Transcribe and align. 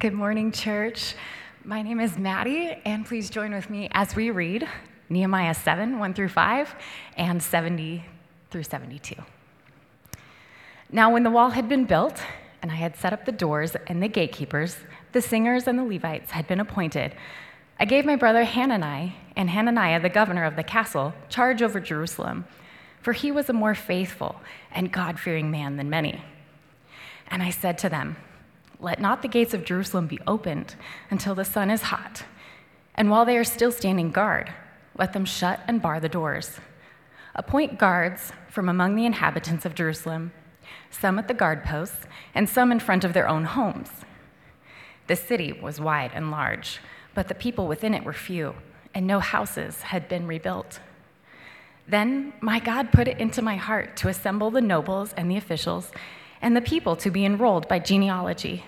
Good 0.00 0.12
morning, 0.12 0.52
church. 0.52 1.16
My 1.64 1.82
name 1.82 1.98
is 1.98 2.16
Maddie, 2.16 2.80
and 2.84 3.04
please 3.04 3.30
join 3.30 3.52
with 3.52 3.68
me 3.68 3.88
as 3.90 4.14
we 4.14 4.30
read 4.30 4.68
Nehemiah 5.08 5.54
7 5.54 5.98
1 5.98 6.14
through 6.14 6.28
5 6.28 6.74
and 7.16 7.42
70 7.42 8.04
through 8.48 8.62
72. 8.62 9.16
Now, 10.92 11.12
when 11.12 11.24
the 11.24 11.32
wall 11.32 11.50
had 11.50 11.68
been 11.68 11.84
built, 11.84 12.22
and 12.62 12.70
I 12.70 12.76
had 12.76 12.94
set 12.94 13.12
up 13.12 13.24
the 13.24 13.32
doors 13.32 13.74
and 13.88 14.00
the 14.00 14.06
gatekeepers, 14.06 14.76
the 15.10 15.20
singers 15.20 15.66
and 15.66 15.76
the 15.76 15.82
Levites 15.82 16.30
had 16.30 16.46
been 16.46 16.60
appointed, 16.60 17.16
I 17.80 17.84
gave 17.84 18.04
my 18.04 18.14
brother 18.14 18.44
Hanani 18.44 19.16
and 19.34 19.50
Hananiah, 19.50 20.00
the 20.00 20.08
governor 20.08 20.44
of 20.44 20.54
the 20.54 20.62
castle, 20.62 21.12
charge 21.28 21.60
over 21.60 21.80
Jerusalem, 21.80 22.44
for 23.02 23.12
he 23.12 23.32
was 23.32 23.50
a 23.50 23.52
more 23.52 23.74
faithful 23.74 24.40
and 24.70 24.92
God 24.92 25.18
fearing 25.18 25.50
man 25.50 25.76
than 25.76 25.90
many. 25.90 26.22
And 27.26 27.42
I 27.42 27.50
said 27.50 27.78
to 27.78 27.88
them, 27.88 28.16
Let 28.80 29.00
not 29.00 29.22
the 29.22 29.28
gates 29.28 29.54
of 29.54 29.64
Jerusalem 29.64 30.06
be 30.06 30.20
opened 30.26 30.76
until 31.10 31.34
the 31.34 31.44
sun 31.44 31.70
is 31.70 31.82
hot, 31.82 32.24
and 32.94 33.10
while 33.10 33.24
they 33.24 33.36
are 33.36 33.44
still 33.44 33.72
standing 33.72 34.10
guard, 34.10 34.52
let 34.96 35.12
them 35.12 35.24
shut 35.24 35.60
and 35.66 35.82
bar 35.82 36.00
the 36.00 36.08
doors. 36.08 36.60
Appoint 37.34 37.78
guards 37.78 38.32
from 38.48 38.68
among 38.68 38.94
the 38.94 39.06
inhabitants 39.06 39.64
of 39.64 39.74
Jerusalem, 39.74 40.32
some 40.90 41.18
at 41.18 41.28
the 41.28 41.34
guard 41.34 41.64
posts, 41.64 42.06
and 42.34 42.48
some 42.48 42.70
in 42.70 42.80
front 42.80 43.04
of 43.04 43.12
their 43.12 43.28
own 43.28 43.44
homes. 43.44 43.90
The 45.06 45.16
city 45.16 45.52
was 45.52 45.80
wide 45.80 46.12
and 46.14 46.30
large, 46.30 46.80
but 47.14 47.28
the 47.28 47.34
people 47.34 47.66
within 47.66 47.94
it 47.94 48.04
were 48.04 48.12
few, 48.12 48.54
and 48.94 49.06
no 49.06 49.20
houses 49.20 49.82
had 49.82 50.08
been 50.08 50.26
rebuilt. 50.26 50.80
Then 51.86 52.34
my 52.40 52.58
God 52.58 52.92
put 52.92 53.08
it 53.08 53.18
into 53.18 53.40
my 53.40 53.56
heart 53.56 53.96
to 53.98 54.08
assemble 54.08 54.50
the 54.50 54.60
nobles 54.60 55.14
and 55.14 55.30
the 55.30 55.36
officials 55.36 55.90
and 56.40 56.56
the 56.56 56.60
people 56.60 56.96
to 56.96 57.10
be 57.10 57.24
enrolled 57.24 57.68
by 57.68 57.78
genealogy. 57.78 58.64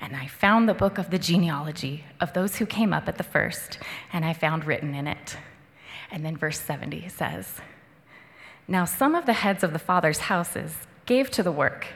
And 0.00 0.16
I 0.16 0.26
found 0.26 0.68
the 0.68 0.74
book 0.74 0.98
of 0.98 1.10
the 1.10 1.18
genealogy 1.18 2.04
of 2.20 2.32
those 2.32 2.56
who 2.56 2.66
came 2.66 2.92
up 2.92 3.08
at 3.08 3.16
the 3.16 3.24
first, 3.24 3.78
and 4.12 4.24
I 4.24 4.32
found 4.32 4.64
written 4.64 4.94
in 4.94 5.06
it. 5.06 5.36
And 6.10 6.24
then 6.24 6.36
verse 6.36 6.60
70 6.60 7.08
says 7.08 7.60
Now 8.68 8.84
some 8.84 9.14
of 9.14 9.26
the 9.26 9.32
heads 9.32 9.64
of 9.64 9.72
the 9.72 9.78
fathers' 9.78 10.20
houses 10.20 10.86
gave 11.06 11.30
to 11.32 11.42
the 11.42 11.52
work. 11.52 11.86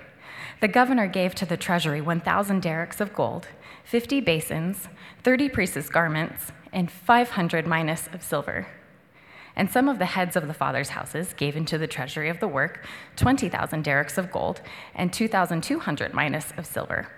The 0.61 0.69
governor 0.69 1.07
gave 1.07 1.35
to 1.37 1.47
the 1.47 1.57
treasury 1.57 2.01
1,000 2.01 2.63
darics 2.63 3.01
of 3.01 3.15
gold, 3.15 3.47
50 3.85 4.21
basins, 4.21 4.89
30 5.23 5.49
priests' 5.51 5.89
garments, 5.89 6.53
and 6.73 6.91
500 6.91 7.67
minas 7.67 8.09
of 8.13 8.23
silver. 8.23 8.67
And 9.59 9.69
some 9.69 9.89
of 9.89 9.99
the 9.99 10.07
heads 10.07 10.37
of 10.37 10.47
the 10.47 10.55
fathers' 10.55 10.91
houses 10.91 11.35
gave 11.35 11.57
into 11.57 11.79
the 11.79 11.89
treasury 11.89 12.29
of 12.29 12.39
the 12.39 12.47
work 12.47 12.87
20,000 13.17 13.85
darics 13.85 14.17
of 14.17 14.31
gold 14.31 14.61
and 14.95 15.13
2,200 15.13 16.15
minas 16.15 16.55
of 16.57 16.65
silver. 16.65 17.09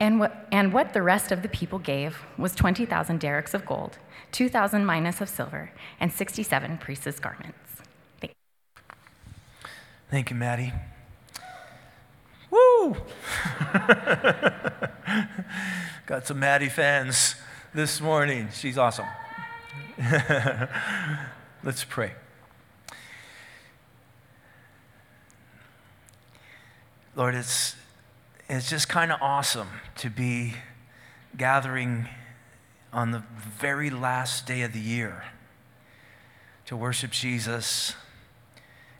And 0.00 0.18
what, 0.18 0.48
and 0.50 0.72
what 0.72 0.94
the 0.94 1.02
rest 1.02 1.30
of 1.30 1.42
the 1.42 1.48
people 1.48 1.78
gave 1.78 2.24
was 2.36 2.56
20,000 2.56 3.20
darics 3.20 3.54
of 3.54 3.64
gold, 3.64 3.98
2,000 4.32 4.84
minas 4.84 5.20
of 5.20 5.28
silver, 5.28 5.70
and 6.00 6.12
67 6.12 6.78
priests' 6.78 7.20
garments. 7.20 7.82
Thank 8.20 8.32
you. 8.32 9.68
Thank 10.10 10.30
you, 10.30 10.36
Maddie. 10.36 10.72
Woo! 12.50 12.96
Got 16.06 16.26
some 16.26 16.40
Maddie 16.40 16.68
fans 16.68 17.36
this 17.72 18.00
morning. 18.00 18.48
She's 18.52 18.76
awesome. 18.76 19.06
Let's 21.62 21.84
pray. 21.84 22.12
Lord, 27.14 27.34
it's, 27.34 27.76
it's 28.48 28.70
just 28.70 28.88
kind 28.88 29.12
of 29.12 29.20
awesome 29.20 29.68
to 29.96 30.08
be 30.08 30.54
gathering 31.36 32.08
on 32.94 33.10
the 33.10 33.22
very 33.58 33.90
last 33.90 34.46
day 34.46 34.62
of 34.62 34.72
the 34.72 34.80
year 34.80 35.24
to 36.64 36.76
worship 36.76 37.10
Jesus. 37.10 37.94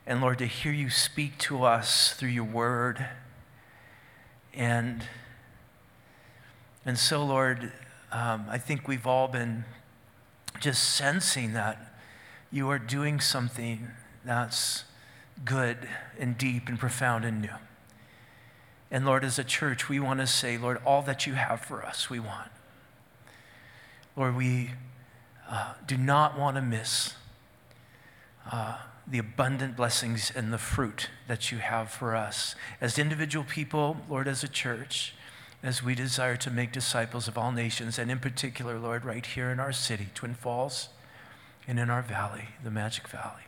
And 0.05 0.21
Lord, 0.21 0.37
to 0.37 0.45
hear 0.45 0.71
you 0.71 0.91
speak 0.91 1.39
to 1.39 1.63
us 1.63 2.13
through 2.13 2.29
your 2.29 2.43
word 2.43 3.07
and, 4.53 5.03
and 6.85 6.97
so, 6.97 7.23
Lord, 7.25 7.71
um, 8.11 8.45
I 8.49 8.57
think 8.57 8.87
we've 8.87 9.07
all 9.07 9.27
been 9.27 9.63
just 10.59 10.95
sensing 10.95 11.53
that 11.53 11.90
you 12.51 12.69
are 12.69 12.79
doing 12.79 13.19
something 13.19 13.87
that's 14.25 14.83
good 15.45 15.77
and 16.19 16.37
deep 16.37 16.67
and 16.67 16.77
profound 16.77 17.25
and 17.25 17.41
new. 17.41 17.49
And 18.91 19.05
Lord, 19.05 19.23
as 19.23 19.39
a 19.39 19.43
church, 19.43 19.87
we 19.87 19.99
want 19.99 20.19
to 20.19 20.27
say, 20.27 20.57
Lord, 20.57 20.79
all 20.85 21.01
that 21.03 21.25
you 21.25 21.33
have 21.33 21.61
for 21.61 21.83
us, 21.83 22.09
we 22.09 22.19
want. 22.19 22.51
Lord, 24.17 24.35
we 24.35 24.71
uh, 25.49 25.73
do 25.87 25.97
not 25.97 26.37
want 26.37 26.57
to 26.57 26.61
miss 26.61 27.13
uh, 28.51 28.79
the 29.07 29.17
abundant 29.17 29.77
blessings 29.77 30.31
and 30.35 30.51
the 30.51 30.57
fruit 30.57 31.09
that 31.27 31.51
you 31.51 31.59
have 31.59 31.89
for 31.89 32.15
us 32.15 32.55
as 32.81 32.99
individual 32.99 33.45
people, 33.45 33.97
Lord, 34.09 34.27
as 34.27 34.43
a 34.43 34.47
church, 34.49 35.13
as 35.63 35.81
we 35.81 35.95
desire 35.95 36.35
to 36.37 36.51
make 36.51 36.73
disciples 36.73 37.27
of 37.27 37.37
all 37.37 37.51
nations, 37.51 37.97
and 37.97 38.11
in 38.11 38.19
particular, 38.19 38.77
Lord, 38.77 39.05
right 39.05 39.25
here 39.25 39.49
in 39.49 39.59
our 39.59 39.71
city, 39.71 40.07
Twin 40.13 40.33
Falls, 40.33 40.89
and 41.71 41.79
in 41.79 41.89
our 41.89 42.01
valley, 42.01 42.49
the 42.65 42.69
Magic 42.69 43.07
Valley, 43.07 43.45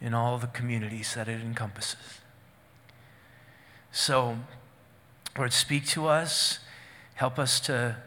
in 0.00 0.14
all 0.14 0.36
the 0.36 0.48
communities 0.48 1.14
that 1.14 1.28
it 1.28 1.40
encompasses. 1.40 2.18
So, 3.92 4.38
Lord, 5.36 5.52
speak 5.52 5.86
to 5.90 6.08
us, 6.08 6.58
help 7.14 7.38
us 7.38 7.60
to, 7.60 7.98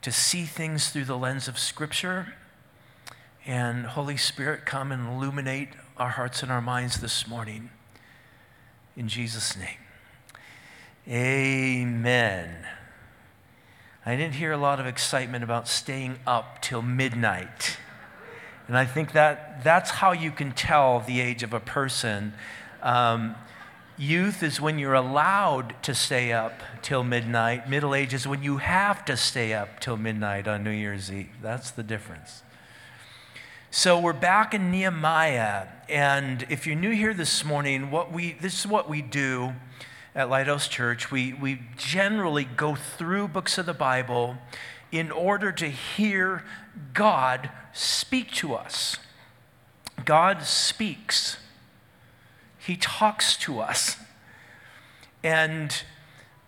to 0.00 0.10
see 0.10 0.44
things 0.44 0.88
through 0.88 1.04
the 1.04 1.18
lens 1.18 1.46
of 1.46 1.58
Scripture 1.58 2.36
and 3.44 3.84
Holy 3.84 4.16
Spirit, 4.16 4.64
come 4.64 4.92
and 4.92 5.06
illuminate 5.06 5.68
our 5.98 6.08
hearts 6.08 6.42
and 6.42 6.50
our 6.50 6.62
minds 6.62 7.02
this 7.02 7.28
morning. 7.28 7.68
In 8.96 9.08
Jesus' 9.08 9.58
name. 9.58 9.76
Amen. 11.06 12.66
I 14.06 14.16
didn't 14.16 14.36
hear 14.36 14.52
a 14.52 14.56
lot 14.56 14.80
of 14.80 14.86
excitement 14.86 15.44
about 15.44 15.68
staying 15.68 16.20
up 16.26 16.62
till 16.62 16.80
midnight. 16.80 17.76
And 18.68 18.76
I 18.76 18.84
think 18.84 19.12
that 19.12 19.64
that's 19.64 19.90
how 19.90 20.12
you 20.12 20.30
can 20.30 20.52
tell 20.52 21.00
the 21.00 21.20
age 21.20 21.42
of 21.42 21.54
a 21.54 21.60
person. 21.60 22.34
Um, 22.82 23.34
youth 23.96 24.42
is 24.42 24.60
when 24.60 24.78
you're 24.78 24.94
allowed 24.94 25.74
to 25.84 25.94
stay 25.94 26.32
up 26.32 26.62
till 26.82 27.02
midnight. 27.02 27.68
Middle 27.68 27.94
age 27.94 28.12
is 28.12 28.28
when 28.28 28.42
you 28.42 28.58
have 28.58 29.06
to 29.06 29.16
stay 29.16 29.54
up 29.54 29.80
till 29.80 29.96
midnight 29.96 30.46
on 30.46 30.62
New 30.62 30.70
Year's 30.70 31.10
Eve. 31.10 31.30
That's 31.42 31.70
the 31.70 31.82
difference. 31.82 32.42
So 33.70 33.98
we're 33.98 34.12
back 34.12 34.54
in 34.54 34.70
Nehemiah, 34.70 35.66
and 35.90 36.46
if 36.48 36.66
you're 36.66 36.76
new 36.76 36.92
here 36.92 37.12
this 37.12 37.44
morning, 37.44 37.90
what 37.90 38.10
we 38.10 38.32
this 38.32 38.60
is 38.60 38.66
what 38.66 38.88
we 38.88 39.02
do 39.02 39.52
at 40.14 40.30
Lighthouse 40.30 40.68
Church. 40.68 41.10
We 41.10 41.34
we 41.34 41.60
generally 41.76 42.44
go 42.44 42.74
through 42.74 43.28
books 43.28 43.58
of 43.58 43.66
the 43.66 43.74
Bible 43.74 44.38
in 44.90 45.10
order 45.10 45.52
to 45.52 45.66
hear 45.68 46.44
God 46.94 47.50
speak 47.78 48.32
to 48.32 48.54
us. 48.54 48.96
God 50.04 50.42
speaks. 50.42 51.38
He 52.58 52.76
talks 52.76 53.36
to 53.38 53.60
us. 53.60 53.96
And 55.22 55.74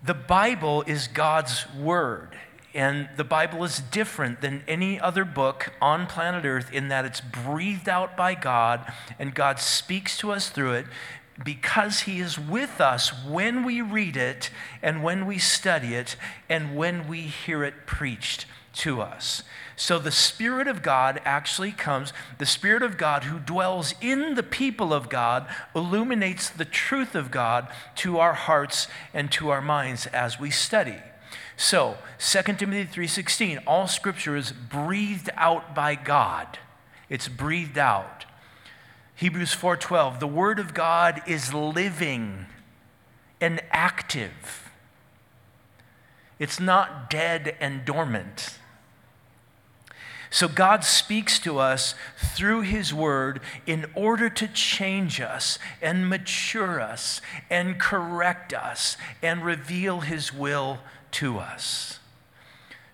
the 0.04 0.14
Bible 0.14 0.82
is 0.86 1.08
God's 1.08 1.66
word. 1.74 2.36
And 2.72 3.08
the 3.16 3.24
Bible 3.24 3.64
is 3.64 3.80
different 3.80 4.40
than 4.40 4.62
any 4.68 5.00
other 5.00 5.24
book 5.24 5.72
on 5.80 6.06
planet 6.06 6.44
Earth 6.44 6.72
in 6.72 6.88
that 6.88 7.04
it's 7.04 7.20
breathed 7.20 7.88
out 7.88 8.16
by 8.16 8.34
God 8.34 8.92
and 9.18 9.34
God 9.34 9.58
speaks 9.58 10.16
to 10.18 10.30
us 10.30 10.48
through 10.50 10.74
it 10.74 10.86
because 11.42 12.00
He 12.00 12.20
is 12.20 12.38
with 12.38 12.80
us 12.80 13.12
when 13.24 13.64
we 13.64 13.80
read 13.80 14.16
it 14.16 14.50
and 14.82 15.02
when 15.02 15.26
we 15.26 15.38
study 15.38 15.94
it 15.94 16.16
and 16.48 16.76
when 16.76 17.08
we 17.08 17.22
hear 17.22 17.64
it 17.64 17.86
preached 17.86 18.46
to 18.74 19.00
us. 19.00 19.42
So 19.80 19.98
the 19.98 20.12
Spirit 20.12 20.68
of 20.68 20.82
God 20.82 21.22
actually 21.24 21.72
comes, 21.72 22.12
the 22.36 22.44
Spirit 22.44 22.82
of 22.82 22.98
God 22.98 23.24
who 23.24 23.38
dwells 23.38 23.94
in 24.02 24.34
the 24.34 24.42
people 24.42 24.92
of 24.92 25.08
God 25.08 25.48
illuminates 25.74 26.50
the 26.50 26.66
truth 26.66 27.14
of 27.14 27.30
God 27.30 27.66
to 27.94 28.18
our 28.18 28.34
hearts 28.34 28.88
and 29.14 29.32
to 29.32 29.48
our 29.48 29.62
minds 29.62 30.04
as 30.08 30.38
we 30.38 30.50
study. 30.50 30.98
So, 31.56 31.96
2 32.18 32.58
Timothy 32.58 32.84
3:16, 32.84 33.56
all 33.66 33.88
scripture 33.88 34.36
is 34.36 34.52
breathed 34.52 35.30
out 35.34 35.74
by 35.74 35.94
God. 35.94 36.58
It's 37.08 37.28
breathed 37.28 37.78
out. 37.78 38.26
Hebrews 39.14 39.54
4:12, 39.54 40.20
the 40.20 40.26
word 40.26 40.58
of 40.58 40.74
God 40.74 41.22
is 41.24 41.54
living 41.54 42.44
and 43.40 43.62
active. 43.70 44.70
It's 46.38 46.60
not 46.60 47.08
dead 47.08 47.56
and 47.60 47.86
dormant. 47.86 48.59
So 50.30 50.46
God 50.46 50.84
speaks 50.84 51.40
to 51.40 51.58
us 51.58 51.96
through 52.16 52.62
His 52.62 52.94
Word 52.94 53.40
in 53.66 53.86
order 53.96 54.30
to 54.30 54.46
change 54.46 55.20
us 55.20 55.58
and 55.82 56.08
mature 56.08 56.80
us 56.80 57.20
and 57.50 57.80
correct 57.80 58.54
us 58.54 58.96
and 59.22 59.44
reveal 59.44 60.00
His 60.00 60.32
will 60.32 60.78
to 61.12 61.38
us. 61.38 61.98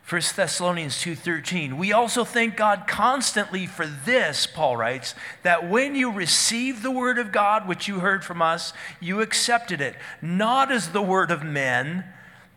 1 0.08 0.22
Thessalonians 0.36 0.96
2:13 1.02 1.76
We 1.76 1.92
also 1.92 2.24
thank 2.24 2.56
God 2.56 2.84
constantly 2.86 3.66
for 3.66 3.86
this 3.86 4.46
Paul 4.46 4.76
writes 4.76 5.16
that 5.42 5.68
when 5.68 5.96
you 5.96 6.12
received 6.12 6.82
the 6.82 6.92
word 6.92 7.18
of 7.18 7.32
God 7.32 7.66
which 7.66 7.88
you 7.88 7.98
heard 7.98 8.24
from 8.24 8.40
us 8.40 8.72
you 9.00 9.20
accepted 9.20 9.80
it 9.80 9.96
not 10.22 10.70
as 10.70 10.90
the 10.90 11.02
word 11.02 11.32
of 11.32 11.42
men 11.42 12.04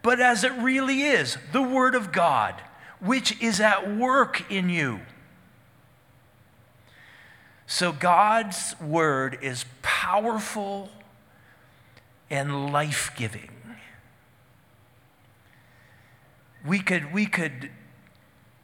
but 0.04 0.20
as 0.20 0.44
it 0.44 0.52
really 0.54 1.02
is 1.02 1.40
the 1.52 1.64
word 1.64 1.96
of 1.96 2.12
God 2.12 2.62
which 3.00 3.42
is 3.42 3.60
at 3.60 3.96
work 3.96 4.52
in 4.52 4.70
you. 4.70 5.00
So 7.68 7.92
God's 7.92 8.76
word 8.82 9.38
is 9.42 9.66
powerful 9.82 10.90
and 12.30 12.72
life 12.72 13.12
giving. 13.16 13.52
We 16.66 16.80
could, 16.80 17.14
we 17.14 17.26
could 17.26 17.70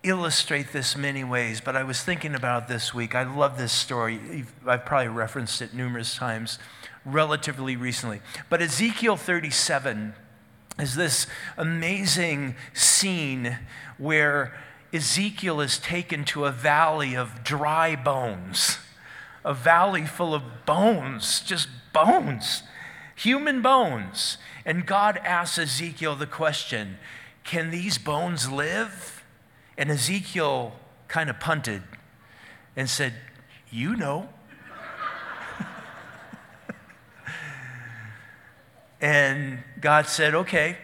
illustrate 0.04 0.74
this 0.74 0.98
many 0.98 1.24
ways, 1.24 1.62
but 1.62 1.76
I 1.76 1.84
was 1.84 2.02
thinking 2.02 2.36
about 2.36 2.68
this 2.68 2.94
week. 2.94 3.16
I 3.16 3.24
love 3.24 3.58
this 3.58 3.72
story. 3.72 4.46
I've 4.66 4.86
probably 4.86 5.08
referenced 5.08 5.62
it 5.62 5.74
numerous 5.74 6.16
times 6.16 6.60
relatively 7.06 7.76
recently. 7.76 8.22
But 8.50 8.62
Ezekiel 8.62 9.18
37 9.18 10.14
is 10.80 10.96
this 10.96 11.28
amazing 11.58 12.56
scene 12.74 13.60
where 13.98 14.54
Ezekiel 14.94 15.62
is 15.62 15.78
taken 15.78 16.26
to 16.26 16.46
a 16.46 16.52
valley 16.52 17.16
of 17.16 17.44
dry 17.44 17.96
bones, 17.96 18.78
a 19.44 19.54
valley 19.54 20.06
full 20.06 20.34
of 20.34 20.66
bones, 20.66 21.42
just 21.42 21.68
bones, 21.94 22.64
human 23.16 23.62
bones. 23.62 24.38
And 24.66 24.86
God 24.86 25.18
asks 25.18 25.58
Ezekiel 25.58 26.16
the 26.16 26.28
question 26.28 26.98
Can 27.44 27.72
these 27.72 27.98
bones 27.98 28.52
live? 28.52 29.24
And 29.78 29.92
Ezekiel 29.92 30.74
kind 31.08 31.30
of 31.30 31.40
punted 31.40 31.84
and 32.76 32.90
said, 32.90 33.14
You 33.70 33.96
know. 33.96 34.30
And 39.02 39.64
God 39.82 40.08
said, 40.08 40.34
Okay, 40.34 40.78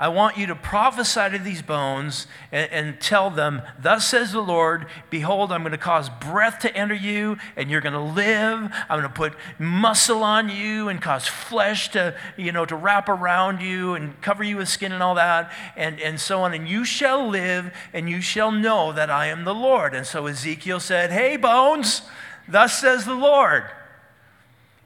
I 0.00 0.08
want 0.08 0.36
you 0.36 0.46
to 0.46 0.54
prophesy 0.54 1.28
to 1.30 1.38
these 1.38 1.60
bones 1.60 2.28
and, 2.52 2.70
and, 2.70 3.00
tell 3.00 3.30
them, 3.30 3.62
Thus 3.80 4.06
says 4.06 4.30
the 4.30 4.40
Lord, 4.40 4.86
Behold, 5.10 5.50
I'm 5.50 5.62
going 5.62 5.72
to 5.72 5.78
cause 5.78 6.08
breath 6.08 6.60
to 6.60 6.76
enter 6.76 6.94
you, 6.94 7.36
and 7.56 7.68
you're 7.68 7.80
going 7.80 7.94
to 7.94 8.00
live. 8.00 8.72
I'm 8.88 9.00
going 9.00 9.02
to 9.02 9.08
put 9.08 9.34
muscle 9.58 10.22
on 10.22 10.50
you 10.50 10.88
and 10.88 11.02
cause 11.02 11.26
flesh 11.26 11.88
to, 11.90 12.14
you 12.36 12.52
know, 12.52 12.64
to 12.64 12.76
wrap 12.76 13.08
around 13.08 13.60
you 13.60 13.94
and 13.94 14.20
cover 14.22 14.44
you 14.44 14.58
with 14.58 14.68
skin 14.68 14.92
and 14.92 15.02
all 15.02 15.16
that, 15.16 15.52
and, 15.76 16.00
and 16.00 16.20
so 16.20 16.42
on. 16.42 16.54
And 16.54 16.68
you 16.68 16.84
shall 16.84 17.28
live, 17.28 17.74
and 17.92 18.08
you 18.08 18.20
shall 18.20 18.52
know 18.52 18.92
that 18.92 19.10
I 19.10 19.26
am 19.26 19.44
the 19.44 19.54
Lord. 19.54 19.94
And 19.94 20.06
so 20.06 20.26
Ezekiel 20.28 20.78
said, 20.78 21.10
Hey, 21.10 21.36
bones, 21.36 22.02
thus 22.46 22.78
says 22.78 23.04
the 23.04 23.14
Lord. 23.14 23.64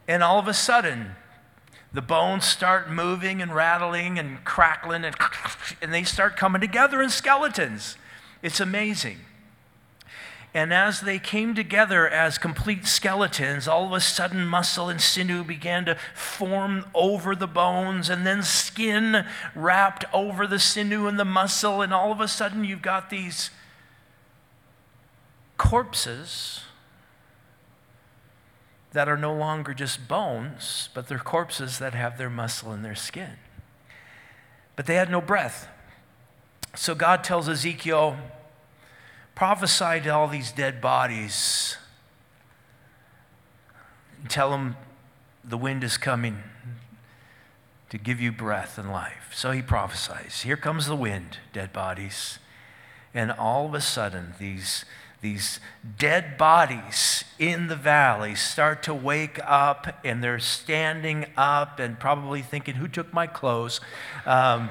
And 0.09 0.23
all 0.23 0.39
of 0.39 0.49
a 0.49 0.55
sudden, 0.55 1.17
the 1.95 2.03
bones 2.03 2.45
start 2.45 2.91
moving 2.91 3.43
and 3.43 3.55
rattling 3.55 4.19
and 4.19 4.45
crackling, 4.45 5.05
and, 5.05 5.15
and 5.83 5.93
they 5.93 6.03
start 6.03 6.37
coming 6.37 6.61
together 6.61 7.03
in 7.03 7.11
skeletons. 7.11 7.97
It's 8.43 8.61
amazing. 8.61 9.19
And 10.55 10.73
as 10.73 11.01
they 11.01 11.19
came 11.19 11.55
together 11.55 12.07
as 12.07 12.37
complete 12.37 12.87
skeletons, 12.87 13.67
all 13.67 13.87
of 13.87 13.93
a 13.93 14.01
sudden 14.01 14.47
muscle 14.47 14.91
and 14.91 15.01
sinew 15.01 15.45
began 15.45 15.87
to 15.87 15.97
form 16.15 16.85
over 16.95 17.35
the 17.35 17.47
bones, 17.47 18.11
and 18.11 18.27
then 18.27 18.43
skin 18.43 19.25
wrapped 19.55 20.05
over 20.13 20.47
the 20.47 20.59
sinew 20.59 21.07
and 21.07 21.19
the 21.19 21.25
muscle, 21.25 21.81
and 21.81 21.95
all 21.95 22.13
of 22.13 22.21
a 22.21 22.29
sudden 22.29 22.65
you've 22.65 22.83
got 22.83 23.09
these 23.09 23.51
corpses 25.57 26.65
that 28.93 29.09
are 29.09 29.17
no 29.17 29.35
longer 29.35 29.75
just 29.75 30.07
bones, 30.07 30.89
but 30.95 31.09
they're 31.09 31.19
corpses 31.19 31.79
that 31.79 31.95
have 31.95 32.19
their 32.19 32.31
muscle 32.31 32.73
and 32.73 32.85
their 32.85 32.95
skin. 32.95 33.33
But 34.77 34.87
they 34.87 34.95
had 34.95 35.11
no 35.11 35.21
breath. 35.21 35.69
So 36.75 36.95
God 36.95 37.25
tells 37.25 37.49
Ezekiel, 37.49 38.17
prophesy 39.35 40.01
to 40.03 40.09
all 40.11 40.29
these 40.29 40.53
dead 40.53 40.81
bodies 40.81 41.77
and 44.21 44.31
tell 44.31 44.51
them 44.51 44.77
the 45.45 45.59
wind 45.59 45.83
is 45.83 45.97
coming 45.97 46.43
to 47.91 47.99
give 47.99 48.21
you 48.21 48.33
breath 48.33 48.79
and 48.79 48.91
life. 48.91 49.31
So 49.35 49.51
he 49.51 49.61
prophesies. 49.61 50.43
Here 50.43 50.57
comes 50.57 50.87
the 50.87 50.97
wind, 50.97 51.39
dead 51.53 51.73
bodies. 51.73 52.39
And 53.13 53.31
all 53.31 53.67
of 53.67 53.75
a 53.75 53.81
sudden, 53.81 54.35
these 54.39 54.85
these 55.23 55.61
dead 55.99 56.37
bodies 56.37 57.25
in 57.39 57.69
the 57.69 57.77
valley 57.77 58.35
start 58.35 58.83
to 58.83 58.93
wake 58.93 59.39
up 59.45 60.01
and 60.05 60.23
they're 60.23 60.41
standing 60.41 61.27
up 61.37 61.79
and 61.79 61.99
probably 61.99 62.43
thinking, 62.43 62.75
Who 62.75 62.89
took 62.89 63.13
my 63.15 63.29
clothes? 63.29 63.81
Um, 64.27 64.69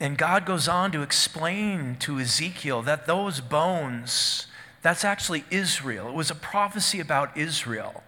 and 0.00 0.18
God 0.18 0.44
goes 0.46 0.66
on 0.66 0.92
to 0.92 1.02
explain 1.02 1.96
to 2.00 2.18
Ezekiel 2.18 2.82
that 2.82 3.06
those 3.06 3.40
bones, 3.40 4.46
that's 4.82 5.04
actually 5.04 5.44
Israel. 5.50 6.08
It 6.08 6.14
was 6.14 6.30
a 6.30 6.34
prophecy 6.34 7.00
about 7.00 7.36
Israel 7.36 8.02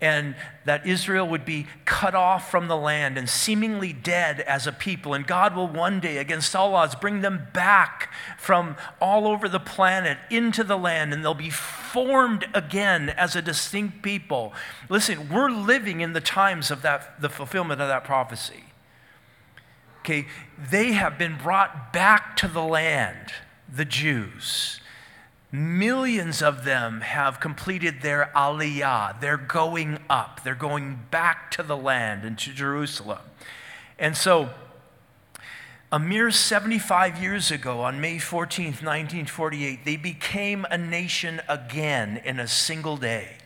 and 0.00 0.36
that 0.66 0.86
Israel 0.86 1.26
would 1.26 1.44
be 1.44 1.66
cut 1.86 2.14
off 2.14 2.50
from 2.50 2.68
the 2.68 2.76
land 2.76 3.16
and 3.16 3.28
seemingly 3.28 3.92
dead 3.92 4.40
as 4.40 4.66
a 4.66 4.72
people. 4.72 5.14
And 5.14 5.26
God 5.26 5.56
will 5.56 5.68
one 5.68 6.00
day, 6.00 6.18
against 6.18 6.54
all 6.54 6.74
odds, 6.74 6.94
bring 6.94 7.22
them 7.22 7.48
back 7.54 8.12
from 8.38 8.76
all 9.00 9.26
over 9.26 9.48
the 9.48 9.60
planet 9.60 10.18
into 10.30 10.62
the 10.62 10.76
land, 10.76 11.14
and 11.14 11.24
they'll 11.24 11.32
be 11.34 11.50
formed 11.50 12.46
again 12.52 13.08
as 13.10 13.34
a 13.34 13.42
distinct 13.42 14.02
people. 14.02 14.52
Listen, 14.90 15.30
we're 15.30 15.50
living 15.50 16.02
in 16.02 16.12
the 16.12 16.20
times 16.20 16.70
of 16.70 16.82
that, 16.82 17.20
the 17.20 17.30
fulfillment 17.30 17.80
of 17.80 17.88
that 17.88 18.04
prophecy. 18.04 18.64
Okay, 20.00 20.26
they 20.70 20.92
have 20.92 21.18
been 21.18 21.38
brought 21.38 21.92
back 21.92 22.36
to 22.36 22.48
the 22.48 22.62
land, 22.62 23.32
the 23.72 23.84
Jews. 23.84 24.80
Millions 25.52 26.42
of 26.42 26.64
them 26.64 27.00
have 27.02 27.40
completed 27.40 28.02
their 28.02 28.30
aliyah. 28.34 29.20
They're 29.20 29.36
going 29.36 29.98
up. 30.10 30.42
They're 30.42 30.54
going 30.54 31.00
back 31.10 31.50
to 31.52 31.62
the 31.62 31.76
land 31.76 32.24
and 32.24 32.36
to 32.38 32.52
Jerusalem. 32.52 33.20
And 33.98 34.16
so, 34.16 34.50
a 35.92 35.98
mere 35.98 36.30
75 36.30 37.22
years 37.22 37.50
ago, 37.50 37.82
on 37.82 38.00
May 38.00 38.16
14th, 38.16 38.82
1948, 38.82 39.84
they 39.84 39.96
became 39.96 40.66
a 40.70 40.76
nation 40.76 41.40
again 41.48 42.20
in 42.24 42.40
a 42.40 42.48
single 42.48 42.96
day 42.96 43.36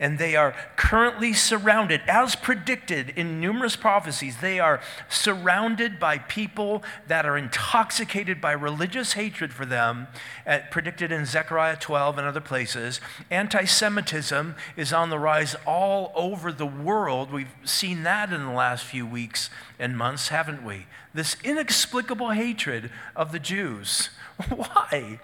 and 0.00 0.18
they 0.18 0.34
are 0.34 0.54
currently 0.76 1.34
surrounded, 1.34 2.00
as 2.08 2.34
predicted 2.34 3.10
in 3.10 3.38
numerous 3.38 3.76
prophecies, 3.76 4.38
they 4.38 4.58
are 4.58 4.80
surrounded 5.10 6.00
by 6.00 6.16
people 6.16 6.82
that 7.06 7.26
are 7.26 7.36
intoxicated 7.36 8.40
by 8.40 8.52
religious 8.52 9.12
hatred 9.12 9.52
for 9.52 9.66
them, 9.66 10.08
uh, 10.46 10.60
predicted 10.70 11.12
in 11.12 11.26
Zechariah 11.26 11.76
12 11.76 12.16
and 12.16 12.26
other 12.26 12.40
places. 12.40 12.98
Anti 13.30 13.66
Semitism 13.66 14.54
is 14.74 14.90
on 14.90 15.10
the 15.10 15.18
rise 15.18 15.54
all 15.66 16.12
over 16.14 16.50
the 16.50 16.66
world. 16.66 17.30
We've 17.30 17.54
seen 17.62 18.02
that 18.04 18.32
in 18.32 18.46
the 18.46 18.52
last 18.52 18.84
few 18.84 19.06
weeks 19.06 19.50
and 19.78 19.98
months, 19.98 20.28
haven't 20.28 20.64
we? 20.64 20.86
This 21.12 21.36
inexplicable 21.44 22.30
hatred 22.30 22.90
of 23.14 23.32
the 23.32 23.38
Jews. 23.38 24.08
Why? 24.48 25.20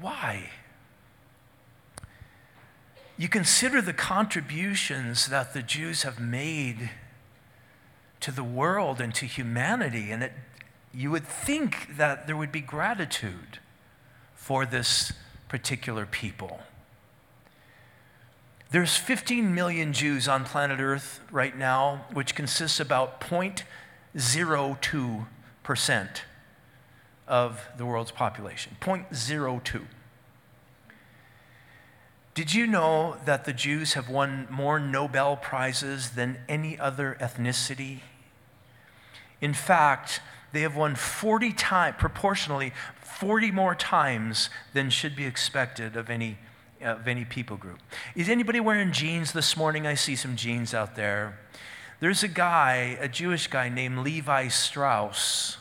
Why? 0.00 0.50
You 3.16 3.28
consider 3.28 3.82
the 3.82 3.92
contributions 3.92 5.28
that 5.28 5.54
the 5.54 5.62
Jews 5.62 6.02
have 6.02 6.18
made 6.18 6.90
to 8.20 8.30
the 8.30 8.44
world 8.44 9.00
and 9.00 9.14
to 9.16 9.26
humanity, 9.26 10.10
and 10.10 10.22
it, 10.22 10.32
you 10.94 11.10
would 11.10 11.26
think 11.26 11.96
that 11.96 12.26
there 12.26 12.36
would 12.36 12.52
be 12.52 12.60
gratitude 12.60 13.58
for 14.34 14.64
this 14.64 15.12
particular 15.48 16.06
people. 16.06 16.60
There's 18.70 18.96
15 18.96 19.54
million 19.54 19.92
Jews 19.92 20.26
on 20.26 20.44
planet 20.44 20.80
Earth 20.80 21.20
right 21.30 21.54
now, 21.56 22.06
which 22.12 22.34
consists 22.34 22.80
about 22.80 23.20
0.02% 23.20 26.08
of 27.28 27.68
the 27.76 27.84
world's 27.84 28.10
population. 28.10 28.76
0.02. 28.80 29.82
Did 32.34 32.54
you 32.54 32.66
know 32.66 33.16
that 33.26 33.44
the 33.44 33.52
Jews 33.52 33.92
have 33.92 34.08
won 34.08 34.46
more 34.50 34.80
Nobel 34.80 35.36
Prizes 35.36 36.12
than 36.12 36.38
any 36.48 36.78
other 36.78 37.18
ethnicity? 37.20 37.98
In 39.42 39.52
fact, 39.52 40.22
they 40.52 40.62
have 40.62 40.74
won 40.74 40.94
40 40.94 41.52
times, 41.52 41.96
proportionally, 41.98 42.72
40 43.02 43.50
more 43.50 43.74
times 43.74 44.48
than 44.72 44.88
should 44.88 45.14
be 45.14 45.26
expected 45.26 45.94
of 45.94 46.08
any, 46.08 46.38
of 46.80 47.06
any 47.06 47.26
people 47.26 47.58
group. 47.58 47.80
Is 48.14 48.30
anybody 48.30 48.60
wearing 48.60 48.92
jeans 48.92 49.32
this 49.32 49.54
morning? 49.54 49.86
I 49.86 49.94
see 49.94 50.16
some 50.16 50.34
jeans 50.34 50.72
out 50.72 50.96
there. 50.96 51.38
There's 52.00 52.22
a 52.22 52.28
guy, 52.28 52.96
a 52.98 53.08
Jewish 53.08 53.46
guy 53.46 53.68
named 53.68 53.98
Levi 53.98 54.48
Strauss, 54.48 55.58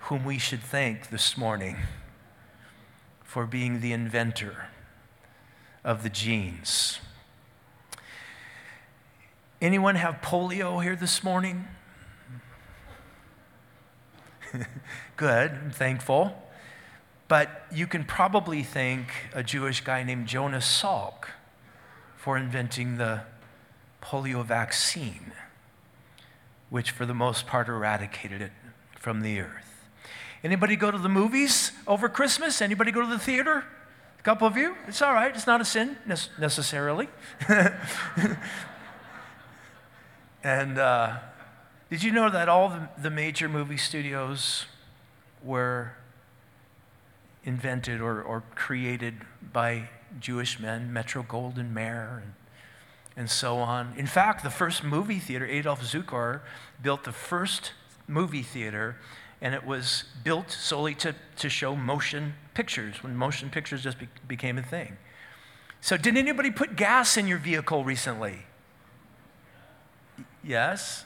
whom 0.00 0.24
we 0.24 0.38
should 0.38 0.62
thank 0.62 1.10
this 1.10 1.38
morning 1.38 1.76
for 3.22 3.46
being 3.46 3.80
the 3.80 3.92
inventor 3.92 4.66
of 5.84 6.02
the 6.02 6.08
jeans. 6.08 7.00
Anyone 9.60 9.94
have 9.96 10.20
polio 10.22 10.82
here 10.82 10.96
this 10.96 11.22
morning? 11.22 11.66
Good, 15.16 15.50
I'm 15.50 15.70
thankful. 15.70 16.42
But 17.28 17.66
you 17.72 17.86
can 17.86 18.04
probably 18.04 18.62
thank 18.62 19.08
a 19.32 19.42
Jewish 19.42 19.80
guy 19.80 20.02
named 20.02 20.26
Jonas 20.26 20.66
Salk 20.66 21.28
for 22.16 22.36
inventing 22.36 22.98
the 22.98 23.22
polio 24.02 24.44
vaccine, 24.44 25.32
which 26.68 26.90
for 26.90 27.06
the 27.06 27.14
most 27.14 27.46
part 27.46 27.68
eradicated 27.68 28.42
it 28.42 28.52
from 28.98 29.22
the 29.22 29.40
earth. 29.40 29.88
Anybody 30.44 30.76
go 30.76 30.90
to 30.90 30.98
the 30.98 31.08
movies 31.08 31.72
over 31.86 32.08
Christmas? 32.08 32.60
Anybody 32.60 32.90
go 32.90 33.00
to 33.00 33.06
the 33.06 33.18
theater? 33.18 33.64
A 34.22 34.24
couple 34.24 34.46
of 34.46 34.56
you? 34.56 34.76
It's 34.86 35.02
all 35.02 35.12
right. 35.12 35.34
It's 35.34 35.48
not 35.48 35.60
a 35.60 35.64
sin 35.64 35.96
necessarily. 36.38 37.08
and 40.44 40.78
uh, 40.78 41.16
did 41.90 42.04
you 42.04 42.12
know 42.12 42.30
that 42.30 42.48
all 42.48 42.68
the, 42.68 42.88
the 43.02 43.10
major 43.10 43.48
movie 43.48 43.76
studios 43.76 44.66
were 45.42 45.94
invented 47.42 48.00
or, 48.00 48.22
or 48.22 48.44
created 48.54 49.14
by 49.52 49.88
Jewish 50.20 50.60
men, 50.60 50.92
Metro 50.92 51.24
Goldwyn 51.24 51.72
Mayer 51.72 52.22
and, 52.22 52.34
and 53.16 53.28
so 53.28 53.56
on. 53.56 53.92
In 53.96 54.06
fact, 54.06 54.44
the 54.44 54.50
first 54.50 54.84
movie 54.84 55.18
theater, 55.18 55.46
Adolf 55.46 55.82
Zukor 55.82 56.42
built 56.80 57.02
the 57.02 57.10
first 57.10 57.72
movie 58.06 58.44
theater, 58.44 58.98
and 59.42 59.54
it 59.54 59.66
was 59.66 60.04
built 60.22 60.52
solely 60.52 60.94
to, 60.94 61.14
to 61.36 61.50
show 61.50 61.74
motion 61.74 62.34
pictures 62.54 63.02
when 63.02 63.16
motion 63.16 63.50
pictures 63.50 63.82
just 63.82 63.98
be, 63.98 64.08
became 64.26 64.56
a 64.56 64.62
thing. 64.62 64.96
So, 65.80 65.96
did 65.96 66.16
anybody 66.16 66.52
put 66.52 66.76
gas 66.76 67.16
in 67.16 67.26
your 67.26 67.38
vehicle 67.38 67.82
recently? 67.82 68.38
Yes? 70.44 71.04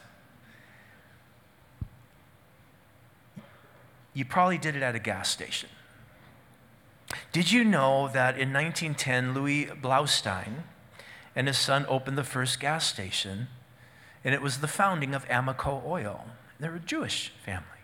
You 4.12 4.26
probably 4.26 4.58
did 4.58 4.76
it 4.76 4.82
at 4.82 4.94
a 4.94 4.98
gas 4.98 5.30
station. 5.30 5.70
Did 7.32 7.50
you 7.50 7.64
know 7.64 8.08
that 8.08 8.38
in 8.38 8.52
1910, 8.52 9.32
Louis 9.32 9.66
Blaustein 9.66 10.64
and 11.34 11.46
his 11.46 11.56
son 11.56 11.86
opened 11.88 12.18
the 12.18 12.24
first 12.24 12.60
gas 12.60 12.86
station, 12.86 13.48
and 14.24 14.34
it 14.34 14.42
was 14.42 14.58
the 14.58 14.68
founding 14.68 15.14
of 15.14 15.26
Amoco 15.28 15.82
Oil? 15.86 16.26
They're 16.60 16.74
a 16.74 16.80
Jewish 16.80 17.32
family. 17.44 17.75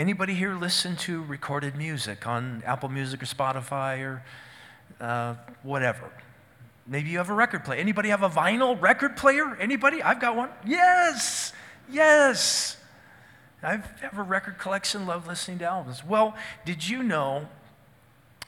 Anybody 0.00 0.32
here 0.32 0.54
listen 0.54 0.96
to 0.96 1.22
recorded 1.24 1.76
music 1.76 2.26
on 2.26 2.62
Apple 2.64 2.88
Music 2.88 3.22
or 3.22 3.26
Spotify 3.26 4.00
or 4.00 4.22
uh, 4.98 5.34
whatever? 5.62 6.10
Maybe 6.86 7.10
you 7.10 7.18
have 7.18 7.28
a 7.28 7.34
record 7.34 7.66
player. 7.66 7.78
Anybody 7.78 8.08
have 8.08 8.22
a 8.22 8.30
vinyl 8.30 8.80
record 8.80 9.14
player? 9.18 9.54
Anybody? 9.56 10.02
I've 10.02 10.18
got 10.18 10.36
one. 10.36 10.48
Yes, 10.64 11.52
yes. 11.86 12.78
I 13.62 13.82
have 14.00 14.16
a 14.16 14.22
record 14.22 14.56
collection, 14.56 15.04
love 15.04 15.26
listening 15.26 15.58
to 15.58 15.66
albums. 15.66 16.02
Well, 16.02 16.34
did 16.64 16.88
you 16.88 17.02
know 17.02 17.48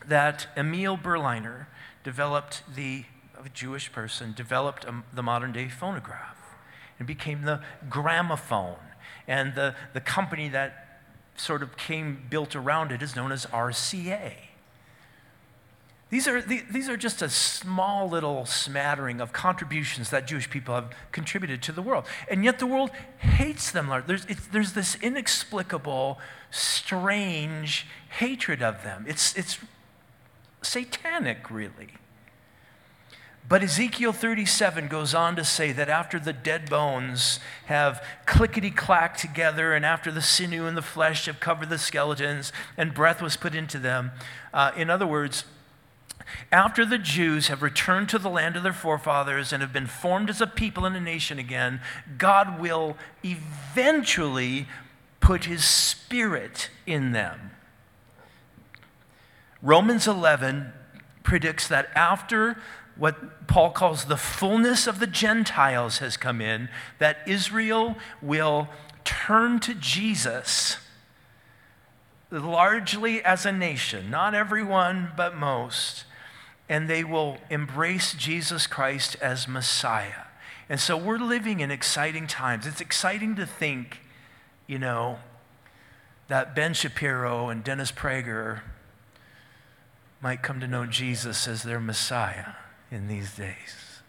that 0.09 0.47
Emil 0.57 0.97
Berliner 0.97 1.69
developed 2.03 2.63
the, 2.75 3.05
a 3.39 3.51
Jewish 3.51 3.93
person, 3.93 4.33
developed 4.35 4.87
a, 4.87 5.03
the 5.13 5.23
modern 5.23 5.53
day 5.53 5.69
phonograph 5.69 6.39
and 6.99 7.07
became 7.07 7.43
the 7.43 7.61
gramophone. 7.91 8.79
And 9.29 9.55
the, 9.55 9.75
the 9.93 10.01
company 10.01 10.49
that 10.49 10.92
sort 11.37 11.62
of 11.62 11.77
came 11.77 12.25
built 12.29 12.55
around 12.55 12.93
it 12.93 13.03
is 13.03 13.17
known 13.17 13.33
as 13.33 13.47
RCA. 13.47 14.33
These 16.12 16.29
are, 16.29 16.43
these 16.43 16.91
are 16.91 16.97
just 16.99 17.23
a 17.23 17.31
small 17.31 18.07
little 18.07 18.45
smattering 18.45 19.19
of 19.19 19.33
contributions 19.33 20.11
that 20.11 20.27
Jewish 20.27 20.51
people 20.51 20.75
have 20.75 20.91
contributed 21.11 21.62
to 21.62 21.73
the 21.73 21.81
world. 21.81 22.05
And 22.29 22.45
yet 22.45 22.59
the 22.59 22.67
world 22.67 22.91
hates 23.17 23.71
them. 23.71 23.91
There's, 24.07 24.27
there's 24.53 24.75
this 24.75 24.95
inexplicable, 24.97 26.21
strange 26.51 27.87
hatred 28.11 28.62
of 28.62 28.83
them. 28.83 29.07
It's, 29.09 29.35
it's 29.39 29.59
satanic, 30.61 31.51
really. 31.51 31.95
But 33.49 33.63
Ezekiel 33.63 34.13
37 34.13 34.89
goes 34.89 35.15
on 35.15 35.37
to 35.37 35.45
say 35.45 35.73
that 35.73 35.89
after 35.89 36.19
the 36.19 36.33
dead 36.33 36.71
bones 36.71 37.41
have 37.67 38.03
clickety 38.25 38.71
clacked 38.71 39.21
together, 39.21 39.75
and 39.75 39.85
after 39.85 40.11
the 40.11 40.23
sinew 40.23 40.67
and 40.67 40.77
the 40.77 40.83
flesh 40.83 41.27
have 41.27 41.41
covered 41.41 41.69
the 41.69 41.79
skeletons, 41.79 42.53
and 42.77 42.95
breath 42.95 43.21
was 43.21 43.37
put 43.37 43.55
into 43.55 43.79
them, 43.79 44.13
uh, 44.55 44.71
in 44.77 44.89
other 44.89 45.07
words, 45.07 45.45
after 46.51 46.85
the 46.85 46.99
Jews 46.99 47.49
have 47.49 47.63
returned 47.63 48.09
to 48.11 48.19
the 48.19 48.31
land 48.31 48.57
of 48.57 48.63
their 48.63 48.73
forefathers 48.73 49.53
and 49.53 49.61
have 49.61 49.73
been 49.73 49.87
formed 49.87 50.31
as 50.31 50.41
a 50.41 50.47
people 50.47 50.85
and 50.85 50.97
a 50.97 51.01
nation 51.01 51.39
again, 51.39 51.81
God 52.19 52.61
will 52.61 52.97
eventually 53.25 54.67
put 55.21 55.45
his 55.45 55.65
spirit 55.65 56.71
in 56.87 57.13
them. 57.13 57.51
Romans 59.61 60.07
11 60.07 60.73
predicts 61.23 61.69
that 61.69 61.89
after 61.95 62.59
what 62.97 63.47
Paul 63.47 63.71
calls 63.71 64.05
the 64.05 64.17
fullness 64.17 64.87
of 64.87 64.99
the 64.99 65.07
Gentiles 65.07 65.99
has 65.99 66.17
come 66.17 66.41
in, 66.41 66.69
that 66.99 67.19
Israel 67.27 67.97
will 68.21 68.69
turn 69.05 69.61
to 69.61 69.75
Jesus 69.75 70.77
largely 72.31 73.23
as 73.23 73.45
a 73.45 73.53
nation, 73.53 74.11
not 74.11 74.35
everyone, 74.35 75.13
but 75.17 75.37
most 75.37 76.05
and 76.73 76.89
they 76.89 77.05
will 77.05 77.37
embrace 77.51 78.15
Jesus 78.15 78.67
Christ 78.67 79.15
as 79.21 79.47
Messiah. 79.47 80.25
And 80.71 80.81
so 80.81 80.97
we're 80.97 81.19
living 81.19 81.61
in 81.61 81.71
exciting 81.71 82.27
times. 82.27 82.67
It's 82.67 82.81
exciting 82.81 83.37
to 83.37 83.45
think, 83.45 84.01
you 84.67 84.79
know, 84.79 85.19
that 86.29 86.55
Ben 86.55 86.73
Shapiro 86.73 87.51
and 87.51 87.63
Dennis 87.63 87.93
Prager 87.93 88.61
might 90.23 90.43
come 90.43 90.61
to 90.61 90.67
know 90.67 90.87
Jesus 90.87 91.47
as 91.47 91.63
their 91.63 91.79
Messiah 91.79 92.55
in 92.93 93.09
these 93.09 93.35
days. 93.35 94.03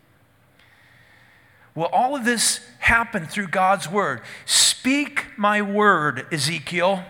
Well, 1.73 1.89
all 1.91 2.15
of 2.15 2.25
this 2.25 2.59
happened 2.79 3.31
through 3.31 3.47
God's 3.47 3.89
word. 3.89 4.21
Speak 4.45 5.25
my 5.37 5.61
word, 5.61 6.27
Ezekiel. 6.31 7.03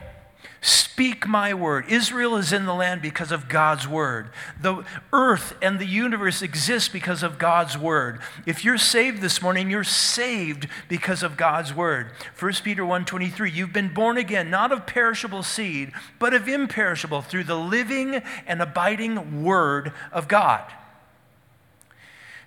Speak 0.61 1.27
my 1.27 1.53
word. 1.53 1.85
Israel 1.89 2.37
is 2.37 2.53
in 2.53 2.65
the 2.65 2.73
land 2.73 3.01
because 3.01 3.33
of 3.33 3.49
God's 3.49 3.85
word. 3.85 4.29
The 4.61 4.85
earth 5.11 5.53
and 5.61 5.79
the 5.79 5.85
universe 5.85 6.41
exist 6.41 6.93
because 6.93 7.23
of 7.23 7.37
God's 7.37 7.77
word. 7.77 8.21
If 8.45 8.63
you're 8.63 8.77
saved 8.77 9.21
this 9.21 9.41
morning, 9.41 9.69
you're 9.69 9.83
saved 9.83 10.69
because 10.87 11.21
of 11.21 11.35
God's 11.35 11.73
word. 11.73 12.11
1 12.39 12.63
Peter 12.63 12.85
1:23, 12.85 13.51
you've 13.51 13.73
been 13.73 13.93
born 13.93 14.15
again, 14.17 14.49
not 14.49 14.71
of 14.71 14.85
perishable 14.85 15.43
seed, 15.43 15.91
but 16.19 16.33
of 16.33 16.47
imperishable 16.47 17.23
through 17.23 17.43
the 17.43 17.57
living 17.57 18.21
and 18.47 18.61
abiding 18.61 19.43
word 19.43 19.91
of 20.13 20.29
God. 20.29 20.71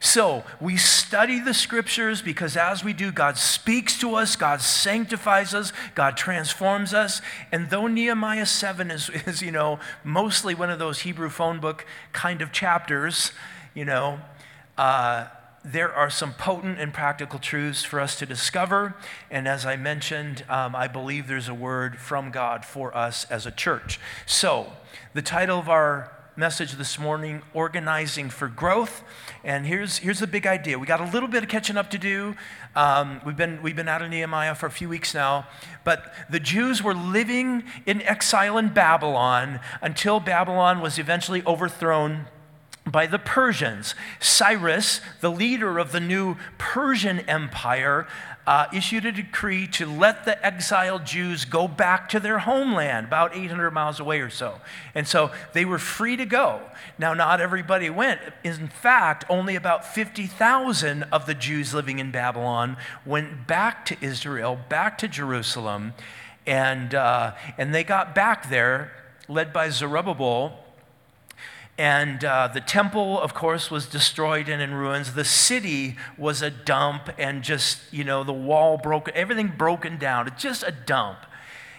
So 0.06 0.44
we 0.60 0.76
study 0.76 1.40
the 1.40 1.52
scriptures 1.52 2.22
because 2.22 2.56
as 2.56 2.84
we 2.84 2.92
do, 2.92 3.10
God 3.10 3.36
speaks 3.36 3.98
to 3.98 4.14
us, 4.14 4.36
God 4.36 4.60
sanctifies 4.60 5.52
us, 5.52 5.72
God 5.96 6.16
transforms 6.16 6.94
us. 6.94 7.20
And 7.50 7.70
though 7.70 7.88
Nehemiah 7.88 8.46
7 8.46 8.92
is, 8.92 9.10
is 9.26 9.42
you 9.42 9.50
know, 9.50 9.80
mostly 10.04 10.54
one 10.54 10.70
of 10.70 10.78
those 10.78 11.00
Hebrew 11.00 11.28
phone 11.28 11.58
book 11.58 11.84
kind 12.12 12.40
of 12.40 12.52
chapters, 12.52 13.32
you 13.75 13.84
know, 13.84 14.20
uh, 14.78 15.26
there 15.64 15.92
are 15.92 16.08
some 16.08 16.34
potent 16.34 16.78
and 16.78 16.94
practical 16.94 17.40
truths 17.40 17.82
for 17.82 17.98
us 17.98 18.16
to 18.20 18.26
discover. 18.26 18.94
And 19.28 19.48
as 19.48 19.66
I 19.66 19.75
mentioned, 19.75 20.44
um, 20.48 20.76
I 20.76 20.86
believe 20.86 21.26
there's 21.26 21.48
a 21.48 21.54
word 21.54 21.98
from 21.98 22.30
God 22.30 22.64
for 22.64 22.96
us 22.96 23.25
as 23.25 23.44
a 23.44 23.50
church. 23.50 23.98
So, 24.25 24.72
the 25.14 25.22
title 25.22 25.58
of 25.58 25.68
our 25.68 26.12
message 26.37 26.73
this 26.73 26.99
morning 26.99 27.40
organizing 27.55 28.28
for 28.28 28.47
growth. 28.47 29.02
And 29.43 29.66
here's, 29.66 29.99
here's 29.99 30.21
the 30.21 30.26
big 30.26 30.47
idea 30.47 30.78
we 30.78 30.87
got 30.87 31.00
a 31.00 31.11
little 31.11 31.28
bit 31.28 31.43
of 31.43 31.49
catching 31.49 31.76
up 31.78 31.90
to 31.90 31.99
do. 31.99 32.35
Um, 32.75 33.21
we've, 33.25 33.37
been, 33.37 33.62
we've 33.62 33.76
been 33.76 33.88
out 33.88 34.02
of 34.02 34.11
Nehemiah 34.11 34.55
for 34.55 34.66
a 34.66 34.71
few 34.71 34.88
weeks 34.88 35.14
now. 35.14 35.47
But 35.83 36.12
the 36.28 36.38
Jews 36.38 36.83
were 36.83 36.95
living 36.95 37.64
in 37.87 38.02
exile 38.02 38.59
in 38.59 38.69
Babylon 38.69 39.61
until 39.81 40.21
Babylon 40.21 40.81
was 40.81 40.99
eventually 40.99 41.43
overthrown 41.47 42.26
by 42.87 43.07
the 43.07 43.19
Persians. 43.19 43.95
Cyrus, 44.21 45.00
the 45.21 45.31
leader 45.31 45.78
of 45.78 45.93
the 45.93 46.00
new 46.00 46.37
Persian 46.57 47.21
Empire, 47.21 48.07
uh, 48.47 48.66
issued 48.73 49.05
a 49.05 49.11
decree 49.11 49.66
to 49.66 49.85
let 49.85 50.25
the 50.25 50.47
exiled 50.47 51.05
Jews 51.05 51.45
go 51.45 51.66
back 51.66 52.09
to 52.11 52.21
their 52.21 52.38
homeland, 52.38 53.07
about 53.09 53.35
800 53.35 53.73
miles 53.73 53.99
away 53.99 54.21
or 54.21 54.31
so. 54.31 54.61
And 54.95 55.07
so 55.07 55.33
they 55.52 55.64
were 55.64 55.81
free 55.81 56.16
to 56.16 56.25
go. 56.25 56.61
Now, 56.97 57.12
not 57.12 57.40
everybody 57.40 57.90
went. 57.90 58.21
In 58.45 58.69
fact, 58.69 59.25
only 59.28 59.57
about 59.57 59.85
50,000 59.85 61.02
of 61.05 61.26
the 61.26 61.35
Jews 61.35 61.75
living 61.75 61.99
in 61.99 62.12
Babylon 62.12 62.76
went 63.05 63.49
back 63.49 63.85
to 63.87 63.97
Israel, 64.00 64.59
back 64.69 64.97
to 64.99 65.09
Jerusalem, 65.09 65.95
and, 66.47 66.95
uh, 66.95 67.35
and 67.59 67.75
they 67.75 67.83
got 67.83 68.14
back 68.14 68.49
there, 68.49 68.93
led 69.26 69.52
by 69.52 69.71
Zerubbabel 69.71 70.65
and 71.78 72.25
uh, 72.25 72.49
the 72.49 72.61
temple, 72.61 73.21
of 73.21 73.35
course, 73.35 73.71
was 73.71 73.87
destroyed 73.87 74.49
and 74.49 74.62
in 74.62 74.73
ruins. 74.73 75.12
The 75.12 75.25
city 75.25 75.97
was 76.16 76.40
a 76.40 76.50
dump, 76.50 77.11
and 77.18 77.42
just, 77.42 77.80
you 77.92 78.02
know, 78.04 78.25
the 78.25 78.33
wall 78.33 78.78
broken, 78.78 79.14
everything 79.14 79.52
broken 79.56 79.99
down. 79.99 80.26
It's 80.26 80.42
just 80.42 80.62
a 80.62 80.73
dump. 80.73 81.18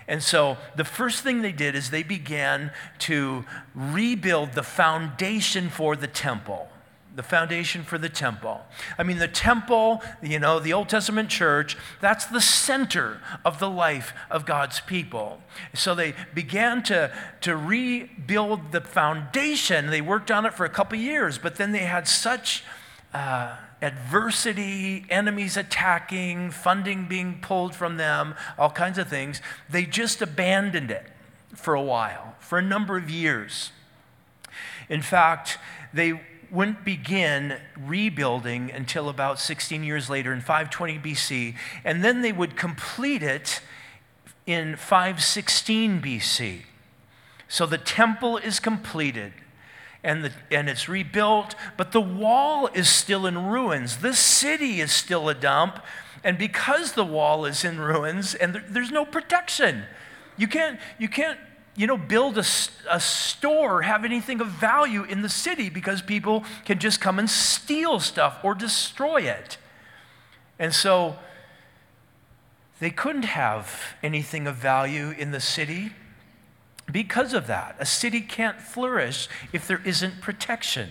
And 0.08 0.24
so 0.24 0.58
the 0.76 0.86
first 0.86 1.24
thing 1.24 1.42
they 1.42 1.52
did 1.52 1.76
is 1.76 1.90
they 1.90 2.04
began 2.04 2.72
to 3.00 3.44
rebuild 3.76 4.54
the 4.54 4.64
foundation 4.64 5.70
for 5.70 5.96
the 5.96 6.08
temple 6.08 6.70
the 7.18 7.24
foundation 7.24 7.84
for 7.84 7.98
the 7.98 8.10
temple. 8.10 8.62
I 8.96 9.02
mean, 9.02 9.18
the 9.18 9.28
temple, 9.28 10.04
you 10.22 10.38
know, 10.38 10.60
the 10.60 10.72
Old 10.72 10.88
Testament 10.88 11.30
church, 11.30 11.76
that's 12.00 12.28
the 12.28 12.40
center 12.40 13.20
of 13.44 13.58
the 13.58 13.70
life 13.72 14.14
of 14.30 14.46
God's 14.46 14.82
people. 14.82 15.42
So 15.74 15.96
they 15.96 16.14
began 16.36 16.84
to, 16.84 17.12
to 17.42 17.58
rebuild 17.58 18.72
the 18.72 18.82
foundation. 18.82 19.88
They 19.88 20.00
worked 20.00 20.30
on 20.30 20.46
it 20.46 20.54
for 20.54 20.64
a 20.64 20.70
couple 20.70 21.00
years, 21.00 21.40
but 21.40 21.56
then 21.56 21.72
they 21.72 21.80
had 21.80 22.08
such 22.08 22.64
uh, 23.16 23.56
adversity, 23.82 25.08
enemies 25.10 25.58
attacking, 25.58 26.52
funding 26.52 27.08
being 27.08 27.40
pulled 27.42 27.74
from 27.74 27.98
them, 27.98 28.36
all 28.60 28.70
kinds 28.70 29.00
of 29.00 29.08
things. 29.08 29.42
They 29.68 29.88
just 29.88 30.22
abandoned 30.22 30.92
it 30.92 31.08
for 31.56 31.74
a 31.74 31.82
while, 31.82 32.36
for 32.38 32.60
a 32.60 32.62
number 32.64 32.96
of 32.96 33.10
years. 33.10 33.72
In 34.88 35.02
fact, 35.02 35.58
they 35.92 36.22
wouldn't 36.52 36.86
begin 36.86 37.58
rebuilding 37.78 38.72
until 38.72 39.10
about 39.10 39.40
16 39.40 39.84
years 39.84 40.10
later 40.10 40.34
in 40.34 40.40
520 40.42 41.00
BC, 41.00 41.56
and 41.84 42.04
then 42.04 42.22
they 42.22 42.32
would 42.32 42.56
complete 42.56 43.24
it 43.24 43.62
in 44.46 44.76
516 44.76 46.02
BC. 46.02 46.62
So 47.48 47.66
the 47.66 47.78
temple 47.78 48.38
is 48.38 48.60
completed 48.60 49.34
and, 50.04 50.24
the, 50.24 50.32
and 50.52 50.70
it's 50.70 50.88
rebuilt, 50.88 51.56
but 51.76 51.92
the 51.92 52.02
wall 52.02 52.68
is 52.74 52.90
still 52.90 53.26
in 53.26 53.48
ruins. 53.48 53.98
This 53.98 54.20
city 54.20 54.80
is 54.80 54.92
still 54.92 55.28
a 55.28 55.34
dump, 55.34 55.84
and 56.24 56.38
because 56.38 56.94
the 56.94 57.04
wall 57.04 57.46
is 57.46 57.64
in 57.64 57.80
ruins 57.80 58.34
and 58.34 58.56
there, 58.56 58.66
there's 58.68 58.92
no 58.92 59.06
protection, 59.06 59.84
you 60.38 60.48
can't, 60.48 60.80
you 60.98 61.10
can't 61.10 61.40
you 61.78 61.86
know, 61.86 61.96
build 61.96 62.40
a, 62.40 62.44
a 62.90 63.00
store, 63.00 63.84
have 63.84 64.04
anything 64.04 64.42
of 64.42 64.48
value 64.48 65.04
in 65.04 65.22
the 65.22 65.30
city 65.30 65.70
because 65.70 66.02
people 66.02 66.44
can 66.66 66.80
just 66.80 67.00
come 67.00 67.20
and 67.20 67.30
steal 67.30 68.00
stuff 68.00 68.40
or 68.44 68.56
destroy 68.56 69.22
it. 69.22 69.60
And 70.58 70.74
so 70.74 71.18
they 72.80 72.90
couldn't 72.90 73.26
have 73.26 73.96
anything 74.02 74.48
of 74.48 74.56
value 74.56 75.12
in 75.12 75.30
the 75.30 75.40
city 75.40 75.92
because 76.92 77.34
of 77.34 77.46
that. 77.46 77.76
A 77.80 77.86
city 77.86 78.22
can't 78.22 78.60
flourish 78.60 79.30
if 79.54 79.68
there 79.68 79.82
isn't 79.86 80.20
protection. 80.20 80.90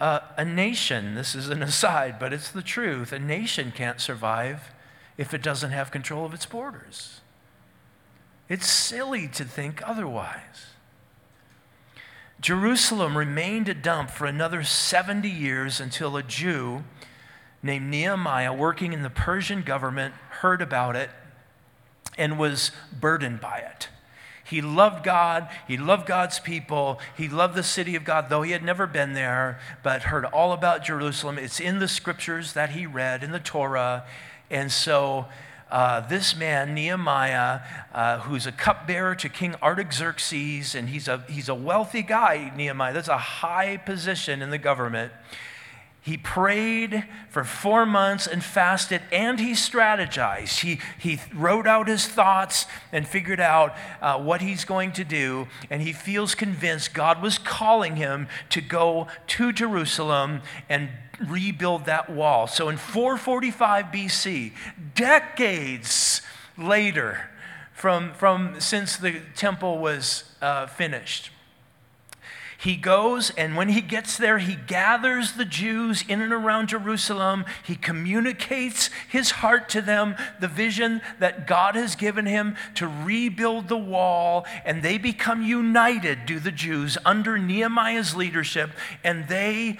Uh, 0.00 0.18
a 0.36 0.44
nation, 0.44 1.14
this 1.14 1.36
is 1.36 1.48
an 1.48 1.62
aside, 1.62 2.18
but 2.18 2.32
it's 2.32 2.50
the 2.50 2.62
truth, 2.62 3.12
a 3.12 3.20
nation 3.20 3.72
can't 3.72 4.00
survive 4.00 4.72
if 5.16 5.32
it 5.32 5.42
doesn't 5.42 5.70
have 5.70 5.92
control 5.92 6.24
of 6.24 6.34
its 6.34 6.44
borders. 6.46 7.21
It's 8.52 8.68
silly 8.68 9.28
to 9.28 9.46
think 9.46 9.80
otherwise. 9.82 10.66
Jerusalem 12.38 13.16
remained 13.16 13.66
a 13.70 13.72
dump 13.72 14.10
for 14.10 14.26
another 14.26 14.62
70 14.62 15.26
years 15.26 15.80
until 15.80 16.18
a 16.18 16.22
Jew 16.22 16.84
named 17.62 17.88
Nehemiah, 17.88 18.52
working 18.52 18.92
in 18.92 19.00
the 19.02 19.08
Persian 19.08 19.62
government, 19.62 20.12
heard 20.42 20.60
about 20.60 20.96
it 20.96 21.08
and 22.18 22.38
was 22.38 22.72
burdened 22.92 23.40
by 23.40 23.56
it. 23.56 23.88
He 24.44 24.60
loved 24.60 25.02
God. 25.02 25.48
He 25.66 25.78
loved 25.78 26.06
God's 26.06 26.38
people. 26.38 27.00
He 27.16 27.30
loved 27.30 27.54
the 27.54 27.62
city 27.62 27.96
of 27.96 28.04
God, 28.04 28.28
though 28.28 28.42
he 28.42 28.52
had 28.52 28.62
never 28.62 28.86
been 28.86 29.14
there, 29.14 29.60
but 29.82 30.02
heard 30.02 30.26
all 30.26 30.52
about 30.52 30.84
Jerusalem. 30.84 31.38
It's 31.38 31.58
in 31.58 31.78
the 31.78 31.88
scriptures 31.88 32.52
that 32.52 32.72
he 32.72 32.84
read 32.84 33.24
in 33.24 33.30
the 33.30 33.40
Torah. 33.40 34.04
And 34.50 34.70
so 34.70 35.24
uh, 35.72 36.06
this 36.06 36.36
man, 36.36 36.74
Nehemiah, 36.74 37.60
uh, 37.94 38.18
who's 38.20 38.46
a 38.46 38.52
cupbearer 38.52 39.14
to 39.14 39.28
King 39.30 39.54
Artaxerxes, 39.62 40.74
and 40.74 40.90
he's 40.90 41.08
a, 41.08 41.24
he's 41.30 41.48
a 41.48 41.54
wealthy 41.54 42.02
guy, 42.02 42.52
Nehemiah. 42.54 42.92
That's 42.92 43.08
a 43.08 43.16
high 43.16 43.78
position 43.78 44.42
in 44.42 44.50
the 44.50 44.58
government. 44.58 45.12
He 46.04 46.16
prayed 46.16 47.04
for 47.28 47.44
four 47.44 47.86
months 47.86 48.26
and 48.26 48.42
fasted, 48.42 49.02
and 49.12 49.38
he 49.38 49.52
strategized. 49.52 50.58
He, 50.60 50.80
he 50.98 51.20
wrote 51.32 51.68
out 51.68 51.86
his 51.86 52.08
thoughts 52.08 52.66
and 52.90 53.06
figured 53.06 53.38
out 53.38 53.76
uh, 54.00 54.18
what 54.18 54.40
he's 54.40 54.64
going 54.64 54.90
to 54.94 55.04
do, 55.04 55.46
and 55.70 55.80
he 55.80 55.92
feels 55.92 56.34
convinced 56.34 56.92
God 56.92 57.22
was 57.22 57.38
calling 57.38 57.94
him 57.94 58.26
to 58.50 58.60
go 58.60 59.06
to 59.28 59.52
Jerusalem 59.52 60.42
and 60.68 60.88
rebuild 61.24 61.84
that 61.84 62.10
wall. 62.10 62.48
So 62.48 62.68
in 62.68 62.78
445 62.78 63.86
BC, 63.86 64.52
decades 64.96 66.20
later 66.58 67.30
from, 67.72 68.12
from 68.14 68.60
since 68.60 68.96
the 68.96 69.20
temple 69.36 69.78
was 69.78 70.24
uh, 70.42 70.66
finished, 70.66 71.30
he 72.62 72.76
goes, 72.76 73.30
and 73.30 73.56
when 73.56 73.70
he 73.70 73.80
gets 73.80 74.16
there, 74.16 74.38
he 74.38 74.54
gathers 74.54 75.32
the 75.32 75.44
Jews 75.44 76.04
in 76.06 76.20
and 76.20 76.32
around 76.32 76.68
Jerusalem. 76.68 77.44
He 77.64 77.74
communicates 77.74 78.88
his 79.08 79.32
heart 79.32 79.68
to 79.70 79.82
them, 79.82 80.14
the 80.38 80.46
vision 80.46 81.00
that 81.18 81.48
God 81.48 81.74
has 81.74 81.96
given 81.96 82.24
him 82.24 82.54
to 82.76 82.86
rebuild 82.86 83.66
the 83.66 83.76
wall, 83.76 84.46
and 84.64 84.80
they 84.80 84.96
become 84.96 85.42
united, 85.42 86.24
do 86.24 86.38
the 86.38 86.52
Jews, 86.52 86.96
under 87.04 87.36
Nehemiah's 87.36 88.14
leadership, 88.14 88.70
and 89.02 89.26
they 89.26 89.76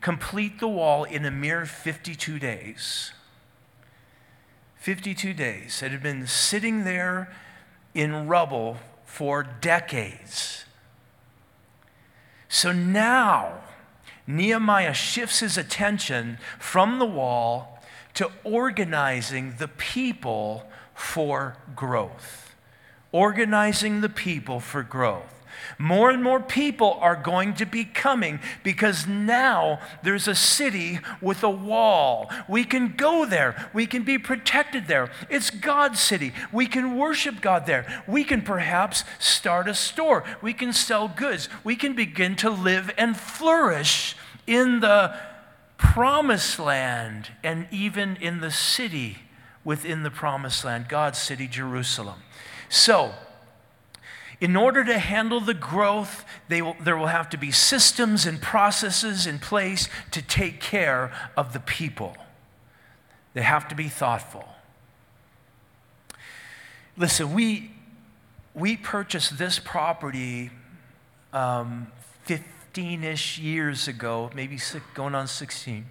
complete 0.00 0.58
the 0.58 0.68
wall 0.68 1.04
in 1.04 1.26
a 1.26 1.30
mere 1.30 1.66
52 1.66 2.38
days. 2.38 3.12
52 4.78 5.34
days. 5.34 5.82
It 5.82 5.92
had 5.92 6.02
been 6.02 6.26
sitting 6.26 6.84
there 6.84 7.30
in 7.92 8.26
rubble 8.26 8.78
for 9.04 9.42
decades. 9.42 10.61
So 12.52 12.70
now, 12.70 13.60
Nehemiah 14.26 14.92
shifts 14.92 15.40
his 15.40 15.56
attention 15.56 16.36
from 16.58 16.98
the 16.98 17.06
wall 17.06 17.82
to 18.12 18.30
organizing 18.44 19.54
the 19.56 19.68
people 19.68 20.70
for 20.94 21.56
growth. 21.74 22.54
Organizing 23.10 24.02
the 24.02 24.10
people 24.10 24.60
for 24.60 24.82
growth. 24.82 25.41
More 25.78 26.10
and 26.10 26.22
more 26.22 26.40
people 26.40 26.98
are 27.00 27.16
going 27.16 27.54
to 27.54 27.66
be 27.66 27.84
coming 27.84 28.40
because 28.62 29.06
now 29.06 29.80
there's 30.02 30.28
a 30.28 30.34
city 30.34 31.00
with 31.20 31.42
a 31.42 31.50
wall. 31.50 32.30
We 32.48 32.64
can 32.64 32.94
go 32.96 33.26
there, 33.26 33.70
we 33.72 33.86
can 33.86 34.02
be 34.02 34.18
protected 34.18 34.86
there. 34.86 35.10
It's 35.28 35.50
God's 35.50 36.00
city. 36.00 36.32
We 36.52 36.66
can 36.66 36.96
worship 36.96 37.40
God 37.40 37.66
there. 37.66 38.02
We 38.06 38.24
can 38.24 38.42
perhaps 38.42 39.04
start 39.18 39.68
a 39.68 39.74
store, 39.74 40.24
we 40.40 40.52
can 40.52 40.72
sell 40.72 41.08
goods, 41.08 41.48
we 41.64 41.76
can 41.76 41.94
begin 41.94 42.36
to 42.36 42.50
live 42.50 42.90
and 42.96 43.16
flourish 43.16 44.16
in 44.46 44.80
the 44.80 45.16
promised 45.76 46.58
land 46.58 47.30
and 47.42 47.66
even 47.70 48.16
in 48.16 48.40
the 48.40 48.50
city 48.50 49.18
within 49.64 50.02
the 50.02 50.10
promised 50.10 50.64
land, 50.64 50.88
God's 50.88 51.18
city, 51.18 51.46
Jerusalem. 51.46 52.22
So, 52.68 53.14
in 54.42 54.56
order 54.56 54.82
to 54.82 54.98
handle 54.98 55.38
the 55.38 55.54
growth, 55.54 56.24
will, 56.50 56.74
there 56.80 56.96
will 56.96 57.06
have 57.06 57.30
to 57.30 57.38
be 57.38 57.52
systems 57.52 58.26
and 58.26 58.42
processes 58.42 59.24
in 59.24 59.38
place 59.38 59.88
to 60.10 60.20
take 60.20 60.58
care 60.58 61.12
of 61.36 61.52
the 61.52 61.60
people. 61.60 62.16
They 63.34 63.42
have 63.42 63.68
to 63.68 63.76
be 63.76 63.88
thoughtful. 63.88 64.44
Listen, 66.96 67.32
we, 67.32 67.70
we 68.52 68.76
purchased 68.76 69.38
this 69.38 69.60
property 69.60 70.50
um, 71.32 71.92
15 72.24 73.04
ish 73.04 73.38
years 73.38 73.86
ago, 73.86 74.28
maybe 74.34 74.58
six, 74.58 74.84
going 74.92 75.14
on 75.14 75.28
16. 75.28 75.86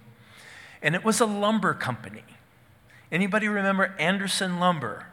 And 0.82 0.94
it 0.94 1.06
was 1.06 1.22
a 1.22 1.26
lumber 1.26 1.74
company. 1.74 2.26
Anybody 3.14 3.48
remember 3.48 3.96
Anderson 3.98 4.60
Lumber? 4.60 5.06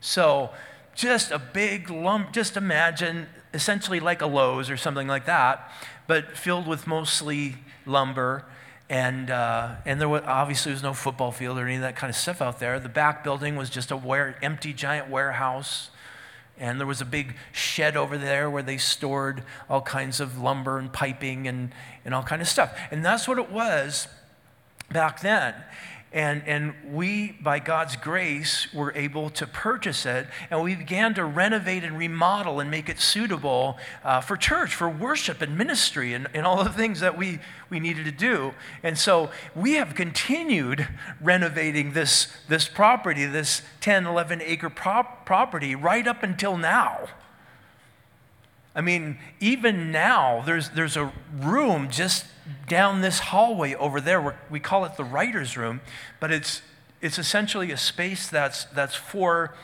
So 0.00 0.52
just 0.96 1.30
a 1.30 1.38
big 1.38 1.90
lump, 1.90 2.32
just 2.32 2.56
imagine 2.56 3.26
essentially 3.54 4.00
like 4.00 4.22
a 4.22 4.26
Lowe's 4.26 4.70
or 4.70 4.76
something 4.76 5.06
like 5.06 5.26
that, 5.26 5.70
but 6.06 6.36
filled 6.36 6.66
with 6.66 6.86
mostly 6.86 7.56
lumber. 7.84 8.44
And, 8.88 9.30
uh, 9.30 9.76
and 9.84 10.00
there 10.00 10.08
was, 10.08 10.22
obviously 10.24 10.72
was 10.72 10.82
no 10.82 10.94
football 10.94 11.32
field 11.32 11.58
or 11.58 11.66
any 11.66 11.76
of 11.76 11.82
that 11.82 11.96
kind 11.96 12.08
of 12.08 12.16
stuff 12.16 12.40
out 12.40 12.60
there. 12.60 12.78
The 12.80 12.88
back 12.88 13.24
building 13.24 13.56
was 13.56 13.68
just 13.68 13.90
a 13.90 13.96
ware, 13.96 14.38
empty 14.42 14.72
giant 14.72 15.10
warehouse. 15.10 15.90
And 16.58 16.80
there 16.80 16.86
was 16.86 17.00
a 17.00 17.04
big 17.04 17.34
shed 17.52 17.96
over 17.96 18.16
there 18.16 18.48
where 18.48 18.62
they 18.62 18.78
stored 18.78 19.42
all 19.68 19.82
kinds 19.82 20.20
of 20.20 20.38
lumber 20.38 20.78
and 20.78 20.90
piping 20.90 21.46
and, 21.46 21.72
and 22.04 22.14
all 22.14 22.22
kind 22.22 22.40
of 22.40 22.48
stuff. 22.48 22.78
And 22.90 23.04
that's 23.04 23.28
what 23.28 23.38
it 23.38 23.50
was 23.50 24.08
back 24.90 25.20
then. 25.20 25.54
And, 26.16 26.42
and 26.46 26.72
we, 26.94 27.32
by 27.42 27.58
God's 27.58 27.94
grace, 27.94 28.72
were 28.72 28.90
able 28.94 29.28
to 29.28 29.46
purchase 29.46 30.06
it, 30.06 30.26
and 30.50 30.62
we 30.62 30.74
began 30.74 31.12
to 31.12 31.26
renovate 31.26 31.84
and 31.84 31.98
remodel 31.98 32.58
and 32.58 32.70
make 32.70 32.88
it 32.88 32.98
suitable 32.98 33.76
uh, 34.02 34.22
for 34.22 34.34
church, 34.34 34.74
for 34.74 34.88
worship 34.88 35.42
and 35.42 35.58
ministry, 35.58 36.14
and, 36.14 36.26
and 36.32 36.46
all 36.46 36.64
the 36.64 36.72
things 36.72 37.00
that 37.00 37.18
we, 37.18 37.40
we 37.68 37.80
needed 37.80 38.06
to 38.06 38.12
do. 38.12 38.54
And 38.82 38.96
so 38.96 39.30
we 39.54 39.74
have 39.74 39.94
continued 39.94 40.88
renovating 41.20 41.92
this, 41.92 42.28
this 42.48 42.66
property, 42.66 43.26
this 43.26 43.60
10, 43.82 44.06
11 44.06 44.40
acre 44.40 44.70
prop, 44.70 45.26
property, 45.26 45.74
right 45.74 46.08
up 46.08 46.22
until 46.22 46.56
now. 46.56 47.08
I 48.76 48.82
mean, 48.82 49.16
even 49.40 49.90
now, 49.90 50.42
there's, 50.44 50.68
there's 50.68 50.98
a 50.98 51.10
room 51.34 51.88
just 51.90 52.26
down 52.68 53.00
this 53.00 53.18
hallway 53.18 53.74
over 53.74 54.02
there. 54.02 54.20
Where 54.20 54.38
we 54.50 54.60
call 54.60 54.84
it 54.84 54.98
the 54.98 55.04
writer's 55.04 55.56
room, 55.56 55.80
but 56.20 56.30
it's, 56.30 56.60
it's 57.00 57.18
essentially 57.18 57.72
a 57.72 57.78
space 57.78 58.28
that's, 58.28 58.66
that's 58.66 58.94
for 58.94 59.54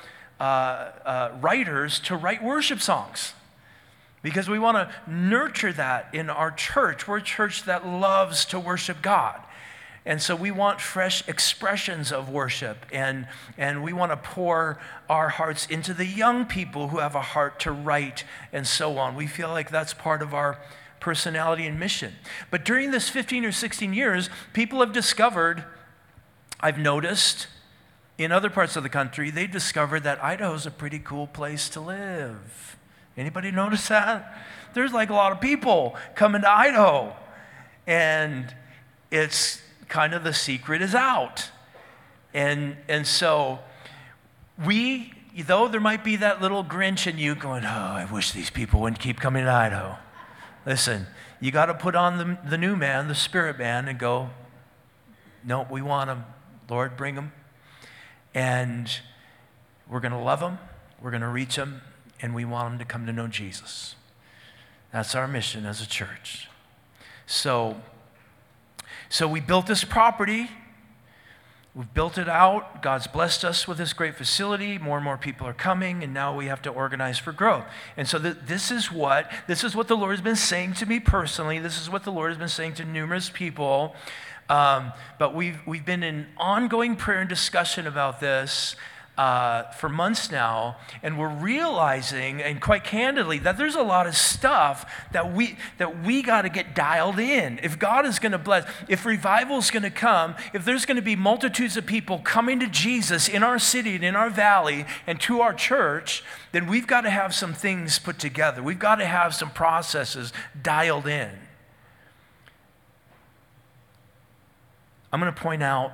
uh, 0.41 0.43
uh, 0.43 1.33
writers 1.43 2.01
to 2.01 2.17
write 2.17 2.43
worship 2.43 2.81
songs. 2.81 3.35
Because 4.23 4.49
we 4.49 4.59
want 4.59 4.77
to 4.79 5.11
nurture 5.11 5.75
that 5.75 6.09
in 6.15 6.31
our 6.31 6.51
church. 6.51 7.07
We're 7.07 7.19
a 7.19 7.23
church 7.23 7.65
that 7.65 7.87
loves 7.87 8.47
to 8.47 8.59
worship 8.59 9.03
God. 9.03 9.41
And 10.05 10.21
so 10.21 10.35
we 10.35 10.51
want 10.51 10.81
fresh 10.81 11.27
expressions 11.29 12.11
of 12.11 12.29
worship, 12.29 12.87
and, 12.93 13.29
and 13.57 13.85
we 13.85 13.93
want 13.93 14.11
to 14.11 14.17
pour 14.17 14.79
our 15.09 15.29
hearts 15.29 15.67
into 15.67 15.95
the 15.95 16.07
young 16.07 16.45
people 16.45 16.89
who 16.89 16.99
have 16.99 17.15
a 17.15 17.23
heart 17.23 17.61
to 17.61 17.71
write 17.71 18.25
and 18.53 18.67
so 18.67 18.99
on. 18.99 19.15
We 19.15 19.29
feel 19.29 19.49
like 19.49 19.71
that's 19.71 19.95
part 19.95 20.21
of 20.21 20.35
our 20.35 20.59
personality 20.99 21.67
and 21.67 21.79
mission. 21.79 22.15
But 22.51 22.65
during 22.65 22.91
this 22.91 23.09
15 23.09 23.45
or 23.45 23.53
16 23.53 23.95
years, 23.95 24.29
people 24.53 24.81
have 24.81 24.93
discovered, 24.93 25.65
I've 26.61 26.79
noticed, 26.79 27.47
in 28.19 28.33
other 28.33 28.51
parts 28.51 28.77
of 28.77 28.83
the 28.83 28.89
country, 28.89 29.31
they 29.31 29.47
discovered 29.47 30.01
that 30.01 30.23
Idaho's 30.23 30.67
a 30.67 30.71
pretty 30.71 30.99
cool 30.99 31.29
place 31.29 31.69
to 31.71 31.81
live. 31.81 32.77
Anybody 33.17 33.51
notice 33.51 33.89
that? 33.89 34.37
There's 34.75 34.93
like 34.93 35.11
a 35.11 35.15
lot 35.15 35.33
of 35.33 35.41
people 35.41 35.97
coming 36.15 36.43
to 36.43 36.51
Idaho. 36.51 37.15
And 37.87 38.55
it's 39.11 39.61
kind 39.93 40.15
of 40.15 40.25
the 40.25 40.33
secret 40.33 40.81
is 40.81 40.95
out. 40.95 41.51
And, 42.33 42.79
and 42.89 43.07
so 43.07 43.59
we, 44.65 45.13
though 45.47 45.69
there 45.69 45.83
might 45.83 46.03
be 46.03 46.17
that 46.17 46.41
little 46.41 46.65
Grinch 46.65 47.07
in 47.07 47.19
you 47.19 47.35
going, 47.35 47.65
oh, 47.67 47.69
I 47.69 48.09
wish 48.11 48.33
these 48.33 48.49
people 48.49 48.81
wouldn't 48.81 49.01
keep 49.01 49.21
coming 49.21 49.45
to 49.45 49.51
Idaho. 49.51 49.99
Listen, 50.65 51.07
you 51.41 51.51
got 51.51 51.67
to 51.67 51.75
put 51.75 51.95
on 51.95 52.17
the, 52.17 52.39
the 52.49 52.57
new 52.57 52.75
man, 52.75 53.09
the 53.09 53.15
spirit 53.15 53.59
man, 53.59 53.87
and 53.87 53.99
go, 53.99 54.31
no, 55.45 55.67
we 55.71 55.83
want 55.83 56.09
them. 56.09 56.25
Lord, 56.71 56.97
bring 56.97 57.15
them. 57.15 57.33
And 58.35 58.91
we're 59.91 60.01
going 60.01 60.13
to 60.13 60.19
love 60.19 60.41
them, 60.41 60.59
we're 61.03 61.11
going 61.11 61.21
to 61.21 61.29
reach 61.29 61.57
them, 61.57 61.83
and 62.23 62.35
we 62.35 62.47
want 62.47 62.71
them 62.71 62.79
to 62.79 62.87
come 62.87 63.05
to 63.05 63.13
know 63.13 63.27
Jesus. 63.27 63.95
That's 64.91 65.15
our 65.15 65.29
mission 65.29 65.67
as 65.67 65.83
a 65.83 65.87
church. 65.87 66.49
So, 67.27 67.83
so 69.13 69.29
we 69.29 69.41
built 69.41 69.67
this 69.67 69.85
property. 69.85 70.49
We've 71.75 71.93
built 71.93 72.17
it 72.17 72.31
out. 72.31 72.81
God's 72.81 73.07
blessed 73.07 73.45
us 73.45 73.69
with 73.69 73.77
this 73.77 73.93
great 73.93 74.17
facility. 74.17 74.79
More 74.79 74.97
and 74.97 75.05
more 75.05 75.19
people 75.19 75.47
are 75.47 75.53
coming, 75.53 76.03
and 76.03 76.15
now 76.15 76.35
we 76.35 76.47
have 76.47 76.63
to 76.63 76.71
organize 76.71 77.19
for 77.19 77.31
growth. 77.31 77.65
And 77.99 78.09
so 78.09 78.19
th- 78.19 78.39
this 78.47 78.71
is 78.71 78.91
what 78.91 79.31
this 79.47 79.65
is 79.65 79.77
what 79.77 79.89
the 79.89 79.99
Lord 79.99 80.13
has 80.13 80.23
been 80.23 80.35
saying 80.35 80.73
to 80.75 80.87
me 80.87 80.99
personally. 80.99 81.59
This 81.59 81.79
is 81.79 81.91
what 81.91 82.05
the 82.05 82.11
Lord 82.11 82.31
has 82.31 82.39
been 82.39 82.49
saying 82.49 82.73
to 82.77 82.87
numerous 82.87 83.29
people. 83.29 83.95
Um, 84.49 84.95
but 85.19 85.35
we've 85.35 85.61
we've 85.67 85.85
been 85.85 86.03
in 86.03 86.29
ongoing 86.39 86.97
prayer 86.97 87.21
and 87.21 87.29
discussion 87.29 87.87
about 87.87 88.19
this 88.19 88.77
uh, 89.19 89.71
for 89.73 89.91
months 89.91 90.31
now, 90.31 90.77
and 91.03 91.19
we're 91.19 91.29
realizing, 91.29 92.41
and 92.41 92.63
quite 92.63 92.83
candidly, 92.83 93.39
that 93.39 93.59
there's 93.59 93.75
a 93.75 93.83
lot 93.83 94.07
of 94.07 94.17
stuff 94.17 94.91
that 95.13 95.35
we 95.35 95.59
that 95.77 96.03
we 96.03 96.23
got 96.23 96.43
to 96.43 96.49
get 96.49 96.75
dialed 96.75 97.19
in. 97.19 97.61
If 97.63 97.79
God 97.79 98.07
is 98.07 98.19
going 98.19 98.33
to 98.33 98.39
bless, 98.39 98.67
if 98.89 99.05
revival 99.05 99.59
is 99.59 99.71
going 99.71 99.83
to 99.83 99.91
come, 99.91 100.35
if 100.55 100.65
there's 100.65 100.87
going 100.87 100.97
to 100.97 101.03
be 101.03 101.15
multitudes 101.15 101.77
of 101.77 101.85
people 101.85 102.21
coming 102.21 102.59
to 102.61 102.67
Jesus 102.67 103.29
in 103.29 103.43
our 103.43 103.59
city 103.59 103.97
and 103.97 104.05
in 104.05 104.17
our 104.17 104.31
valley 104.31 104.87
and 105.07 105.21
to 105.21 105.43
our 105.43 105.53
church, 105.53 106.25
then 106.53 106.67
we've 106.67 106.87
got 106.87 107.03
to 107.03 107.11
have 107.11 107.35
some 107.35 107.53
things 107.53 107.99
put 107.99 108.19
together. 108.19 108.63
We've 108.63 108.79
got 108.79 108.97
to 108.97 109.07
have 109.07 109.35
some 109.35 109.51
processes 109.51 110.33
dialed 110.63 111.07
in. 111.07 111.31
I'm 115.13 115.21
going 115.21 115.33
to 115.33 115.41
point 115.41 115.63
out 115.63 115.93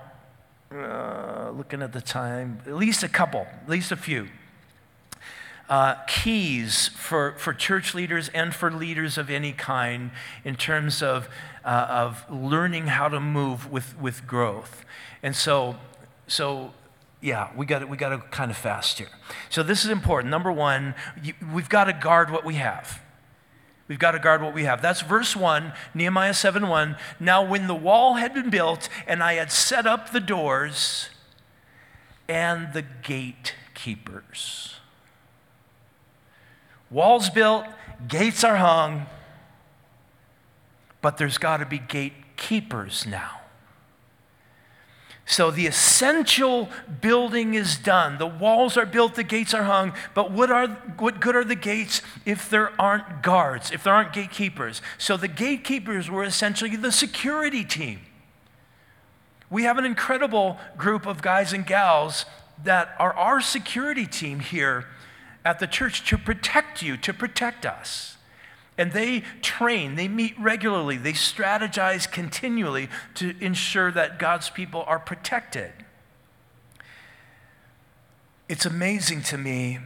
uh, 0.73 1.51
looking 1.57 1.83
at 1.83 1.93
the 1.93 2.01
time, 2.01 2.61
at 2.67 2.75
least 2.75 3.03
a 3.03 3.09
couple, 3.09 3.41
at 3.41 3.69
least 3.69 3.93
a 3.93 3.97
few. 3.97 4.29
Uh, 5.69 5.97
keys 6.07 6.89
for, 6.89 7.33
for 7.33 7.53
church 7.53 7.95
leaders 7.95 8.31
and 8.31 8.55
for 8.55 8.71
leaders 8.71 9.19
of 9.19 9.29
any 9.29 9.53
kind 9.53 10.11
in 10.43 10.57
terms 10.57 11.03
of, 11.03 11.29
uh, 11.65 11.87
of 11.91 12.25
learning 12.31 12.87
how 12.87 13.09
to 13.09 13.21
move 13.21 13.71
with, 13.71 13.99
with 13.99 14.27
growth. 14.27 14.85
And 15.23 15.37
so, 15.37 15.77
so 16.27 16.73
yeah, 17.21 17.51
we 17.57 17.67
got 17.67 17.87
we 17.89 17.97
to 17.97 18.23
kind 18.31 18.51
of 18.51 18.57
fast 18.57 18.99
here. 18.99 19.09
So 19.51 19.63
this 19.63 19.85
is 19.85 19.91
important. 19.91 20.31
Number 20.31 20.53
one, 20.53 20.95
you, 21.23 21.35
we've 21.53 21.69
got 21.69 21.85
to 21.85 21.93
guard 21.93 22.31
what 22.31 22.45
we 22.45 22.55
have. 22.55 23.01
We've 23.89 23.99
got 23.99 24.13
to 24.13 24.19
guard 24.19 24.43
what 24.43 24.55
we 24.55 24.65
have. 24.65 24.83
That's 24.83 25.01
verse 25.01 25.35
1, 25.35 25.73
Nehemiah 25.95 26.35
7 26.35 26.69
1. 26.69 26.97
Now, 27.19 27.43
when 27.43 27.67
the 27.67 27.75
wall 27.75 28.15
had 28.15 28.35
been 28.35 28.51
built 28.51 28.91
and 29.07 29.23
I 29.23 29.35
had 29.35 29.51
set 29.51 29.87
up 29.87 30.13
the 30.13 30.21
doors 30.21 31.09
and 32.29 32.75
the 32.75 32.85
gatekeepers. 33.03 34.75
Walls 36.91 37.31
built, 37.31 37.67
gates 38.07 38.45
are 38.45 38.57
hung, 38.57 39.07
but 41.01 41.17
there's 41.17 41.39
got 41.39 41.59
to 41.59 41.67
be 41.67 41.79
gatekeepers 41.79 43.07
now. 43.07 43.38
So 45.29 45.51
the 45.51 45.67
essential 45.67 46.71
building 47.03 47.53
is 47.53 47.77
done. 47.77 48.17
The 48.17 48.27
walls 48.27 48.79
are 48.79 48.87
built, 48.87 49.15
the 49.15 49.23
gates 49.23 49.53
are 49.53 49.65
hung. 49.65 49.93
But 50.15 50.31
what, 50.31 50.51
are, 50.51 50.69
what 50.97 51.21
good 51.21 51.37
are 51.37 51.45
the 51.45 51.55
gates 51.55 52.01
if 52.25 52.49
there 52.49 52.73
aren't 52.81 53.23
guards, 53.23 53.71
if 53.71 53.85
there 53.85 53.93
aren't 53.93 54.15
gatekeepers? 54.15 54.81
So 54.97 55.19
the 55.19 55.29
gatekeepers 55.29 56.09
were 56.09 56.25
essentially 56.25 56.75
the 56.77 56.91
security 56.91 57.63
team. 57.63 58.01
We 59.51 59.65
have 59.65 59.77
an 59.77 59.85
incredible 59.85 60.59
group 60.79 61.05
of 61.05 61.21
guys 61.21 61.53
and 61.53 61.67
gals 61.67 62.25
that 62.65 62.95
are 62.99 63.13
our 63.13 63.43
security 63.43 64.07
team 64.07 64.41
here 64.41 64.87
at 65.45 65.59
the 65.59 65.67
church 65.67 66.09
to 66.09 66.17
protect 66.17 66.81
you, 66.81 66.97
to 66.97 67.13
protect 67.13 67.67
us. 67.67 68.18
And 68.79 68.93
they 68.93 69.25
train, 69.43 69.97
they 69.97 70.07
meet 70.07 70.39
regularly, 70.39 70.97
they 70.97 71.13
strategize 71.13 72.11
continually 72.11 72.89
to 73.17 73.35
ensure 73.41 73.91
that 73.91 74.21
God's 74.21 74.49
people 74.49 74.85
are 74.87 75.01
protected. 75.01 75.73
It's 78.49 78.65
amazing 78.65 79.23
to 79.25 79.37
me. 79.37 79.79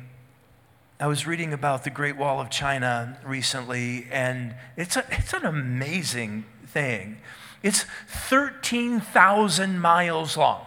I 1.00 1.08
was 1.08 1.26
reading 1.26 1.52
about 1.52 1.82
the 1.82 1.90
Great 1.90 2.16
Wall 2.16 2.40
of 2.40 2.50
China 2.50 3.18
recently, 3.24 4.06
and 4.12 4.54
it's, 4.76 4.96
a, 4.96 5.04
it's 5.10 5.32
an 5.32 5.44
amazing 5.44 6.44
thing. 6.66 7.18
It's 7.62 7.86
13,000 8.08 9.80
miles 9.80 10.36
long. 10.36 10.66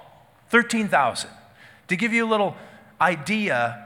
13,000. 0.49 1.29
To 1.87 1.95
give 1.95 2.11
you 2.11 2.25
a 2.25 2.29
little 2.29 2.55
idea, 2.99 3.84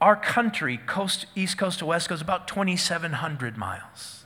our 0.00 0.16
country, 0.16 0.76
coast, 0.76 1.24
east 1.34 1.56
coast 1.56 1.78
to 1.78 1.86
west, 1.86 2.08
goes 2.08 2.20
about 2.20 2.48
2,700 2.48 3.56
miles. 3.56 4.24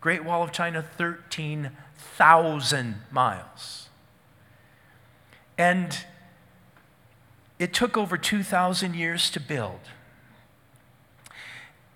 Great 0.00 0.24
Wall 0.24 0.44
of 0.44 0.52
China, 0.52 0.80
13,000 0.80 2.94
miles. 3.10 3.88
And 5.56 6.04
it 7.58 7.74
took 7.74 7.96
over 7.96 8.16
2,000 8.16 8.94
years 8.94 9.28
to 9.30 9.40
build. 9.40 9.80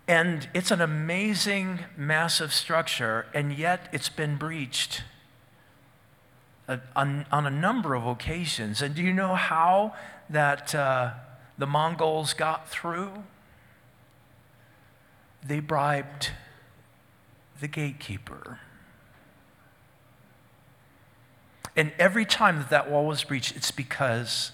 And 0.08 0.48
it's 0.52 0.72
an 0.72 0.80
amazing, 0.80 1.78
massive 1.96 2.52
structure, 2.52 3.26
and 3.32 3.56
yet 3.56 3.88
it's 3.92 4.08
been 4.08 4.34
breached 4.36 5.04
on, 6.96 7.24
on 7.30 7.46
a 7.46 7.50
number 7.50 7.94
of 7.94 8.04
occasions. 8.04 8.82
And 8.82 8.96
do 8.96 9.02
you 9.02 9.12
know 9.12 9.36
how 9.36 9.94
that? 10.28 10.74
Uh, 10.74 11.12
the 11.62 11.66
Mongols 11.68 12.34
got 12.34 12.68
through, 12.68 13.22
they 15.46 15.60
bribed 15.60 16.30
the 17.60 17.68
gatekeeper. 17.68 18.58
And 21.76 21.92
every 22.00 22.24
time 22.24 22.56
that 22.56 22.68
that 22.70 22.90
wall 22.90 23.06
was 23.06 23.22
breached, 23.22 23.54
it's 23.54 23.70
because 23.70 24.50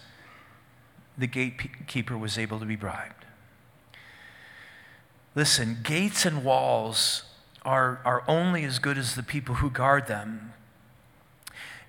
the 1.16 1.26
gatekeeper 1.26 2.18
was 2.18 2.36
able 2.36 2.58
to 2.58 2.66
be 2.66 2.76
bribed. 2.76 3.24
Listen, 5.34 5.78
gates 5.82 6.26
and 6.26 6.44
walls 6.44 7.22
are, 7.64 8.02
are 8.04 8.22
only 8.28 8.64
as 8.64 8.78
good 8.78 8.98
as 8.98 9.14
the 9.14 9.22
people 9.22 9.54
who 9.54 9.70
guard 9.70 10.08
them. 10.08 10.52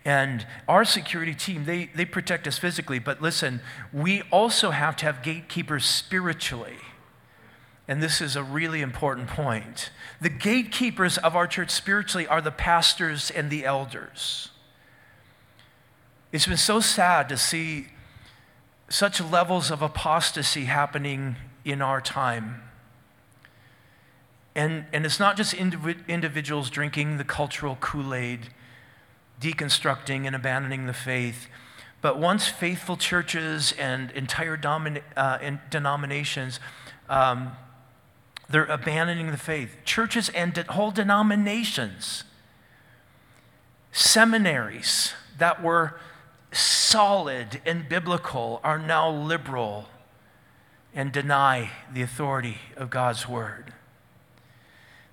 And 0.09 0.47
our 0.67 0.85
security 0.85 1.35
team, 1.35 1.65
they, 1.65 1.91
they 1.93 2.03
protect 2.03 2.47
us 2.47 2.57
physically, 2.57 2.97
but 2.97 3.21
listen, 3.21 3.61
we 3.93 4.23
also 4.31 4.71
have 4.71 4.95
to 4.95 5.05
have 5.05 5.21
gatekeepers 5.21 5.85
spiritually. 5.85 6.77
And 7.87 8.01
this 8.01 8.19
is 8.19 8.35
a 8.35 8.41
really 8.41 8.81
important 8.81 9.27
point. 9.27 9.91
The 10.19 10.29
gatekeepers 10.29 11.19
of 11.19 11.35
our 11.35 11.45
church 11.45 11.69
spiritually 11.69 12.25
are 12.25 12.41
the 12.41 12.49
pastors 12.49 13.29
and 13.29 13.51
the 13.51 13.65
elders. 13.65 14.49
It's 16.31 16.47
been 16.47 16.57
so 16.57 16.79
sad 16.79 17.29
to 17.29 17.37
see 17.37 17.89
such 18.89 19.21
levels 19.21 19.69
of 19.69 19.83
apostasy 19.83 20.65
happening 20.65 21.35
in 21.63 21.83
our 21.83 22.01
time. 22.01 22.63
And, 24.55 24.85
and 24.91 25.05
it's 25.05 25.19
not 25.19 25.37
just 25.37 25.53
indiv- 25.53 26.07
individuals 26.07 26.71
drinking 26.71 27.17
the 27.19 27.23
cultural 27.23 27.77
Kool 27.79 28.15
Aid, 28.15 28.49
deconstructing 29.39 30.25
and 30.25 30.35
abandoning 30.35 30.85
the 30.85 30.93
faith, 30.93 31.47
but 32.01 32.17
once 32.17 32.47
faithful 32.47 32.97
churches 32.97 33.73
and 33.77 34.11
entire 34.11 34.57
domina- 34.57 35.01
uh, 35.17 35.37
denominations, 35.69 36.59
um, 37.09 37.51
they're 38.49 38.65
abandoning 38.65 39.31
the 39.31 39.37
faith. 39.37 39.77
Churches 39.85 40.29
and 40.29 40.53
de- 40.53 40.63
whole 40.63 40.91
denominations, 40.91 42.23
seminaries 43.91 45.13
that 45.37 45.61
were 45.61 45.99
solid 46.51 47.61
and 47.65 47.87
biblical 47.87 48.59
are 48.63 48.79
now 48.79 49.09
liberal 49.09 49.87
and 50.93 51.11
deny 51.11 51.69
the 51.93 52.01
authority 52.01 52.57
of 52.75 52.89
God's 52.89 53.27
word. 53.27 53.73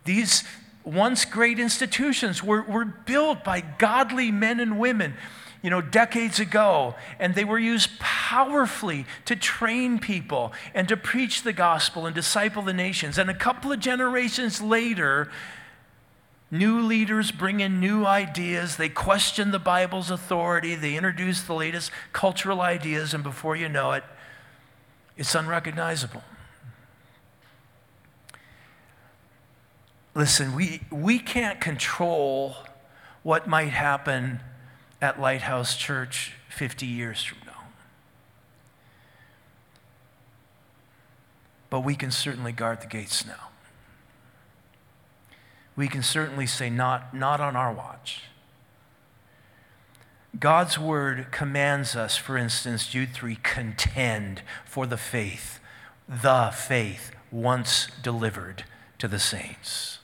These 0.05 0.45
once 0.87 1.27
great 1.27 1.59
institutions 1.59 2.43
were, 2.43 2.63
were 2.63 2.85
built 2.87 3.45
by 3.45 3.61
godly 3.61 4.31
men 4.31 4.61
and 4.61 4.79
women 4.79 5.15
you 5.63 5.71
know, 5.71 5.81
decades 5.81 6.39
ago, 6.39 6.95
and 7.19 7.35
they 7.35 7.43
were 7.43 7.59
used 7.59 7.99
powerfully 7.99 9.05
to 9.25 9.35
train 9.35 9.99
people 9.99 10.53
and 10.75 10.87
to 10.87 10.97
preach 10.97 11.43
the 11.43 11.53
gospel 11.53 12.07
and 12.07 12.15
disciple 12.15 12.63
the 12.63 12.73
nations. 12.73 13.19
And 13.19 13.29
a 13.29 13.35
couple 13.35 13.73
of 13.73 13.81
generations 13.81 14.63
later, 14.63 15.29
New 16.51 16.81
leaders 16.81 17.33
bring 17.33 17.59
in 17.59 17.81
new 17.81 18.07
ideas. 18.07 18.77
They 18.77 18.89
question 18.89 19.51
the 19.51 19.59
Bible's 19.59 20.11
authority. 20.11 20.77
They 20.77 20.97
introduce 20.97 21.43
the 21.43 21.55
latest 21.55 21.91
cultural 22.13 22.61
ideas, 22.61 23.15
and 23.15 23.25
before 23.25 23.57
you 23.57 23.69
know 23.69 23.93
it, 23.93 24.05
it's 25.17 25.35
unrecognizable. 25.35 26.23
Listen, 30.17 30.57
we, 30.57 30.81
we 30.91 31.21
can't 31.21 31.61
control 31.61 32.57
what 33.23 33.47
might 33.47 33.69
happen 33.69 34.41
at 35.01 35.21
Lighthouse 35.21 35.77
Church 35.77 36.33
50 36.49 36.87
years 36.87 37.23
from 37.23 37.39
now. 37.47 37.53
But 41.71 41.81
we 41.81 41.95
can 41.95 42.11
certainly 42.11 42.51
guard 42.51 42.81
the 42.81 42.89
gates 42.89 43.25
now 43.25 43.47
we 45.77 45.89
can 45.89 46.03
certainly 46.03 46.47
say, 46.47 46.71
not, 46.71 47.15
not 47.15 47.41
on 47.41 47.55
our 47.55 47.73
watch. 47.73 48.23
God's 50.39 50.79
word 50.79 51.29
commands 51.31 51.95
us, 51.95 52.17
for 52.17 52.37
instance, 52.37 52.89
Jude 52.89 53.13
3 53.13 53.37
contend 53.37 54.43
for 54.65 54.87
the 54.87 54.97
faith, 54.97 55.61
the 56.09 56.51
faith 56.55 57.13
once 57.31 57.89
delivered 58.03 58.65
to 58.99 59.07
the 59.07 59.19
saints. 59.19 59.99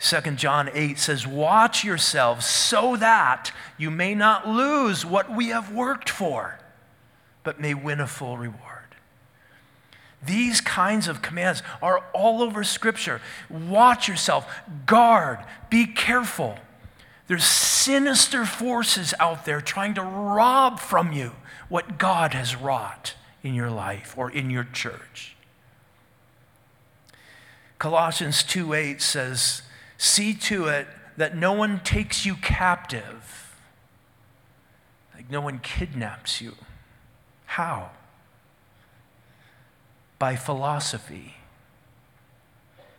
2 0.00 0.20
John 0.32 0.70
8 0.72 0.98
says, 0.98 1.26
Watch 1.26 1.84
yourselves 1.84 2.46
so 2.46 2.96
that 2.96 3.52
you 3.76 3.90
may 3.90 4.14
not 4.14 4.46
lose 4.46 5.04
what 5.04 5.34
we 5.34 5.48
have 5.48 5.72
worked 5.72 6.08
for, 6.08 6.58
but 7.42 7.60
may 7.60 7.74
win 7.74 8.00
a 8.00 8.06
full 8.06 8.38
reward. 8.38 8.62
These 10.24 10.60
kinds 10.60 11.08
of 11.08 11.22
commands 11.22 11.62
are 11.80 12.04
all 12.12 12.42
over 12.42 12.64
Scripture. 12.64 13.20
Watch 13.48 14.08
yourself, 14.08 14.52
guard, 14.86 15.38
be 15.70 15.86
careful. 15.86 16.58
There's 17.26 17.44
sinister 17.44 18.44
forces 18.44 19.14
out 19.20 19.44
there 19.44 19.60
trying 19.60 19.94
to 19.94 20.02
rob 20.02 20.80
from 20.80 21.12
you 21.12 21.32
what 21.68 21.98
God 21.98 22.34
has 22.34 22.56
wrought 22.56 23.14
in 23.42 23.54
your 23.54 23.70
life 23.70 24.14
or 24.16 24.30
in 24.30 24.50
your 24.50 24.64
church. 24.64 25.36
Colossians 27.78 28.42
2 28.42 28.74
8 28.74 29.00
says, 29.00 29.62
"See 29.98 30.32
to 30.34 30.68
it 30.68 30.88
that 31.18 31.36
no 31.36 31.52
one 31.52 31.80
takes 31.80 32.24
you 32.24 32.36
captive." 32.36 33.54
Like 35.14 35.30
no 35.30 35.42
one 35.42 35.58
kidnaps 35.58 36.40
you. 36.40 36.54
How? 37.44 37.90
by 40.18 40.34
philosophy 40.36 41.36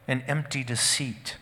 and 0.08 0.24
empty 0.28 0.64
deceit, 0.64 1.38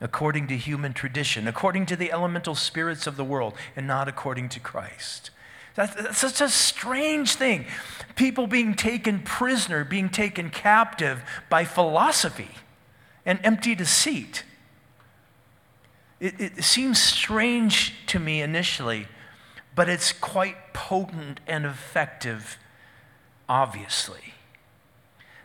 according 0.00 0.48
to 0.48 0.56
human 0.56 0.92
tradition, 0.92 1.46
according 1.48 1.86
to 1.86 1.96
the 1.96 2.12
elemental 2.12 2.54
spirits 2.54 3.06
of 3.06 3.16
the 3.16 3.24
world, 3.24 3.54
and 3.76 3.86
not 3.86 4.08
according 4.08 4.48
to 4.50 4.60
Christ. 4.60 5.30
That's, 5.74 5.94
that's 5.94 6.18
such 6.18 6.40
a 6.40 6.48
strange 6.48 7.34
thing. 7.34 7.66
People 8.16 8.46
being 8.46 8.74
taken 8.74 9.20
prisoner, 9.20 9.84
being 9.84 10.08
taken 10.08 10.50
captive 10.50 11.22
by 11.48 11.64
philosophy 11.64 12.50
and 13.24 13.38
empty 13.42 13.74
deceit. 13.74 14.44
It, 16.20 16.40
it 16.40 16.64
seems 16.64 17.00
strange 17.00 17.94
to 18.06 18.18
me 18.18 18.42
initially, 18.42 19.08
but 19.74 19.88
it's 19.88 20.12
quite 20.12 20.72
potent 20.72 21.40
and 21.46 21.66
effective, 21.66 22.58
obviously 23.48 24.34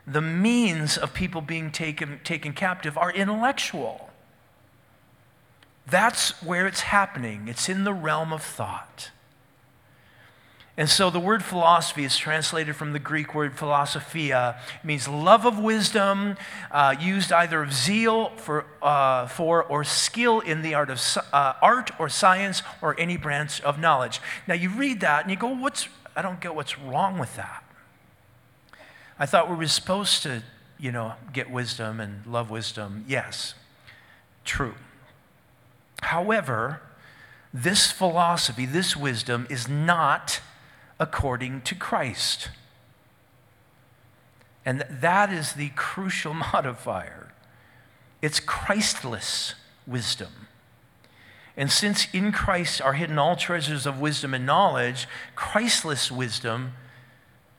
the 0.10 0.22
means 0.22 0.98
of 0.98 1.14
people 1.14 1.40
being 1.40 1.72
taken, 1.72 2.20
taken 2.24 2.54
captive 2.54 2.98
are 2.98 3.12
intellectual. 3.12 4.10
That's 5.86 6.42
where 6.42 6.66
it's 6.66 6.82
happening, 6.82 7.48
it's 7.48 7.70
in 7.70 7.84
the 7.84 7.94
realm 7.94 8.34
of 8.34 8.42
thought. 8.42 9.12
And 10.80 10.90
so 10.90 11.10
the 11.10 11.20
word 11.20 11.44
philosophy 11.44 12.06
is 12.06 12.16
translated 12.16 12.74
from 12.74 12.94
the 12.94 13.00
Greek 13.00 13.36
word 13.36 13.58
philosophia. 13.58 14.58
It 14.82 14.88
means 14.88 15.10
love 15.10 15.46
of 15.46 15.60
wisdom, 15.60 16.38
uh, 16.72 16.96
used 16.98 17.34
either 17.34 17.62
of 17.62 17.74
zeal 17.74 18.30
for, 18.38 18.66
uh, 18.82 19.28
for 19.28 19.62
or 19.62 19.84
skill 19.84 20.40
in 20.40 20.62
the 20.62 20.76
art 20.76 20.90
of 20.90 21.02
uh, 21.34 21.56
art 21.62 21.92
or 22.00 22.08
science 22.08 22.64
or 22.82 22.98
any 22.98 23.18
branch 23.18 23.60
of 23.60 23.78
knowledge. 23.78 24.22
Now 24.48 24.54
you 24.54 24.70
read 24.70 25.02
that 25.02 25.24
and 25.24 25.32
you 25.32 25.36
go, 25.36 25.54
"What's? 25.54 25.90
I 26.16 26.22
don't 26.22 26.40
get 26.40 26.56
what's 26.56 26.80
wrong 26.80 27.20
with 27.20 27.36
that." 27.36 27.62
I 29.20 29.26
thought 29.26 29.50
we 29.50 29.58
were 29.58 29.68
supposed 29.68 30.24
to, 30.24 30.44
you 30.80 30.94
know, 30.94 31.16
get 31.34 31.52
wisdom 31.52 32.00
and 32.00 32.26
love 32.26 32.50
wisdom. 32.50 33.04
Yes, 33.06 33.54
true. 34.46 34.76
However, 36.04 36.80
this 37.54 37.92
philosophy, 37.92 38.66
this 38.66 38.96
wisdom, 38.96 39.46
is 39.50 39.68
not 39.68 40.40
according 41.00 41.62
to 41.62 41.76
Christ. 41.76 42.50
And 44.66 44.86
that 44.90 45.32
is 45.32 45.54
the 45.54 45.70
crucial 45.70 46.34
modifier. 46.54 47.32
It's 48.22 48.40
Christless 48.40 49.56
wisdom. 49.88 50.48
And 51.56 51.72
since 51.72 52.08
in 52.14 52.32
Christ 52.32 52.82
are 52.82 52.94
hidden 52.94 53.18
all 53.18 53.36
treasures 53.36 53.86
of 53.86 54.00
wisdom 54.00 54.34
and 54.34 54.46
knowledge, 54.46 55.08
Christless 55.36 56.12
wisdom 56.12 56.74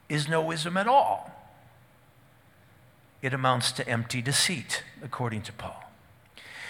is 0.09 0.29
no 0.29 0.43
wisdom 0.43 0.77
at 0.77 0.87
all 0.87 1.31
it 3.23 3.35
amounts 3.35 3.73
to 3.73 3.89
empty 3.89 4.23
deceit, 4.23 4.83
according 5.03 5.43
to 5.43 5.53
Paul. 5.53 5.85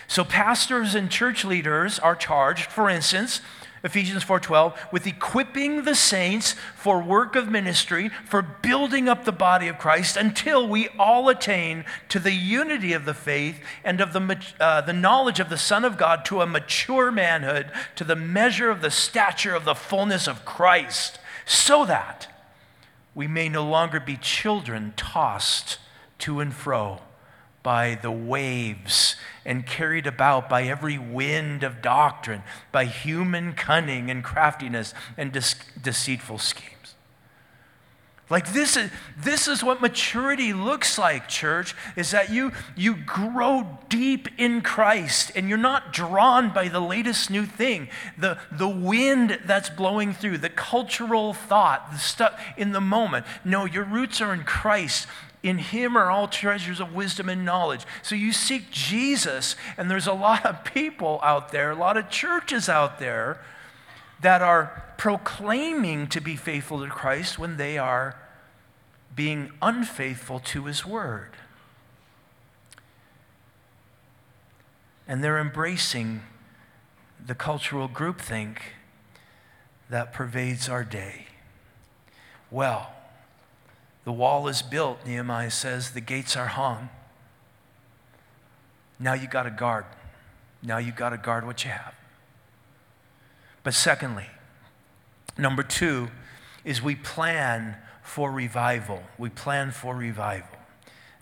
So 0.08 0.24
pastors 0.24 0.94
and 0.94 1.10
church 1.10 1.44
leaders 1.44 1.98
are 1.98 2.16
charged, 2.16 2.70
for 2.70 2.90
instance, 2.90 3.40
Ephesians 3.82 4.22
4:12, 4.22 4.76
with 4.92 5.06
equipping 5.06 5.84
the 5.84 5.94
saints 5.94 6.54
for 6.74 7.02
work 7.02 7.34
of 7.34 7.48
ministry, 7.48 8.10
for 8.26 8.42
building 8.42 9.08
up 9.08 9.24
the 9.24 9.32
body 9.32 9.68
of 9.68 9.78
Christ 9.78 10.16
until 10.16 10.68
we 10.68 10.88
all 10.98 11.28
attain 11.28 11.84
to 12.10 12.18
the 12.18 12.32
unity 12.32 12.92
of 12.92 13.06
the 13.06 13.14
faith 13.14 13.60
and 13.82 14.00
of 14.00 14.12
the, 14.12 14.38
uh, 14.60 14.82
the 14.82 14.92
knowledge 14.92 15.40
of 15.40 15.48
the 15.48 15.56
Son 15.56 15.84
of 15.84 15.96
God 15.96 16.24
to 16.26 16.42
a 16.42 16.46
mature 16.46 17.10
manhood, 17.10 17.72
to 17.96 18.04
the 18.04 18.16
measure 18.16 18.70
of 18.70 18.82
the 18.82 18.90
stature 18.90 19.54
of 19.54 19.64
the 19.64 19.74
fullness 19.74 20.26
of 20.26 20.44
Christ, 20.44 21.18
so 21.46 21.86
that 21.86 22.28
we 23.14 23.26
may 23.26 23.48
no 23.48 23.64
longer 23.64 23.98
be 23.98 24.16
children 24.16 24.92
tossed 24.96 25.78
to 26.18 26.40
and 26.40 26.54
fro 26.54 27.00
by 27.62 27.94
the 28.00 28.10
waves 28.10 29.16
and 29.44 29.66
carried 29.66 30.06
about 30.06 30.48
by 30.48 30.64
every 30.64 30.98
wind 30.98 31.62
of 31.62 31.82
doctrine, 31.82 32.42
by 32.72 32.84
human 32.84 33.52
cunning 33.52 34.10
and 34.10 34.24
craftiness 34.24 34.94
and 35.16 35.32
deceitful 35.32 36.38
schemes. 36.38 36.80
Like 38.30 38.52
this 38.52 38.76
is, 38.76 38.90
this 39.18 39.48
is 39.48 39.64
what 39.64 39.80
maturity 39.80 40.52
looks 40.52 40.98
like, 40.98 41.28
church, 41.28 41.74
is 41.96 42.12
that 42.12 42.30
you, 42.30 42.52
you 42.76 42.94
grow 42.94 43.78
deep 43.88 44.28
in 44.38 44.60
Christ 44.60 45.32
and 45.34 45.48
you're 45.48 45.58
not 45.58 45.92
drawn 45.92 46.54
by 46.54 46.68
the 46.68 46.78
latest 46.78 47.28
new 47.28 47.44
thing, 47.44 47.88
the, 48.16 48.38
the 48.52 48.68
wind 48.68 49.40
that's 49.46 49.68
blowing 49.68 50.14
through, 50.14 50.38
the 50.38 50.48
cultural 50.48 51.34
thought, 51.34 51.90
the 51.90 51.98
stuff 51.98 52.40
in 52.56 52.70
the 52.70 52.80
moment. 52.80 53.26
No, 53.44 53.64
your 53.64 53.84
roots 53.84 54.20
are 54.20 54.32
in 54.32 54.44
Christ. 54.44 55.08
In 55.42 55.58
him 55.58 55.96
are 55.96 56.10
all 56.10 56.28
treasures 56.28 56.80
of 56.80 56.94
wisdom 56.94 57.28
and 57.28 57.44
knowledge. 57.44 57.86
So 58.02 58.14
you 58.14 58.32
seek 58.32 58.70
Jesus, 58.70 59.56
and 59.78 59.90
there's 59.90 60.06
a 60.06 60.12
lot 60.12 60.44
of 60.44 60.64
people 60.64 61.18
out 61.22 61.50
there, 61.50 61.70
a 61.70 61.76
lot 61.76 61.96
of 61.96 62.10
churches 62.10 62.68
out 62.68 62.98
there 62.98 63.40
that 64.20 64.42
are 64.42 64.84
proclaiming 64.98 66.06
to 66.08 66.20
be 66.20 66.36
faithful 66.36 66.84
to 66.84 66.90
Christ 66.90 67.38
when 67.38 67.56
they 67.56 67.78
are 67.78 68.16
being 69.16 69.50
unfaithful 69.62 70.40
to 70.40 70.66
his 70.66 70.84
word. 70.84 71.30
And 75.08 75.24
they're 75.24 75.38
embracing 75.38 76.22
the 77.24 77.34
cultural 77.34 77.88
groupthink 77.88 78.58
that 79.88 80.12
pervades 80.12 80.68
our 80.68 80.84
day. 80.84 81.26
Well, 82.50 82.92
the 84.04 84.12
wall 84.12 84.48
is 84.48 84.62
built, 84.62 85.06
Nehemiah 85.06 85.50
says, 85.50 85.90
the 85.90 86.00
gates 86.00 86.36
are 86.36 86.46
hung. 86.46 86.88
Now 88.98 89.14
you 89.14 89.28
got 89.28 89.44
to 89.44 89.50
guard. 89.50 89.84
Now 90.62 90.78
you 90.78 90.92
got 90.92 91.10
to 91.10 91.16
guard 91.16 91.46
what 91.46 91.64
you 91.64 91.70
have. 91.70 91.94
But 93.62 93.74
secondly, 93.74 94.26
number 95.36 95.62
two 95.62 96.08
is 96.64 96.82
we 96.82 96.94
plan 96.94 97.76
for 98.02 98.30
revival. 98.30 99.02
We 99.18 99.30
plan 99.30 99.70
for 99.70 99.94
revival. 99.94 100.58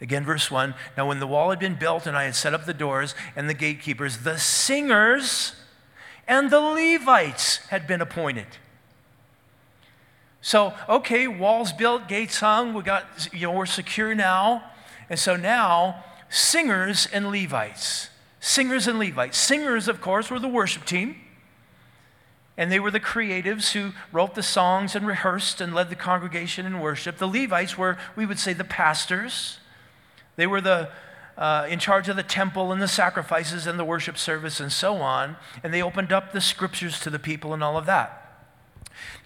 Again, 0.00 0.24
verse 0.24 0.50
1 0.50 0.74
Now, 0.96 1.08
when 1.08 1.20
the 1.20 1.26
wall 1.26 1.50
had 1.50 1.58
been 1.58 1.74
built 1.74 2.06
and 2.06 2.16
I 2.16 2.24
had 2.24 2.34
set 2.34 2.54
up 2.54 2.66
the 2.66 2.74
doors 2.74 3.14
and 3.34 3.48
the 3.48 3.54
gatekeepers, 3.54 4.18
the 4.18 4.38
singers 4.38 5.54
and 6.26 6.50
the 6.50 6.60
Levites 6.60 7.56
had 7.68 7.86
been 7.86 8.00
appointed. 8.00 8.46
So, 10.48 10.72
okay, 10.88 11.28
walls 11.28 11.74
built, 11.74 12.08
gates 12.08 12.40
hung, 12.40 12.72
we 12.72 12.82
got, 12.82 13.04
you 13.34 13.48
know, 13.48 13.52
we're 13.52 13.66
secure 13.66 14.14
now. 14.14 14.62
And 15.10 15.18
so 15.18 15.36
now, 15.36 16.02
singers 16.30 17.06
and 17.12 17.30
Levites. 17.30 18.08
Singers 18.40 18.86
and 18.86 18.98
Levites. 18.98 19.36
Singers, 19.36 19.88
of 19.88 20.00
course, 20.00 20.30
were 20.30 20.38
the 20.38 20.48
worship 20.48 20.86
team 20.86 21.16
and 22.56 22.72
they 22.72 22.80
were 22.80 22.90
the 22.90 22.98
creatives 22.98 23.72
who 23.72 23.92
wrote 24.10 24.34
the 24.34 24.42
songs 24.42 24.96
and 24.96 25.06
rehearsed 25.06 25.60
and 25.60 25.74
led 25.74 25.90
the 25.90 25.94
congregation 25.94 26.64
in 26.64 26.80
worship. 26.80 27.18
The 27.18 27.28
Levites 27.28 27.76
were, 27.76 27.98
we 28.16 28.24
would 28.24 28.38
say, 28.38 28.54
the 28.54 28.64
pastors. 28.64 29.58
They 30.36 30.46
were 30.46 30.62
the 30.62 30.88
uh, 31.36 31.66
in 31.68 31.78
charge 31.78 32.08
of 32.08 32.16
the 32.16 32.22
temple 32.22 32.72
and 32.72 32.80
the 32.80 32.88
sacrifices 32.88 33.66
and 33.66 33.78
the 33.78 33.84
worship 33.84 34.16
service 34.16 34.60
and 34.60 34.72
so 34.72 34.96
on, 34.96 35.36
and 35.62 35.74
they 35.74 35.82
opened 35.82 36.10
up 36.10 36.32
the 36.32 36.40
scriptures 36.40 36.98
to 37.00 37.10
the 37.10 37.18
people 37.18 37.52
and 37.52 37.62
all 37.62 37.76
of 37.76 37.84
that. 37.84 38.27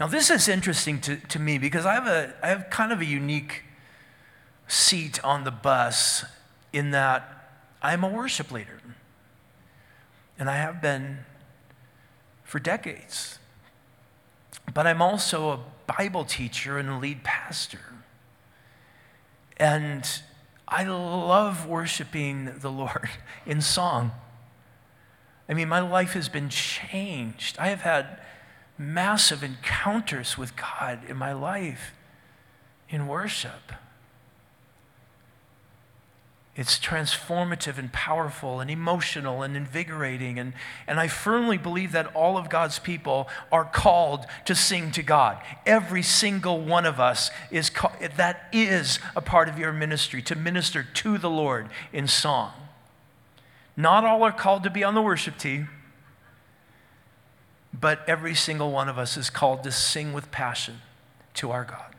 Now, 0.00 0.06
this 0.06 0.30
is 0.30 0.48
interesting 0.48 1.00
to, 1.00 1.16
to 1.16 1.38
me 1.38 1.58
because 1.58 1.86
I 1.86 1.94
have, 1.94 2.06
a, 2.06 2.34
I 2.42 2.48
have 2.48 2.70
kind 2.70 2.92
of 2.92 3.00
a 3.00 3.04
unique 3.04 3.64
seat 4.66 5.22
on 5.24 5.44
the 5.44 5.50
bus 5.50 6.24
in 6.72 6.90
that 6.92 7.60
I'm 7.82 8.04
a 8.04 8.08
worship 8.08 8.50
leader. 8.50 8.80
And 10.38 10.48
I 10.48 10.56
have 10.56 10.80
been 10.80 11.18
for 12.44 12.58
decades. 12.58 13.38
But 14.72 14.86
I'm 14.86 15.02
also 15.02 15.50
a 15.50 15.60
Bible 15.98 16.24
teacher 16.24 16.78
and 16.78 16.88
a 16.88 16.98
lead 16.98 17.22
pastor. 17.22 17.80
And 19.56 20.08
I 20.66 20.84
love 20.84 21.66
worshiping 21.66 22.54
the 22.60 22.70
Lord 22.70 23.10
in 23.46 23.60
song. 23.60 24.12
I 25.48 25.54
mean, 25.54 25.68
my 25.68 25.80
life 25.80 26.12
has 26.12 26.28
been 26.28 26.48
changed. 26.48 27.58
I 27.58 27.68
have 27.68 27.82
had 27.82 28.20
massive 28.82 29.42
encounters 29.42 30.36
with 30.36 30.56
God 30.56 31.00
in 31.08 31.16
my 31.16 31.32
life 31.32 31.92
in 32.88 33.06
worship. 33.06 33.72
It's 36.54 36.78
transformative 36.78 37.78
and 37.78 37.90
powerful 37.90 38.60
and 38.60 38.70
emotional 38.70 39.40
and 39.40 39.56
invigorating. 39.56 40.38
And, 40.38 40.52
and 40.86 41.00
I 41.00 41.08
firmly 41.08 41.56
believe 41.56 41.92
that 41.92 42.14
all 42.14 42.36
of 42.36 42.50
God's 42.50 42.78
people 42.78 43.26
are 43.50 43.64
called 43.64 44.26
to 44.44 44.54
sing 44.54 44.90
to 44.92 45.02
God. 45.02 45.38
Every 45.64 46.02
single 46.02 46.60
one 46.60 46.84
of 46.84 47.00
us 47.00 47.30
is 47.50 47.70
call, 47.70 47.92
that 48.16 48.48
is 48.52 48.98
a 49.16 49.22
part 49.22 49.48
of 49.48 49.58
your 49.58 49.72
ministry, 49.72 50.20
to 50.22 50.36
minister 50.36 50.82
to 50.82 51.16
the 51.16 51.30
Lord 51.30 51.70
in 51.90 52.06
song. 52.06 52.52
Not 53.74 54.04
all 54.04 54.22
are 54.22 54.32
called 54.32 54.64
to 54.64 54.70
be 54.70 54.84
on 54.84 54.94
the 54.94 55.00
worship 55.00 55.38
team, 55.38 55.70
but 57.72 58.00
every 58.06 58.34
single 58.34 58.70
one 58.70 58.88
of 58.88 58.98
us 58.98 59.16
is 59.16 59.30
called 59.30 59.62
to 59.64 59.72
sing 59.72 60.12
with 60.12 60.30
passion 60.30 60.82
to 61.34 61.50
our 61.50 61.64
God. 61.64 61.94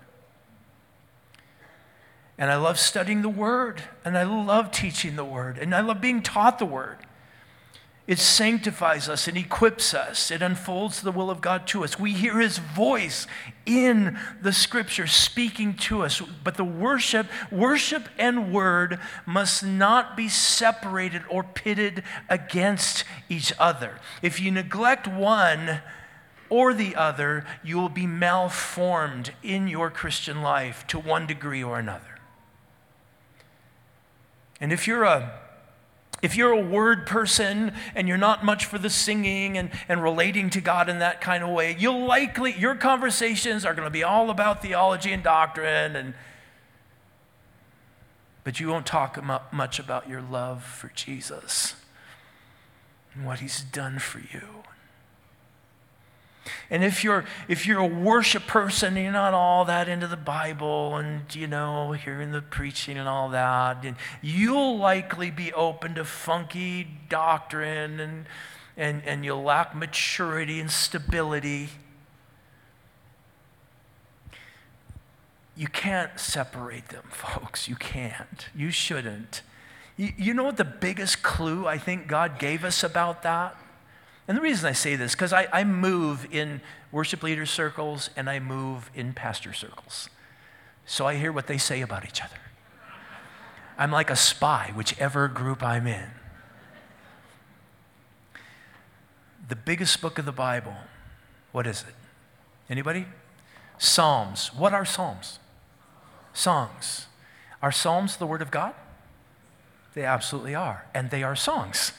And 2.38 2.52
I 2.52 2.56
love 2.56 2.80
studying 2.80 3.22
the 3.22 3.30
Word, 3.30 3.84
and 4.04 4.18
I 4.18 4.24
love 4.24 4.72
teaching 4.72 5.16
the 5.16 5.26
Word, 5.26 5.58
and 5.58 5.74
I 5.74 5.82
love 5.82 6.02
being 6.02 6.22
taught 6.22 6.60
the 6.60 6.66
Word. 6.66 6.98
It 8.06 8.20
sanctifies 8.20 9.08
us 9.08 9.30
and 9.30 9.38
equips 9.38 9.94
us. 9.94 10.30
It 10.30 10.42
unfolds 10.42 11.02
the 11.02 11.12
will 11.12 11.30
of 11.30 11.40
God 11.40 11.66
to 11.68 11.86
us. 11.86 11.98
We 11.98 12.12
hear 12.12 12.40
His 12.40 12.58
voice 12.58 13.28
in 13.66 14.20
the 14.42 14.52
Scripture 14.52 15.08
speaking 15.08 15.76
to 15.76 16.02
us. 16.02 16.22
But 16.44 16.56
the 16.56 16.66
worship, 16.66 17.28
worship 17.50 18.10
and 18.18 18.54
word 18.54 19.00
must 19.26 19.64
not 19.64 20.18
be 20.18 20.28
separated 20.28 21.24
or 21.30 21.44
pitted 21.44 22.04
against 22.30 23.06
each 23.30 23.54
other. 23.58 24.00
If 24.22 24.42
you 24.42 24.52
neglect 24.52 25.08
one, 25.08 25.82
or 26.50 26.72
the 26.72 26.96
other, 26.96 27.44
you 27.64 27.78
will 27.78 27.90
be 27.90 28.06
malformed 28.06 29.32
in 29.42 29.68
your 29.68 29.90
Christian 29.90 30.44
life 30.44 30.86
to 30.86 31.00
one 31.00 31.26
degree 31.26 31.64
or 31.64 31.80
another. 31.80 32.20
And 34.62 34.72
if 34.72 34.86
you're 34.86 35.04
a 35.04 35.40
if 36.24 36.38
you're 36.38 36.54
a 36.54 36.62
word 36.62 37.06
person 37.06 37.74
and 37.94 38.08
you're 38.08 38.18
not 38.18 38.46
much 38.46 38.66
for 38.66 38.80
the 38.80 38.90
singing 38.90 39.58
and, 39.58 39.70
and 39.90 40.02
relating 40.02 40.50
to 40.52 40.62
God 40.62 40.88
in 40.88 41.00
that 41.00 41.20
kind 41.20 41.44
of 41.44 41.50
way, 41.50 41.76
you'll 41.78 42.06
likely, 42.06 42.54
your 42.54 42.76
conversations 42.76 43.66
are 43.66 43.74
going 43.74 43.86
to 43.86 43.92
be 43.92 44.04
all 44.04 44.30
about 44.30 44.62
theology 44.62 45.12
and 45.12 45.22
doctrine, 45.22 45.98
and, 45.98 46.14
but 48.46 48.62
you 48.62 48.70
won't 48.70 48.86
talk 48.86 49.22
much 49.52 49.80
about 49.80 50.08
your 50.08 50.22
love 50.22 50.64
for 50.64 50.90
Jesus 50.96 51.76
and 53.14 53.26
what 53.26 53.40
he's 53.40 53.62
done 53.62 54.00
for 54.00 54.20
you. 54.20 54.63
And 56.70 56.84
if 56.84 57.04
you're 57.04 57.24
if 57.48 57.66
you're 57.66 57.80
a 57.80 57.86
worship 57.86 58.48
person, 58.48 58.98
you're 58.98 59.12
not 59.12 59.34
all 59.34 59.66
that 59.66 59.88
into 59.88 60.08
the 60.08 60.18
Bible 60.18 60.98
and 60.98 61.34
you 61.34 61.48
know 61.48 61.94
hearing 61.94 62.32
the 62.32 62.42
preaching 62.42 62.98
and 62.98 63.08
all 63.08 63.30
that, 63.30 63.86
and 63.86 63.96
you'll 64.22 64.78
likely 64.78 65.32
be 65.32 65.54
open 65.54 65.96
to 65.96 66.06
funky 66.06 66.88
doctrine 67.10 68.00
and 68.00 68.26
and, 68.76 69.04
and 69.06 69.24
you'll 69.24 69.44
lack 69.44 69.76
maturity 69.76 70.60
and 70.60 70.72
stability. 70.72 71.70
You 75.56 75.68
can't 75.68 76.20
separate 76.20 76.90
them, 76.90 77.04
folks. 77.10 77.68
You 77.68 77.76
can't. 77.76 78.48
You 78.56 78.72
shouldn't. 78.72 79.42
You, 79.96 80.12
you 80.18 80.34
know 80.34 80.44
what 80.44 80.58
the 80.58 80.66
biggest 80.66 81.22
clue 81.22 81.68
I 81.68 81.78
think 81.78 82.08
God 82.08 82.40
gave 82.40 82.64
us 82.64 82.84
about 82.84 83.22
that? 83.24 83.56
And 84.28 84.38
the 84.38 84.42
reason 84.42 84.70
I 84.70 84.74
say 84.74 84.96
this, 84.96 85.14
because 85.14 85.34
I, 85.34 85.48
I 85.52 85.64
move 85.64 86.28
in 86.32 86.62
worship 86.92 87.24
leader 87.24 87.46
circles 87.46 88.10
and 88.16 88.30
I 88.30 88.40
move 88.40 88.90
in 88.96 89.14
pastor 89.14 89.52
circles. 89.54 90.10
So 90.86 91.06
I 91.06 91.16
hear 91.16 91.32
what 91.32 91.48
they 91.48 91.58
say 91.58 91.82
about 91.82 92.06
each 92.06 92.22
other. 92.22 92.38
I'm 93.78 93.92
like 93.92 94.10
a 94.10 94.16
spy, 94.16 94.72
whichever 94.76 95.28
group 95.28 95.64
I'm 95.64 95.88
in. 95.88 96.12
The 99.48 99.56
biggest 99.56 100.02
book 100.02 100.18
of 100.20 100.26
the 100.26 100.32
Bible, 100.32 100.76
what 101.52 101.68
is 101.68 101.82
it? 101.82 101.94
Anybody? 102.70 103.08
Psalms. 103.78 104.54
What 104.54 104.74
are 104.74 104.86
Psalms? 104.86 105.40
Songs. 106.34 107.08
Are 107.62 107.72
Psalms 107.72 108.18
the 108.18 108.26
Word 108.26 108.42
of 108.42 108.52
God? 108.52 108.74
They 109.94 110.04
absolutely 110.06 110.56
are. 110.56 110.86
And 110.94 111.10
they 111.10 111.24
are 111.24 111.36
songs. 111.36 111.92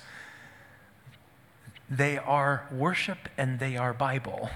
They 1.96 2.18
are 2.18 2.66
worship 2.72 3.28
and 3.38 3.60
they 3.60 3.76
are 3.76 3.92
Bible. 3.92 4.50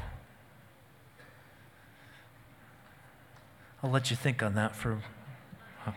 I'll 3.80 3.90
let 3.90 4.10
you 4.10 4.16
think 4.16 4.42
on 4.42 4.54
that 4.56 4.74
for 4.74 4.98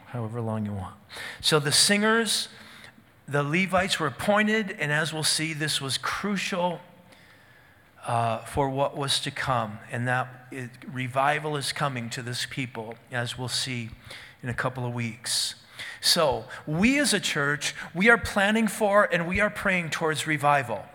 however 0.08 0.40
long 0.40 0.68
you 0.68 0.74
want. 0.74 0.94
So 1.40 1.58
the 1.58 1.72
singers, 1.72 2.48
the 3.28 3.42
Levites 3.42 4.00
were 4.00 4.06
appointed, 4.06 4.76
and 4.80 4.92
as 4.92 5.12
we'll 5.12 5.24
see, 5.24 5.54
this 5.54 5.82
was 5.82 5.98
crucial 5.98 6.80
uh, 8.06 8.40
for 8.40 8.70
what 8.70 8.96
was 8.96 9.20
to 9.22 9.32
come. 9.32 9.80
And 9.92 10.08
that 10.08 10.48
it, 10.52 10.70
revival 10.92 11.58
is 11.58 11.74
coming 11.74 12.12
to 12.12 12.22
this 12.22 12.46
people, 12.48 12.94
as 13.12 13.36
we'll 13.36 13.48
see 13.48 13.90
in 14.44 14.50
a 14.50 14.54
couple 14.54 14.86
of 14.86 14.94
weeks. 14.94 15.56
So, 16.02 16.46
we 16.68 17.00
as 17.00 17.16
a 17.16 17.20
church, 17.20 17.74
we 17.96 18.10
are 18.12 18.18
planning 18.18 18.68
for 18.68 19.10
and 19.12 19.28
we 19.28 19.40
are 19.40 19.50
praying 19.50 19.90
towards 19.90 20.28
revival. 20.28 20.86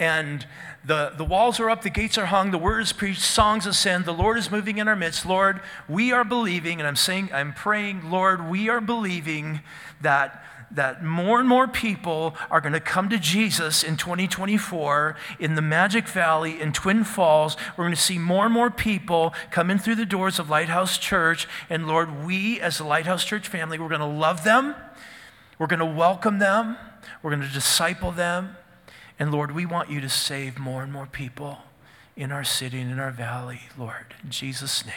And 0.00 0.46
the, 0.82 1.12
the 1.14 1.24
walls 1.26 1.60
are 1.60 1.68
up, 1.68 1.82
the 1.82 1.90
gates 1.90 2.16
are 2.16 2.26
hung, 2.26 2.50
the 2.50 2.58
word 2.58 2.80
is 2.80 2.92
preached, 2.92 3.20
songs 3.20 3.66
ascend, 3.66 4.06
the 4.06 4.14
Lord 4.14 4.38
is 4.38 4.50
moving 4.50 4.78
in 4.78 4.88
our 4.88 4.96
midst. 4.96 5.26
Lord, 5.26 5.60
we 5.88 6.10
are 6.10 6.24
believing, 6.24 6.80
and 6.80 6.88
I'm 6.88 6.96
saying, 6.96 7.28
I'm 7.34 7.52
praying, 7.52 8.10
Lord, 8.10 8.48
we 8.48 8.70
are 8.70 8.80
believing 8.80 9.60
that 10.00 10.42
that 10.72 11.02
more 11.02 11.40
and 11.40 11.48
more 11.48 11.66
people 11.66 12.36
are 12.48 12.60
going 12.60 12.72
to 12.72 12.80
come 12.80 13.08
to 13.08 13.18
Jesus 13.18 13.82
in 13.82 13.96
2024 13.96 15.16
in 15.40 15.56
the 15.56 15.62
Magic 15.62 16.06
Valley 16.06 16.60
in 16.60 16.72
Twin 16.72 17.02
Falls. 17.02 17.56
We're 17.76 17.84
going 17.84 17.94
to 17.94 18.00
see 18.00 18.18
more 18.18 18.44
and 18.44 18.54
more 18.54 18.70
people 18.70 19.34
come 19.50 19.68
in 19.68 19.78
through 19.78 19.96
the 19.96 20.06
doors 20.06 20.38
of 20.38 20.48
Lighthouse 20.48 20.96
Church. 20.96 21.48
And 21.68 21.88
Lord, 21.88 22.24
we 22.24 22.60
as 22.60 22.78
the 22.78 22.84
Lighthouse 22.84 23.24
Church 23.24 23.48
family, 23.48 23.80
we're 23.80 23.88
going 23.88 24.00
to 24.00 24.06
love 24.06 24.44
them. 24.44 24.76
We're 25.58 25.66
going 25.66 25.80
to 25.80 25.86
welcome 25.86 26.38
them. 26.38 26.76
We're 27.22 27.30
going 27.30 27.42
to 27.42 27.52
disciple 27.52 28.12
them. 28.12 28.56
And 29.20 29.30
Lord, 29.30 29.52
we 29.52 29.66
want 29.66 29.88
you 29.88 30.00
to 30.00 30.08
save 30.08 30.58
more 30.58 30.82
and 30.82 30.92
more 30.92 31.06
people 31.06 31.58
in 32.16 32.32
our 32.32 32.42
city 32.42 32.80
and 32.80 32.90
in 32.90 32.98
our 32.98 33.12
valley, 33.12 33.60
Lord. 33.78 34.14
In 34.24 34.30
Jesus' 34.30 34.84
name. 34.84 34.94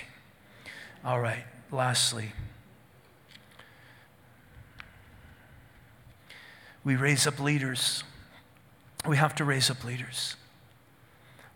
All 1.06 1.20
right, 1.20 1.44
lastly. 1.72 2.32
we 6.84 6.96
raise 6.96 7.26
up 7.26 7.40
leaders. 7.40 8.04
We 9.08 9.18
have 9.18 9.36
to 9.36 9.44
raise 9.44 9.70
up 9.70 9.84
leaders. 9.84 10.36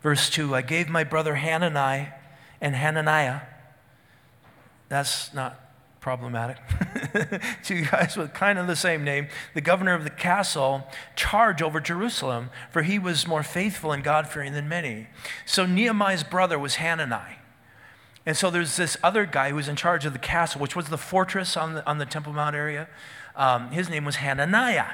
Verse 0.02 0.30
2 0.30 0.54
I 0.54 0.62
gave 0.62 0.88
my 0.88 1.04
brother 1.04 1.36
Hanani 1.36 2.08
and 2.60 2.74
Hananiah. 2.74 3.40
That's 4.88 5.32
not 5.34 5.60
problematic. 6.08 6.56
Two 7.62 7.84
guys 7.84 8.16
with 8.16 8.32
kind 8.32 8.58
of 8.58 8.66
the 8.66 8.74
same 8.74 9.04
name. 9.04 9.28
The 9.52 9.60
governor 9.60 9.92
of 9.92 10.04
the 10.04 10.10
castle, 10.10 10.86
charge 11.16 11.60
over 11.60 11.80
Jerusalem, 11.80 12.48
for 12.70 12.80
he 12.80 12.98
was 12.98 13.26
more 13.26 13.42
faithful 13.42 13.92
and 13.92 14.02
God 14.02 14.26
fearing 14.26 14.54
than 14.54 14.70
many. 14.70 15.08
So 15.44 15.66
Nehemiah's 15.66 16.22
brother 16.24 16.58
was 16.58 16.76
Hanani. 16.76 17.36
And 18.24 18.34
so 18.38 18.50
there's 18.50 18.76
this 18.76 18.96
other 19.02 19.26
guy 19.26 19.50
who 19.50 19.56
was 19.56 19.68
in 19.68 19.76
charge 19.76 20.06
of 20.06 20.14
the 20.14 20.18
castle, 20.18 20.62
which 20.62 20.74
was 20.74 20.86
the 20.86 20.96
fortress 20.96 21.58
on 21.58 21.74
the, 21.74 21.86
on 21.86 21.98
the 21.98 22.06
Temple 22.06 22.32
Mount 22.32 22.56
area. 22.56 22.88
Um, 23.36 23.70
his 23.70 23.90
name 23.90 24.06
was 24.06 24.16
Hananiah. 24.16 24.92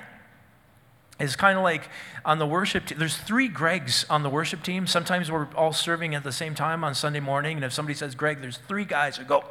It's 1.20 1.36
kind 1.36 1.56
of 1.56 1.62
like 1.62 1.88
on 2.24 2.40
the 2.40 2.46
worship 2.46 2.86
team, 2.86 2.98
there's 2.98 3.16
three 3.16 3.48
Gregs 3.48 4.04
on 4.10 4.24
the 4.24 4.30
worship 4.30 4.64
team. 4.64 4.88
Sometimes 4.88 5.30
we're 5.30 5.46
all 5.54 5.72
serving 5.72 6.16
at 6.16 6.24
the 6.24 6.32
same 6.32 6.56
time 6.56 6.82
on 6.82 6.92
Sunday 6.92 7.20
morning, 7.20 7.54
and 7.56 7.64
if 7.64 7.72
somebody 7.72 7.94
says 7.94 8.16
Greg, 8.16 8.40
there's 8.40 8.56
three 8.56 8.84
guys 8.84 9.16
who 9.16 9.24
go. 9.24 9.44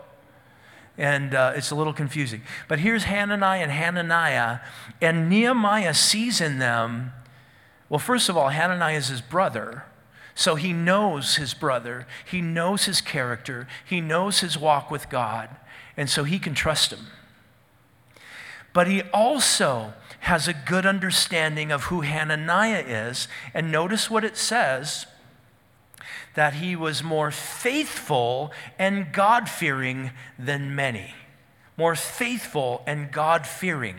And 0.97 1.33
uh, 1.33 1.53
it's 1.55 1.71
a 1.71 1.75
little 1.75 1.93
confusing. 1.93 2.41
But 2.67 2.79
here's 2.79 3.05
Hanani 3.05 3.63
and 3.63 3.71
Hananiah, 3.71 4.59
and 5.01 5.27
Nehemiah 5.27 5.93
sees 5.93 6.39
in 6.39 6.59
them, 6.59 7.13
well, 7.89 7.99
first 7.99 8.29
of 8.29 8.37
all, 8.37 8.49
Hanani 8.49 8.95
is 8.95 9.07
his 9.07 9.21
brother. 9.21 9.85
So 10.35 10.55
he 10.55 10.73
knows 10.73 11.35
his 11.35 11.53
brother, 11.53 12.07
he 12.25 12.41
knows 12.41 12.85
his 12.85 13.01
character, 13.01 13.67
he 13.85 14.01
knows 14.01 14.39
his 14.39 14.57
walk 14.57 14.89
with 14.89 15.09
God, 15.09 15.49
and 15.95 16.09
so 16.09 16.23
he 16.23 16.39
can 16.39 16.55
trust 16.55 16.91
him. 16.91 17.07
But 18.73 18.87
he 18.87 19.03
also 19.13 19.93
has 20.21 20.47
a 20.47 20.53
good 20.53 20.85
understanding 20.85 21.71
of 21.71 21.83
who 21.83 22.01
Hananiah 22.01 22.83
is. 22.85 23.27
And 23.53 23.71
notice 23.71 24.09
what 24.09 24.23
it 24.23 24.35
says 24.35 25.05
that 26.35 26.55
he 26.55 26.75
was 26.75 27.03
more 27.03 27.31
faithful 27.31 28.51
and 28.79 29.11
God 29.11 29.49
fearing 29.49 30.11
than 30.37 30.75
many. 30.75 31.13
More 31.77 31.95
faithful 31.95 32.83
and 32.85 33.11
God 33.11 33.45
fearing. 33.45 33.97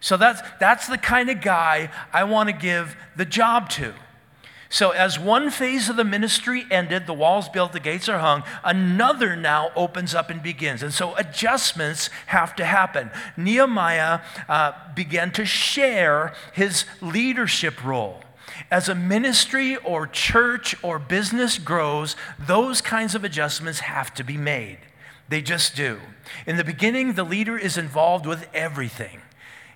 So 0.00 0.16
that's, 0.16 0.42
that's 0.58 0.88
the 0.88 0.98
kind 0.98 1.30
of 1.30 1.40
guy 1.40 1.90
I 2.12 2.24
want 2.24 2.48
to 2.48 2.52
give 2.52 2.96
the 3.16 3.24
job 3.24 3.68
to. 3.70 3.94
So, 4.72 4.92
as 4.92 5.18
one 5.18 5.50
phase 5.50 5.90
of 5.90 5.96
the 5.96 6.04
ministry 6.04 6.64
ended, 6.70 7.06
the 7.06 7.12
walls 7.12 7.46
built, 7.46 7.74
the 7.74 7.78
gates 7.78 8.08
are 8.08 8.20
hung, 8.20 8.42
another 8.64 9.36
now 9.36 9.70
opens 9.76 10.14
up 10.14 10.30
and 10.30 10.42
begins. 10.42 10.82
And 10.82 10.94
so, 10.94 11.14
adjustments 11.16 12.08
have 12.28 12.56
to 12.56 12.64
happen. 12.64 13.10
Nehemiah 13.36 14.20
uh, 14.48 14.72
began 14.94 15.30
to 15.32 15.44
share 15.44 16.32
his 16.54 16.86
leadership 17.02 17.84
role. 17.84 18.22
As 18.70 18.88
a 18.88 18.94
ministry 18.94 19.76
or 19.76 20.06
church 20.06 20.74
or 20.82 20.98
business 20.98 21.58
grows, 21.58 22.16
those 22.38 22.80
kinds 22.80 23.14
of 23.14 23.24
adjustments 23.24 23.80
have 23.80 24.14
to 24.14 24.24
be 24.24 24.36
made. 24.36 24.78
They 25.28 25.42
just 25.42 25.74
do. 25.74 25.98
In 26.46 26.56
the 26.56 26.64
beginning, 26.64 27.14
the 27.14 27.24
leader 27.24 27.56
is 27.56 27.78
involved 27.78 28.26
with 28.26 28.46
everything. 28.52 29.20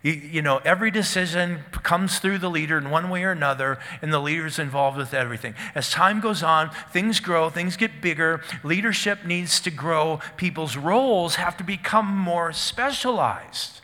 You, 0.03 0.41
know, 0.41 0.59
every 0.59 0.93
decision 0.93 1.65
comes 1.83 2.21
through 2.21 2.39
the 2.39 2.51
leader 2.51 2.79
in 2.79 2.91
one 2.91 3.11
way 3.11 3.25
or 3.25 3.33
another, 3.33 3.79
and 4.01 4.13
the 4.13 4.21
leader 4.21 4.47
is 4.47 4.59
involved 4.59 4.97
with 4.97 5.13
everything. 5.13 5.55
As 5.75 5.91
time 5.91 6.21
goes 6.21 6.45
on, 6.45 6.71
things 6.93 7.19
grow, 7.19 7.51
things 7.51 7.77
get 7.77 8.01
bigger, 8.01 8.41
leadership 8.63 9.25
needs 9.25 9.59
to 9.61 9.71
grow, 9.71 10.21
people's 10.37 10.77
roles 10.77 11.37
have 11.37 11.57
to 11.57 11.65
become 11.65 12.07
more 12.07 12.53
specialized. 12.53 13.81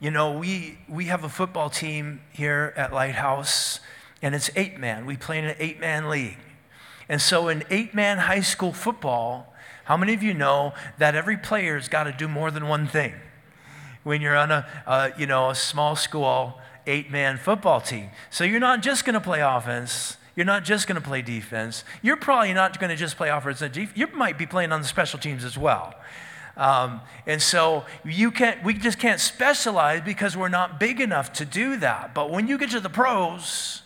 You 0.00 0.10
know, 0.10 0.38
we, 0.38 0.78
we 0.88 1.06
have 1.06 1.24
a 1.24 1.28
football 1.28 1.70
team 1.70 2.20
here 2.32 2.72
at 2.76 2.92
Lighthouse, 2.92 3.80
and 4.20 4.34
it's 4.34 4.50
eight 4.56 4.78
man. 4.78 5.06
We 5.06 5.16
play 5.16 5.38
in 5.38 5.44
an 5.44 5.56
eight 5.58 5.80
man 5.80 6.08
league. 6.08 6.38
And 7.08 7.20
so, 7.20 7.48
in 7.48 7.64
eight 7.70 7.94
man 7.94 8.18
high 8.18 8.40
school 8.40 8.72
football, 8.72 9.54
how 9.84 9.96
many 9.96 10.14
of 10.14 10.22
you 10.22 10.34
know 10.34 10.72
that 10.98 11.14
every 11.14 11.36
player's 11.36 11.88
got 11.88 12.04
to 12.04 12.12
do 12.12 12.28
more 12.28 12.50
than 12.50 12.66
one 12.66 12.86
thing? 12.86 13.14
when 14.04 14.20
you're 14.20 14.36
on 14.36 14.50
a, 14.52 15.12
you 15.18 15.26
know, 15.26 15.50
a 15.50 15.54
small 15.54 15.96
school 15.96 16.60
eight-man 16.86 17.38
football 17.38 17.80
team. 17.80 18.10
So 18.30 18.44
you're 18.44 18.60
not 18.60 18.82
just 18.82 19.04
going 19.04 19.14
to 19.14 19.20
play 19.20 19.40
offense. 19.40 20.18
You're 20.36 20.46
not 20.46 20.64
just 20.64 20.86
going 20.86 21.00
to 21.00 21.06
play 21.06 21.22
defense. 21.22 21.82
You're 22.02 22.16
probably 22.16 22.52
not 22.52 22.78
going 22.78 22.90
to 22.90 22.96
just 22.96 23.16
play 23.16 23.30
offense 23.30 23.62
and 23.62 23.72
defense. 23.72 23.96
You 23.96 24.06
might 24.08 24.36
be 24.36 24.46
playing 24.46 24.70
on 24.70 24.82
the 24.82 24.86
special 24.86 25.18
teams 25.18 25.44
as 25.44 25.56
well. 25.56 25.94
Um, 26.56 27.00
and 27.26 27.42
so 27.42 27.84
you 28.04 28.30
can't, 28.30 28.62
we 28.62 28.74
just 28.74 28.98
can't 28.98 29.20
specialize 29.20 30.02
because 30.02 30.36
we're 30.36 30.48
not 30.48 30.78
big 30.78 31.00
enough 31.00 31.32
to 31.34 31.44
do 31.44 31.76
that. 31.78 32.14
But 32.14 32.30
when 32.30 32.46
you 32.46 32.58
get 32.58 32.70
to 32.70 32.80
the 32.80 32.88
pros, 32.88 33.82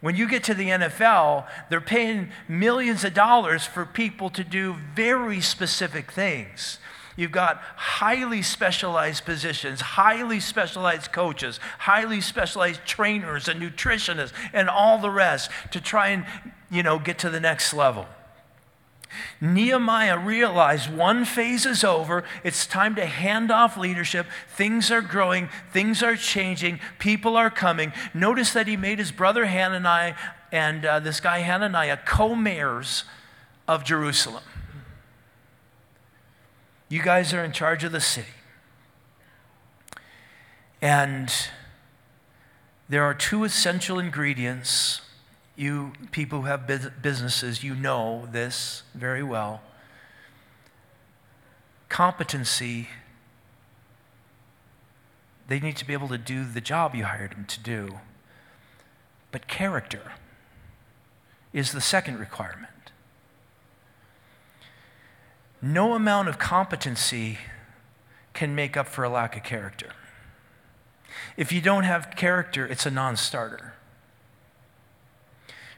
when 0.00 0.16
you 0.16 0.28
get 0.28 0.44
to 0.44 0.54
the 0.54 0.68
NFL, 0.68 1.46
they're 1.70 1.80
paying 1.80 2.30
millions 2.48 3.04
of 3.04 3.14
dollars 3.14 3.64
for 3.64 3.86
people 3.86 4.30
to 4.30 4.44
do 4.44 4.76
very 4.94 5.40
specific 5.40 6.10
things. 6.10 6.78
You've 7.16 7.30
got 7.30 7.58
highly 7.76 8.42
specialized 8.42 9.24
positions, 9.24 9.80
highly 9.80 10.40
specialized 10.40 11.12
coaches, 11.12 11.60
highly 11.78 12.20
specialized 12.20 12.84
trainers 12.84 13.48
and 13.48 13.60
nutritionists 13.60 14.32
and 14.52 14.68
all 14.68 14.98
the 14.98 15.10
rest 15.10 15.50
to 15.72 15.80
try 15.80 16.08
and, 16.08 16.24
you 16.70 16.82
know, 16.82 16.98
get 16.98 17.18
to 17.18 17.30
the 17.30 17.40
next 17.40 17.74
level. 17.74 18.06
Nehemiah 19.40 20.18
realized 20.18 20.92
one 20.92 21.24
phase 21.24 21.66
is 21.66 21.84
over. 21.84 22.24
It's 22.44 22.66
time 22.66 22.94
to 22.96 23.06
hand 23.06 23.50
off 23.50 23.76
leadership. 23.76 24.26
Things 24.48 24.90
are 24.90 25.00
growing, 25.00 25.48
things 25.72 26.02
are 26.02 26.16
changing, 26.16 26.80
people 26.98 27.36
are 27.36 27.50
coming. 27.50 27.92
Notice 28.14 28.52
that 28.52 28.66
he 28.66 28.76
made 28.76 28.98
his 28.98 29.12
brother 29.12 29.46
Hanani 29.46 30.14
and 30.50 30.84
uh, 30.84 31.00
this 31.00 31.20
guy 31.20 31.38
Hananiah 31.38 31.98
co 32.04 32.34
mayors 32.34 33.04
of 33.66 33.84
Jerusalem. 33.84 34.44
You 36.88 37.02
guys 37.02 37.32
are 37.32 37.42
in 37.42 37.52
charge 37.52 37.84
of 37.84 37.92
the 37.92 38.00
city. 38.00 38.28
And 40.82 41.32
there 42.88 43.04
are 43.04 43.14
two 43.14 43.44
essential 43.44 43.98
ingredients. 43.98 45.00
You 45.54 45.92
people 46.10 46.42
who 46.42 46.46
have 46.46 46.66
businesses, 47.02 47.62
you 47.62 47.74
know 47.74 48.26
this 48.32 48.82
very 48.94 49.22
well. 49.22 49.60
Competency, 51.88 52.88
they 55.48 55.60
need 55.60 55.76
to 55.76 55.86
be 55.86 55.92
able 55.92 56.08
to 56.08 56.18
do 56.18 56.44
the 56.44 56.60
job 56.60 56.94
you 56.94 57.04
hired 57.04 57.32
them 57.32 57.44
to 57.44 57.60
do. 57.60 57.98
But 59.30 59.46
character 59.46 60.12
is 61.52 61.72
the 61.72 61.80
second 61.80 62.18
requirement 62.18 62.72
no 65.62 65.94
amount 65.94 66.28
of 66.28 66.40
competency 66.40 67.38
can 68.34 68.54
make 68.54 68.76
up 68.76 68.88
for 68.88 69.04
a 69.04 69.08
lack 69.08 69.36
of 69.36 69.44
character. 69.44 69.90
If 71.36 71.52
you 71.52 71.60
don't 71.60 71.84
have 71.84 72.14
character, 72.16 72.66
it's 72.66 72.84
a 72.84 72.90
non 72.90 73.16
starter. 73.16 73.74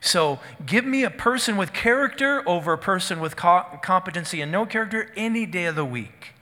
So 0.04 0.38
give 0.66 0.84
me 0.84 1.02
a 1.02 1.08
person 1.10 1.56
with 1.56 1.72
character 1.72 2.46
over 2.46 2.74
a 2.74 2.78
person 2.78 3.20
with 3.20 3.36
co- 3.36 3.64
competency 3.82 4.42
and 4.42 4.52
no 4.52 4.66
character 4.66 5.10
any 5.16 5.46
day 5.46 5.64
of 5.64 5.76
the 5.76 5.84
week. 5.84 6.34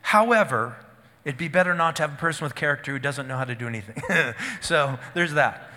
However, 0.00 0.78
it'd 1.24 1.38
be 1.38 1.46
better 1.46 1.74
not 1.74 1.94
to 1.96 2.02
have 2.02 2.14
a 2.14 2.16
person 2.16 2.42
with 2.42 2.56
character 2.56 2.90
who 2.90 2.98
doesn't 2.98 3.28
know 3.28 3.36
how 3.36 3.44
to 3.44 3.54
do 3.54 3.68
anything. 3.68 4.02
so 4.60 4.98
there's 5.14 5.34
that. 5.34 5.70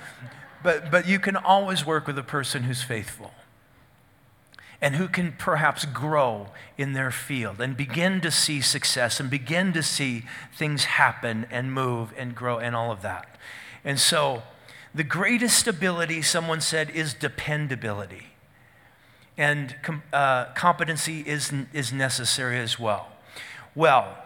But, 0.63 0.89
but 0.89 1.07
you 1.07 1.19
can 1.19 1.35
always 1.35 1.85
work 1.85 2.07
with 2.07 2.17
a 2.17 2.23
person 2.23 2.63
who's 2.63 2.81
faithful 2.81 3.31
and 4.81 4.95
who 4.95 5.07
can 5.07 5.33
perhaps 5.33 5.85
grow 5.85 6.47
in 6.75 6.93
their 6.93 7.11
field 7.11 7.61
and 7.61 7.77
begin 7.77 8.19
to 8.19 8.31
see 8.31 8.61
success 8.61 9.19
and 9.19 9.29
begin 9.29 9.73
to 9.73 9.83
see 9.83 10.23
things 10.51 10.85
happen 10.85 11.45
and 11.51 11.71
move 11.71 12.15
and 12.17 12.33
grow 12.33 12.57
and 12.57 12.75
all 12.75 12.91
of 12.91 13.03
that. 13.03 13.37
And 13.85 13.99
so, 13.99 14.41
the 14.93 15.03
greatest 15.03 15.67
ability, 15.67 16.21
someone 16.21 16.61
said, 16.61 16.89
is 16.89 17.13
dependability. 17.13 18.27
And 19.37 19.75
com- 19.81 20.03
uh, 20.11 20.45
competency 20.53 21.21
is, 21.21 21.53
is 21.73 21.93
necessary 21.93 22.59
as 22.59 22.77
well. 22.77 23.07
Well, 23.73 24.17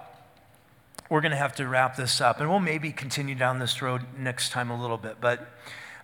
we're 1.09 1.21
going 1.21 1.31
to 1.31 1.37
have 1.37 1.55
to 1.55 1.67
wrap 1.67 1.95
this 1.95 2.19
up, 2.19 2.39
and 2.39 2.49
we'll 2.49 2.59
maybe 2.59 2.91
continue 2.91 3.35
down 3.35 3.59
this 3.59 3.81
road 3.81 4.01
next 4.17 4.51
time 4.51 4.71
a 4.71 4.81
little 4.81 4.97
bit. 4.97 5.17
But 5.21 5.47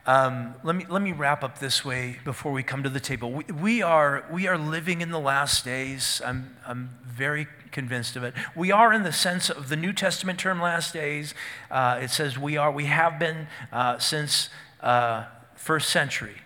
um, 0.06 0.56
let, 0.64 0.76
me, 0.76 0.86
let 0.90 1.02
me 1.02 1.12
wrap 1.12 1.44
up 1.44 1.60
this 1.60 1.86
way 1.86 2.18
before 2.26 2.52
we 2.52 2.64
come 2.64 2.82
to 2.84 2.90
the 2.90 3.00
table. 3.00 3.32
We, 3.32 3.44
we, 3.46 3.82
are, 3.84 4.26
we 4.32 4.48
are 4.48 4.58
living 4.58 5.02
in 5.02 5.12
the 5.12 5.20
last 5.20 5.64
days. 5.64 6.22
I'm, 6.26 6.56
I'm 6.66 6.90
very 7.06 7.48
convinced 7.72 8.16
of 8.16 8.24
it. 8.24 8.34
We 8.56 8.72
are 8.72 8.92
in 8.92 9.04
the 9.04 9.14
sense 9.14 9.50
of 9.50 9.70
the 9.70 9.76
New 9.76 9.94
Testament 9.94 10.40
term 10.40 10.60
last 10.60 10.94
days. 10.94 11.36
Uh, 11.70 12.00
it 12.02 12.10
says 12.10 12.38
we 12.38 12.58
are, 12.58 12.72
we 12.72 12.86
have 12.86 13.20
been 13.20 13.48
uh, 13.72 14.00
since 14.00 14.50
uh, 14.82 15.26
first 15.56 15.90
century. 15.90 16.38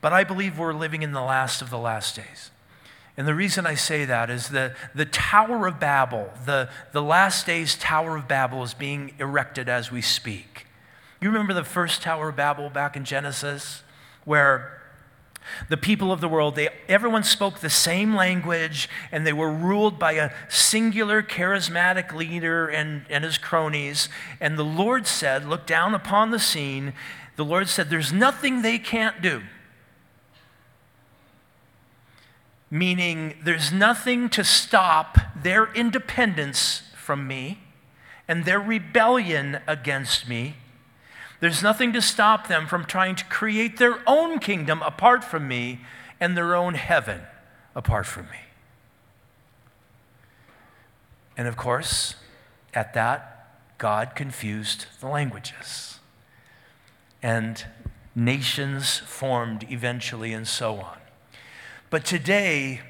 But 0.00 0.12
I 0.12 0.22
believe 0.24 0.58
we're 0.58 0.72
living 0.72 1.02
in 1.02 1.12
the 1.12 1.22
last 1.22 1.60
of 1.60 1.70
the 1.70 1.78
last 1.78 2.16
days. 2.16 2.50
And 3.16 3.28
the 3.28 3.34
reason 3.34 3.66
I 3.66 3.74
say 3.74 4.04
that 4.04 4.30
is 4.30 4.48
that 4.50 4.74
the 4.94 5.04
Tower 5.04 5.66
of 5.66 5.78
Babel, 5.78 6.30
the, 6.46 6.70
the 6.92 7.02
last 7.02 7.46
days 7.46 7.74
Tower 7.74 8.16
of 8.16 8.26
Babel, 8.26 8.62
is 8.62 8.74
being 8.74 9.14
erected 9.18 9.68
as 9.68 9.90
we 9.90 10.00
speak. 10.00 10.66
You 11.22 11.28
remember 11.28 11.54
the 11.54 11.62
first 11.62 12.02
Tower 12.02 12.30
of 12.30 12.36
Babel 12.36 12.68
back 12.68 12.96
in 12.96 13.04
Genesis, 13.04 13.84
where 14.24 14.82
the 15.68 15.76
people 15.76 16.10
of 16.10 16.20
the 16.20 16.28
world, 16.28 16.56
they, 16.56 16.68
everyone 16.88 17.22
spoke 17.22 17.60
the 17.60 17.70
same 17.70 18.16
language 18.16 18.88
and 19.12 19.24
they 19.24 19.32
were 19.32 19.50
ruled 19.52 20.00
by 20.00 20.14
a 20.14 20.32
singular 20.48 21.22
charismatic 21.22 22.12
leader 22.12 22.66
and, 22.66 23.04
and 23.08 23.22
his 23.22 23.38
cronies. 23.38 24.08
And 24.40 24.58
the 24.58 24.64
Lord 24.64 25.06
said, 25.06 25.46
Look 25.46 25.64
down 25.64 25.94
upon 25.94 26.32
the 26.32 26.40
scene. 26.40 26.92
The 27.36 27.44
Lord 27.44 27.68
said, 27.68 27.88
There's 27.88 28.12
nothing 28.12 28.62
they 28.62 28.80
can't 28.80 29.22
do. 29.22 29.42
Meaning, 32.68 33.36
there's 33.44 33.70
nothing 33.70 34.28
to 34.30 34.42
stop 34.42 35.18
their 35.40 35.72
independence 35.72 36.82
from 36.96 37.28
me 37.28 37.60
and 38.26 38.44
their 38.44 38.58
rebellion 38.58 39.60
against 39.68 40.28
me 40.28 40.56
there's 41.42 41.60
nothing 41.60 41.92
to 41.92 42.00
stop 42.00 42.46
them 42.46 42.68
from 42.68 42.84
trying 42.84 43.16
to 43.16 43.24
create 43.24 43.78
their 43.78 43.98
own 44.06 44.38
kingdom 44.38 44.80
apart 44.80 45.24
from 45.24 45.48
me 45.48 45.80
and 46.20 46.36
their 46.36 46.54
own 46.54 46.74
heaven 46.74 47.22
apart 47.74 48.06
from 48.06 48.26
me. 48.26 48.38
And 51.36 51.48
of 51.48 51.56
course, 51.56 52.14
at 52.74 52.94
that, 52.94 53.58
God 53.78 54.12
confused 54.14 54.86
the 55.00 55.08
languages. 55.08 55.98
And 57.20 57.66
nations 58.14 58.98
formed 58.98 59.66
eventually, 59.68 60.32
and 60.32 60.46
so 60.46 60.76
on. 60.76 60.98
But 61.90 62.04
today, 62.04 62.82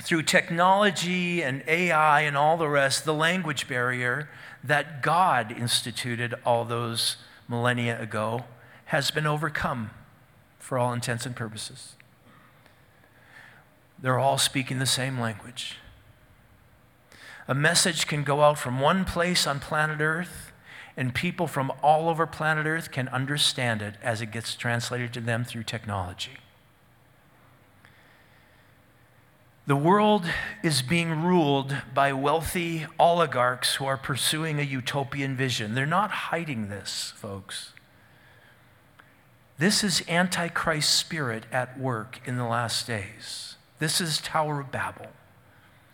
through 0.00 0.22
technology 0.22 1.42
and 1.42 1.62
AI 1.68 2.22
and 2.22 2.38
all 2.38 2.56
the 2.56 2.70
rest, 2.70 3.04
the 3.04 3.12
language 3.12 3.68
barrier 3.68 4.30
that 4.64 5.02
God 5.02 5.52
instituted 5.52 6.32
all 6.42 6.64
those 6.64 7.18
millennia 7.48 8.00
ago 8.00 8.44
has 8.86 9.10
been 9.10 9.26
overcome 9.26 9.90
for 10.58 10.78
all 10.78 10.92
intents 10.92 11.26
and 11.26 11.34
purposes. 11.36 11.94
They're 13.98 14.18
all 14.18 14.38
speaking 14.38 14.78
the 14.78 14.86
same 14.86 15.18
language. 15.18 15.78
A 17.48 17.54
message 17.54 18.06
can 18.06 18.24
go 18.24 18.42
out 18.42 18.58
from 18.58 18.80
one 18.80 19.04
place 19.04 19.46
on 19.46 19.60
planet 19.60 20.00
Earth, 20.00 20.52
and 20.96 21.14
people 21.14 21.46
from 21.46 21.72
all 21.82 22.08
over 22.08 22.26
planet 22.26 22.66
Earth 22.66 22.90
can 22.90 23.08
understand 23.08 23.82
it 23.82 23.94
as 24.02 24.20
it 24.20 24.32
gets 24.32 24.54
translated 24.54 25.12
to 25.14 25.20
them 25.20 25.44
through 25.44 25.62
technology. 25.62 26.38
The 29.66 29.76
world 29.76 30.24
is 30.62 30.80
being 30.80 31.24
ruled 31.24 31.76
by 31.92 32.12
wealthy 32.12 32.86
oligarchs 33.00 33.74
who 33.74 33.84
are 33.84 33.96
pursuing 33.96 34.60
a 34.60 34.62
utopian 34.62 35.34
vision. 35.34 35.74
They're 35.74 35.86
not 35.86 36.10
hiding 36.12 36.68
this, 36.68 37.12
folks. 37.16 37.72
This 39.58 39.82
is 39.82 40.04
Antichrist 40.06 40.94
spirit 40.94 41.46
at 41.50 41.80
work 41.80 42.20
in 42.24 42.36
the 42.36 42.44
last 42.44 42.86
days. 42.86 43.56
This 43.80 44.00
is 44.00 44.18
Tower 44.18 44.60
of 44.60 44.70
Babel. 44.70 45.08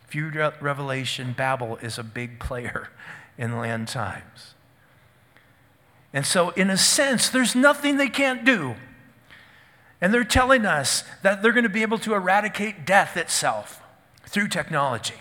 If 0.07 0.15
you 0.15 0.29
read 0.29 0.61
Revelation, 0.61 1.33
Babel 1.33 1.79
is 1.79 1.97
a 1.97 2.03
big 2.03 2.39
player 2.41 2.91
in 3.39 3.53
end 3.53 3.89
times. 3.89 4.55
And 6.13 6.27
so, 6.27 6.51
in 6.51 6.69
a 6.69 6.77
sense, 6.77 7.31
there's 7.31 7.55
nothing 7.55 7.97
they 7.97 8.11
can't 8.11 8.45
do. 8.45 8.75
And 10.03 10.13
they're 10.13 10.25
telling 10.25 10.67
us 10.67 11.05
that 11.23 11.43
they're 11.43 11.53
going 11.53 11.63
to 11.63 11.71
be 11.71 11.83
able 11.83 11.99
to 12.01 12.13
eradicate 12.13 12.85
death 12.85 13.17
itself 13.17 13.81
through 14.27 14.49
technology. 14.49 15.15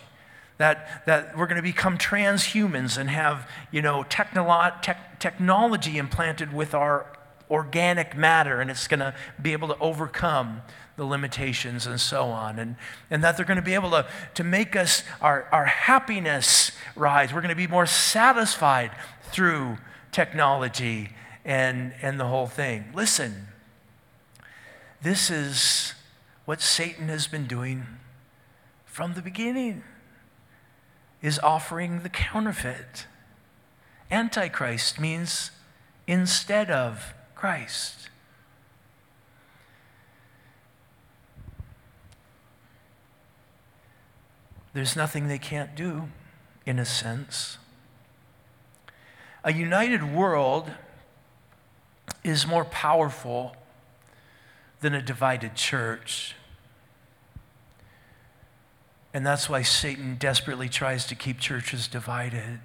That, 0.58 1.06
that 1.06 1.38
we're 1.38 1.46
going 1.46 1.58
to 1.58 1.64
become 1.64 1.98
transhumans 1.98 2.98
and 2.98 3.10
have, 3.10 3.48
you 3.72 3.82
know, 3.82 4.04
technolo- 4.04 4.82
te- 4.82 4.94
technology 5.20 5.98
implanted 5.98 6.52
with 6.52 6.74
our 6.74 7.06
organic 7.50 8.18
matter, 8.18 8.60
and 8.60 8.72
it's 8.72 8.88
going 8.88 9.02
to 9.02 9.14
be 9.42 9.54
able 9.54 9.68
to 9.68 9.78
overcome 9.78 10.62
the 10.98 11.04
limitations 11.04 11.86
and 11.86 12.00
so 12.00 12.26
on. 12.26 12.58
And, 12.58 12.76
and 13.10 13.24
that 13.24 13.38
they're 13.38 13.46
going 13.46 13.58
to 13.58 13.64
be 13.64 13.74
able 13.76 13.92
to, 13.92 14.08
to 14.36 14.44
make 14.44 14.76
us, 14.76 15.04
our, 15.20 15.48
our 15.52 15.66
happiness 15.66 16.72
rise. 16.96 17.34
We're 17.34 17.42
going 17.42 17.50
to 17.50 17.56
be 17.56 17.68
more 17.68 17.86
satisfied 17.86 18.92
through 19.32 19.78
technology 20.12 21.10
and, 21.46 21.94
and 22.02 22.20
the 22.20 22.26
whole 22.26 22.48
thing. 22.48 22.86
Listen, 22.94 23.48
this 25.02 25.30
is 25.30 25.94
what 26.46 26.62
Satan 26.62 27.08
has 27.08 27.28
been 27.28 27.48
doing 27.48 27.86
from 28.86 29.14
the 29.14 29.22
beginning, 29.22 29.84
is 31.22 31.40
offering 31.40 32.02
the 32.02 32.10
counterfeit. 32.10 33.08
Antichrist 34.12 35.00
means 35.00 35.52
instead 36.08 36.70
of 36.70 37.14
Christ. 37.36 38.10
There's 44.74 44.96
nothing 44.96 45.28
they 45.28 45.38
can't 45.38 45.76
do, 45.76 46.10
in 46.66 46.80
a 46.80 46.86
sense. 46.86 47.58
A 49.44 49.52
united 49.52 50.14
world 50.14 50.72
is 52.24 52.46
more 52.46 52.66
powerful 52.66 53.56
than 54.82 54.94
a 54.94 55.02
divided 55.02 55.56
church. 55.56 56.36
And 59.14 59.26
that's 59.26 59.50
why 59.50 59.62
Satan 59.62 60.16
desperately 60.20 60.70
tries 60.70 61.06
to 61.08 61.16
keep 61.16 61.40
churches 61.40 61.88
divided. 61.88 62.60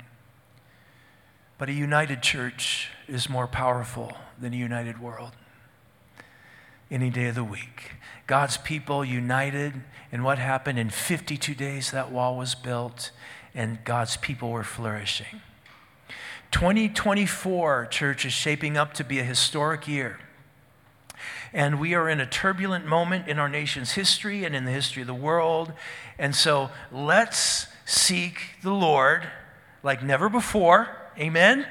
But 1.59 1.69
a 1.69 1.73
united 1.73 2.23
church 2.23 2.91
is 3.09 3.29
more 3.29 3.47
powerful 3.47 4.17
than 4.39 4.53
a 4.53 4.57
united 4.57 5.01
world 5.01 5.33
any 6.91 7.11
day 7.11 7.27
of 7.27 7.35
the 7.35 7.45
week. 7.45 7.93
God's 8.27 8.57
people 8.57 9.05
united, 9.05 9.73
and 10.13 10.25
what 10.25 10.39
happened? 10.39 10.79
In 10.79 10.91
52 10.91 11.55
days, 11.55 11.91
that 11.91 12.13
wall 12.13 12.37
was 12.37 12.55
built, 12.55 13.11
and 13.55 13.85
God's 13.85 14.17
people 14.17 14.51
were 14.51 14.65
flourishing. 14.65 15.41
2024, 16.53 17.87
church, 17.87 18.25
is 18.25 18.33
shaping 18.33 18.77
up 18.77 18.95
to 18.95 19.05
be 19.05 19.19
a 19.19 19.25
historic 19.25 19.89
year. 19.89 20.19
And 21.57 21.81
we 21.81 21.95
are 21.95 22.07
in 22.07 22.21
a 22.21 22.27
turbulent 22.27 22.85
moment 22.85 23.29
in 23.29 23.39
our 23.39 23.49
nation's 23.49 23.93
history 23.93 24.45
and 24.45 24.55
in 24.55 24.67
the 24.67 24.71
history 24.71 25.01
of 25.01 25.07
the 25.07 25.15
world. 25.15 25.73
And 26.19 26.37
so 26.37 26.69
let's 26.93 27.67
seek 27.87 28.57
the 28.63 28.75
Lord 28.75 29.27
like 29.83 30.03
never 30.03 30.29
before. 30.29 30.87
Amen? 31.19 31.67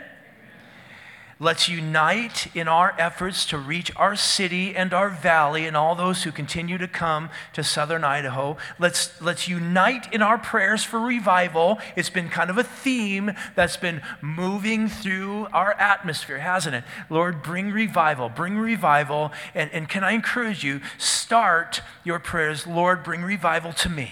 Let's 1.37 1.67
unite 1.67 2.47
in 2.55 2.69
our 2.69 2.95
efforts 2.97 3.45
to 3.47 3.57
reach 3.57 3.91
our 3.97 4.15
city 4.15 4.73
and 4.73 4.93
our 4.93 5.09
valley 5.09 5.65
and 5.65 5.75
all 5.75 5.93
those 5.93 6.23
who 6.23 6.31
continue 6.31 6.77
to 6.77 6.87
come 6.87 7.29
to 7.51 7.61
southern 7.61 8.05
Idaho. 8.05 8.55
Let's, 8.79 9.21
let's 9.21 9.49
unite 9.49 10.13
in 10.13 10.21
our 10.21 10.37
prayers 10.37 10.85
for 10.85 10.97
revival. 10.97 11.79
It's 11.97 12.09
been 12.09 12.29
kind 12.29 12.49
of 12.49 12.57
a 12.57 12.63
theme 12.63 13.33
that's 13.53 13.75
been 13.75 14.01
moving 14.21 14.87
through 14.87 15.47
our 15.51 15.73
atmosphere, 15.73 16.39
hasn't 16.39 16.75
it? 16.75 16.85
Lord, 17.09 17.43
bring 17.43 17.69
revival, 17.69 18.29
bring 18.29 18.57
revival. 18.57 19.33
And, 19.53 19.69
and 19.71 19.89
can 19.89 20.05
I 20.05 20.11
encourage 20.11 20.63
you, 20.63 20.79
start 20.97 21.81
your 22.05 22.19
prayers, 22.19 22.65
Lord, 22.65 23.03
bring 23.03 23.23
revival 23.23 23.73
to 23.73 23.89
me. 23.89 24.11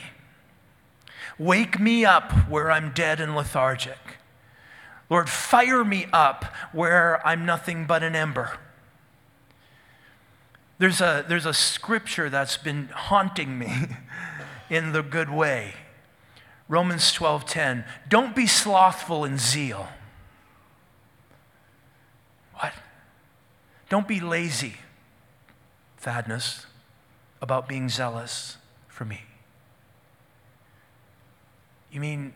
Wake 1.39 1.79
me 1.79 2.03
up 2.03 2.33
where 2.49 2.69
I'm 2.69 2.91
dead 2.91 3.21
and 3.21 3.33
lethargic. 3.33 3.97
Lord, 5.13 5.29
fire 5.29 5.83
me 5.83 6.07
up 6.11 6.43
where 6.71 7.21
I'm 7.23 7.45
nothing 7.45 7.85
but 7.85 8.01
an 8.01 8.15
ember. 8.15 8.57
There's 10.79 11.01
a, 11.01 11.23
there's 11.27 11.45
a 11.45 11.53
scripture 11.53 12.31
that's 12.31 12.57
been 12.57 12.87
haunting 12.87 13.59
me 13.59 13.71
in 14.71 14.91
the 14.91 15.03
good 15.03 15.29
way. 15.29 15.75
Romans 16.67 17.13
12:10. 17.13 17.85
Don't 18.09 18.35
be 18.35 18.47
slothful 18.47 19.23
in 19.23 19.37
zeal. 19.37 19.87
What? 22.55 22.73
Don't 23.89 24.07
be 24.07 24.19
lazy, 24.19 24.77
Thaddeus, 25.99 26.65
about 27.39 27.67
being 27.67 27.87
zealous 27.87 28.57
for 28.87 29.05
me. 29.05 29.21
You 31.91 31.99
mean 31.99 32.33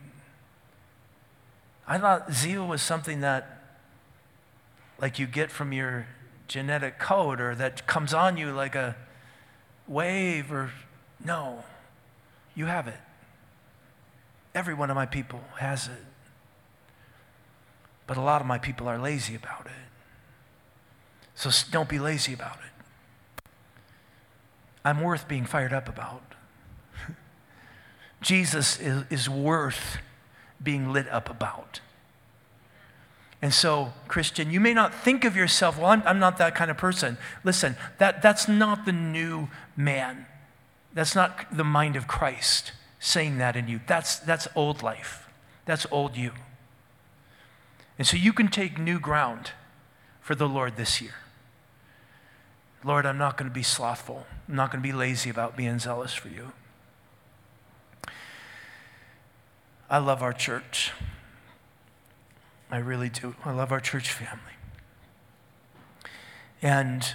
I 1.88 1.98
thought 1.98 2.34
zeal 2.34 2.68
was 2.68 2.82
something 2.82 3.22
that, 3.22 3.64
like, 5.00 5.20
you 5.20 5.26
get 5.26 5.52
from 5.52 5.72
your 5.72 6.08
genetic 6.48 7.00
code 7.00 7.40
or 7.40 7.56
that 7.56 7.88
comes 7.88 8.14
on 8.14 8.38
you 8.38 8.52
like 8.52 8.76
a 8.76 8.96
wave 9.88 10.52
or 10.52 10.72
no, 11.24 11.64
you 12.56 12.66
have 12.66 12.88
it. 12.88 13.00
Every 14.54 14.74
one 14.74 14.90
of 14.90 14.96
my 14.96 15.06
people 15.06 15.42
has 15.60 15.88
it. 15.88 16.04
But 18.06 18.18
a 18.18 18.22
lot 18.22 18.42
of 18.42 18.48
my 18.48 18.58
people 18.58 18.88
are 18.88 18.98
lazy 18.98 19.36
about 19.36 19.66
it. 19.66 19.72
So 21.36 21.52
don't 21.72 21.90
be 21.90 22.00
lazy 22.00 22.34
about 22.34 22.58
it. 22.58 23.44
I'm 24.84 25.02
worth 25.02 25.28
being 25.28 25.46
fired 25.46 25.74
up 25.74 25.88
about. 25.88 26.24
Jesus 28.22 28.80
is, 28.80 29.04
is 29.10 29.30
worth 29.30 29.98
being 30.62 30.91
lit 30.91 31.08
up 31.10 31.30
about. 31.30 31.82
And 33.41 33.53
so, 33.53 33.93
Christian, 34.08 34.49
you 34.49 34.60
may 34.60 34.74
not 34.74 34.93
think 34.93 35.24
of 35.24 35.36
yourself, 35.36 35.78
well, 35.78 35.88
I'm, 35.88 36.01
I'm 36.05 36.20
not 36.20 36.38
that 36.39 36.55
kind 36.55 36.72
of 36.72 36.78
person. 36.78 37.18
Listen, 37.43 37.76
that, 37.99 38.22
that's 38.22 38.47
not 38.47 38.86
the 38.86 38.91
new 38.91 39.49
man. 39.76 40.26
That's 40.93 41.14
not 41.14 41.55
the 41.55 41.64
mind 41.64 41.95
of 41.95 42.08
Christ 42.08 42.72
saying 42.99 43.38
that 43.38 43.55
in 43.55 43.68
you. 43.68 43.80
That's, 43.86 44.18
that's 44.18 44.47
old 44.55 44.82
life. 44.82 45.30
That's 45.66 45.86
old 45.91 46.18
you. 46.18 46.32
And 47.99 48.08
so 48.08 48.18
you 48.18 48.34
can 48.34 48.47
take 48.47 48.80
new 48.80 48.99
ground 48.99 49.51
for 50.20 50.34
the 50.34 50.47
Lord 50.47 50.76
this 50.76 51.01
year. 51.01 51.14
Lord, 52.84 53.05
I'm 53.05 53.18
not 53.18 53.38
going 53.38 53.49
to 53.49 53.53
be 53.53 53.64
slothful. 53.64 54.26
I'm 54.47 54.55
not 54.55 54.72
going 54.72 54.82
to 54.82 54.88
be 54.88 54.93
lazy 54.93 55.30
about 55.30 55.55
being 55.55 55.78
zealous 55.78 56.14
for 56.14 56.30
you. 56.30 56.53
I 59.90 60.00
love 60.00 60.22
our 60.22 60.34
church. 60.34 60.92
I 62.70 62.78
really 62.78 63.10
do. 63.10 63.36
I 63.46 63.52
love 63.52 63.72
our 63.72 63.80
church 63.80 64.12
family. 64.12 64.42
And 66.62 67.14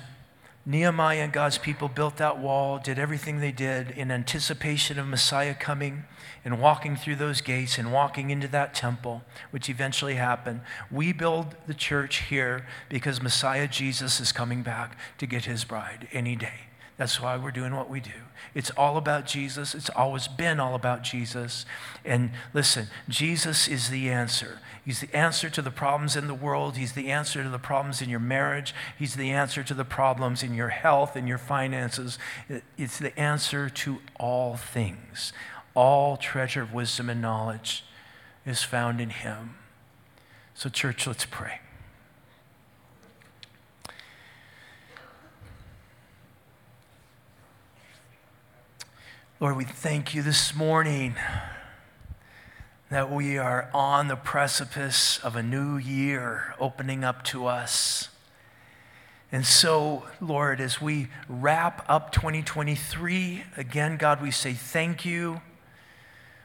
Nehemiah 0.65 1.25
and 1.25 1.33
God's 1.33 1.59
people 1.59 1.89
built 1.89 2.17
that 2.19 2.39
wall, 2.39 2.79
did 2.79 2.99
everything 2.99 3.41
they 3.41 3.51
did 3.51 3.91
in 3.91 4.11
anticipation 4.11 4.99
of 4.99 5.09
Messiah 5.09 5.55
coming 5.55 6.05
and 6.45 6.61
walking 6.61 6.97
through 6.97 7.17
those 7.17 7.41
gates 7.41 7.79
and 7.79 7.93
walking 7.93 8.31
into 8.31 8.49
that 8.49 8.73
temple, 8.73 9.23
which 9.51 9.69
eventually 9.69 10.15
happened. 10.15 10.61
We 10.91 11.13
build 11.13 11.57
the 11.67 11.75
church 11.75 12.29
here 12.29 12.65
because 12.89 13.21
Messiah 13.21 13.67
Jesus 13.67 14.21
is 14.21 14.31
coming 14.31 14.63
back 14.63 14.97
to 15.19 15.27
get 15.27 15.45
his 15.47 15.65
bride 15.65 16.07
any 16.13 16.37
day. 16.37 16.72
That's 16.97 17.21
why 17.21 17.37
we're 17.37 17.51
doing 17.51 17.75
what 17.75 17.89
we 17.89 18.01
do. 18.01 18.11
It's 18.55 18.71
all 18.71 18.97
about 18.97 19.27
Jesus. 19.27 19.75
It's 19.75 19.91
always 19.91 20.29
been 20.29 20.61
all 20.61 20.75
about 20.75 21.03
Jesus. 21.03 21.65
And 22.05 22.33
listen, 22.53 22.89
Jesus 23.09 23.67
is 23.67 23.89
the 23.89 24.11
answer. 24.11 24.61
He's 24.85 25.01
the 25.01 25.15
answer 25.17 25.49
to 25.49 25.63
the 25.63 25.71
problems 25.71 26.17
in 26.17 26.27
the 26.27 26.35
world. 26.35 26.77
He's 26.77 26.93
the 26.93 27.11
answer 27.11 27.43
to 27.43 27.49
the 27.49 27.59
problems 27.59 28.03
in 28.03 28.11
your 28.11 28.21
marriage. 28.21 28.75
He's 28.99 29.15
the 29.15 29.31
answer 29.31 29.63
to 29.63 29.75
the 29.75 29.85
problems 29.85 30.43
in 30.43 30.55
your 30.55 30.69
health 30.69 31.17
and 31.17 31.27
your 31.27 31.39
finances. 31.39 32.19
It's 32.77 32.99
the 32.99 33.19
answer 33.19 33.71
to 33.71 33.99
all 34.19 34.57
things. 34.57 35.33
All 35.75 36.19
treasure 36.19 36.63
of 36.63 36.75
wisdom 36.75 37.09
and 37.09 37.23
knowledge 37.23 37.85
is 38.45 38.63
found 38.63 39.01
in 39.01 39.11
Him. 39.11 39.55
So, 40.55 40.69
church, 40.69 41.07
let's 41.07 41.25
pray. 41.25 41.62
Lord, 49.43 49.57
we 49.57 49.65
thank 49.65 50.15
you 50.15 50.23
this 50.23 50.55
morning 50.55 51.17
that 52.91 53.11
we 53.11 53.39
are 53.39 53.69
on 53.75 54.07
the 54.07 54.15
precipice 54.15 55.19
of 55.19 55.35
a 55.35 55.43
new 55.43 55.79
year 55.79 56.55
opening 56.61 57.03
up 57.03 57.25
to 57.25 57.47
us. 57.47 58.09
And 59.33 59.45
so, 59.45 60.05
Lord, 60.21 60.61
as 60.61 60.81
we 60.81 61.09
wrap 61.29 61.85
up 61.89 62.13
2023, 62.13 63.43
again, 63.57 63.97
God, 63.97 64.23
we 64.23 64.31
say 64.31 64.53
thank 64.53 65.05
you 65.05 65.41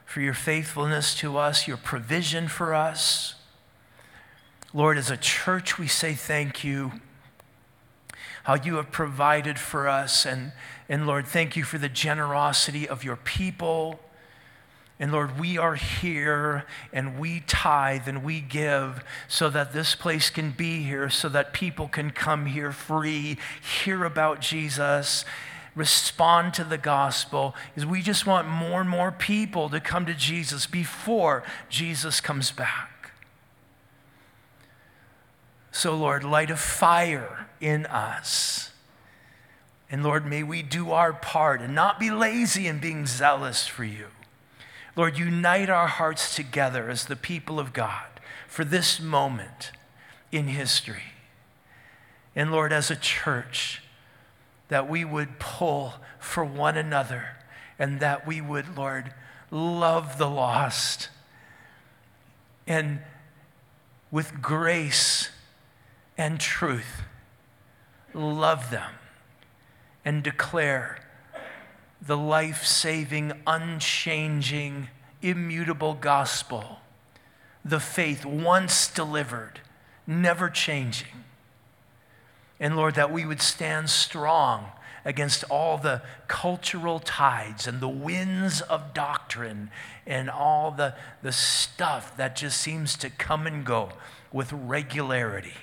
for 0.04 0.22
your 0.22 0.34
faithfulness 0.34 1.14
to 1.20 1.38
us, 1.38 1.68
your 1.68 1.78
provision 1.78 2.48
for 2.48 2.74
us. 2.74 3.36
Lord, 4.74 4.98
as 4.98 5.12
a 5.12 5.18
church, 5.18 5.78
we 5.78 5.88
say 5.88 6.14
thank 6.14 6.64
you, 6.64 6.94
how 8.48 8.56
you 8.56 8.76
have 8.76 8.92
provided 8.92 9.60
for 9.60 9.90
us 9.90 10.26
and 10.26 10.54
and 10.90 11.06
Lord, 11.06 11.28
thank 11.28 11.58
you 11.58 11.66
for 11.66 11.78
the 11.78 11.90
generosity 11.90 12.88
of 12.88 13.04
your 13.04 13.18
people. 13.18 14.00
And 15.00 15.12
Lord, 15.12 15.38
we 15.38 15.58
are 15.58 15.76
here 15.76 16.66
and 16.94 17.20
we 17.20 17.42
tithe 17.46 18.08
and 18.08 18.24
we 18.24 18.40
give 18.40 19.04
so 19.28 19.50
that 19.50 19.74
this 19.74 19.96
place 19.96 20.30
can 20.30 20.52
be 20.52 20.82
here, 20.82 21.10
so 21.10 21.28
that 21.28 21.52
people 21.52 21.90
can 21.90 22.12
come 22.12 22.46
here 22.46 22.72
free, 22.72 23.38
hear 23.84 24.06
about 24.06 24.40
Jesus, 24.40 25.26
respond 25.76 26.54
to 26.54 26.64
the 26.64 26.78
gospel. 26.78 27.54
Is 27.76 27.86
we 27.86 28.02
just 28.02 28.26
want 28.26 28.48
more 28.48 28.80
and 28.80 28.90
more 28.90 29.12
people 29.12 29.70
to 29.70 29.82
come 29.82 30.06
to 30.06 30.14
Jesus 30.14 30.66
before 30.66 31.44
Jesus 31.68 32.22
comes 32.22 32.52
back. 32.52 33.12
So, 35.70 35.96
Lord, 35.98 36.24
light 36.24 36.50
a 36.50 36.56
fire 36.56 37.47
in 37.60 37.86
us 37.86 38.68
and 39.90 40.04
Lord, 40.04 40.26
may 40.26 40.44
we 40.44 40.62
do 40.62 40.92
our 40.92 41.14
part 41.14 41.62
and 41.62 41.74
not 41.74 42.00
be 42.00 42.12
lazy 42.12 42.68
in 42.68 42.80
being 42.80 43.06
zealous 43.06 43.68
for 43.68 43.86
you. 43.86 44.08
Lord, 44.96 45.18
unite 45.18 45.70
our 45.70 45.88
hearts 45.88 46.36
together 46.36 46.90
as 46.90 47.06
the 47.06 47.16
people 47.16 47.60
of 47.60 47.72
God 47.72 48.06
for 48.48 48.66
this 48.66 49.00
moment 49.00 49.72
in 50.32 50.48
history. 50.48 51.14
And 52.36 52.52
Lord, 52.52 52.74
as 52.74 52.92
a 52.92 52.96
church, 52.96 53.82
that 54.68 54.90
we 54.90 55.06
would 55.06 55.40
pull 55.40 55.94
for 56.20 56.44
one 56.44 56.76
another 56.76 57.38
and 57.80 58.00
that 58.02 58.28
we 58.28 58.42
would, 58.42 58.76
Lord, 58.76 59.14
love 59.52 60.18
the 60.18 60.30
lost 60.30 61.10
and 62.66 63.00
with 64.12 64.42
grace 64.42 65.30
and 66.18 66.40
truth, 66.40 67.04
love 68.14 68.72
them 68.72 68.92
and 70.06 70.24
declare 70.24 71.00
the 72.02 72.18
life 72.18 72.66
saving, 72.66 73.34
unchanging, 73.46 74.90
immutable 75.22 75.94
gospel, 75.94 76.80
the 77.66 77.80
faith 77.80 78.26
once 78.26 78.88
delivered, 78.88 79.60
never 80.06 80.50
changing. 80.50 81.24
And 82.60 82.76
Lord, 82.76 82.96
that 82.96 83.12
we 83.12 83.26
would 83.26 83.42
stand 83.42 83.90
strong 83.90 84.68
against 85.06 85.44
all 85.46 85.78
the 85.78 86.02
cultural 86.28 87.00
tides 87.00 87.68
and 87.68 87.80
the 87.80 87.88
winds 87.88 88.62
of 88.62 88.94
doctrine 88.94 89.72
and 90.06 90.30
all 90.30 90.72
the, 90.72 90.94
the 91.22 91.32
stuff 91.32 92.16
that 92.18 92.36
just 92.36 92.60
seems 92.60 92.96
to 92.98 93.10
come 93.10 93.48
and 93.48 93.66
go 93.66 93.90
with 94.32 94.52
regularity. 94.52 95.54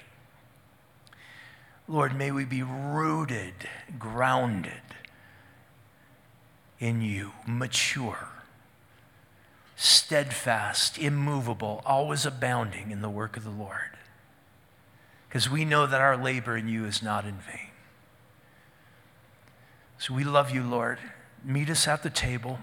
Lord, 1.86 2.16
may 2.16 2.30
we 2.30 2.44
be 2.44 2.62
rooted, 2.62 3.54
grounded 3.98 4.72
in 6.78 7.02
you, 7.02 7.32
mature, 7.46 8.28
steadfast, 9.76 10.98
immovable, 10.98 11.82
always 11.84 12.24
abounding 12.24 12.90
in 12.90 13.02
the 13.02 13.10
work 13.10 13.36
of 13.36 13.44
the 13.44 13.50
Lord. 13.50 13.90
because 15.28 15.50
we 15.50 15.64
know 15.64 15.84
that 15.84 16.00
our 16.00 16.16
labor 16.16 16.56
in 16.56 16.68
you 16.68 16.84
is 16.84 17.02
not 17.02 17.24
in 17.24 17.34
vain. 17.34 17.70
So 19.98 20.14
we 20.14 20.22
love 20.22 20.52
you, 20.52 20.62
Lord. 20.62 21.00
Meet 21.42 21.70
us 21.70 21.88
at 21.88 22.04
the 22.04 22.10
table. 22.10 22.60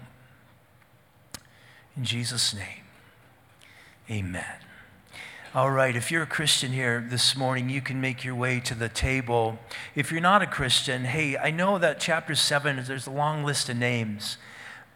In 1.94 2.04
Jesus' 2.04 2.54
name, 2.54 2.84
amen. 4.10 4.61
All 5.54 5.70
right, 5.70 5.94
if 5.94 6.10
you're 6.10 6.22
a 6.22 6.26
Christian 6.26 6.72
here 6.72 7.04
this 7.06 7.36
morning, 7.36 7.68
you 7.68 7.82
can 7.82 8.00
make 8.00 8.24
your 8.24 8.34
way 8.34 8.58
to 8.60 8.74
the 8.74 8.88
table. 8.88 9.58
If 9.94 10.10
you're 10.10 10.22
not 10.22 10.40
a 10.40 10.46
Christian, 10.46 11.04
hey, 11.04 11.36
I 11.36 11.50
know 11.50 11.76
that 11.76 12.00
chapter 12.00 12.34
7, 12.34 12.82
there's 12.86 13.06
a 13.06 13.10
long 13.10 13.44
list 13.44 13.68
of 13.68 13.76
names, 13.76 14.38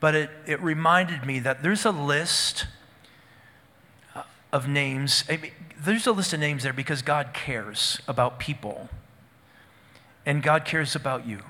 but 0.01 0.15
it, 0.15 0.31
it 0.47 0.59
reminded 0.63 1.27
me 1.27 1.41
that 1.41 1.63
there's 1.63 1.85
a 1.85 1.91
list 1.91 2.65
of 4.51 4.67
names. 4.67 5.25
I 5.29 5.37
mean, 5.37 5.53
there's 5.79 6.07
a 6.07 6.13
list 6.13 6.33
of 6.33 6.41
names 6.41 6.63
there 6.63 6.73
because 6.73 7.03
God 7.03 7.35
cares 7.35 8.01
about 8.09 8.39
people, 8.39 8.89
and 10.25 10.43
God 10.43 10.65
cares 10.65 10.97
about 10.97 11.27
you. 11.27 11.41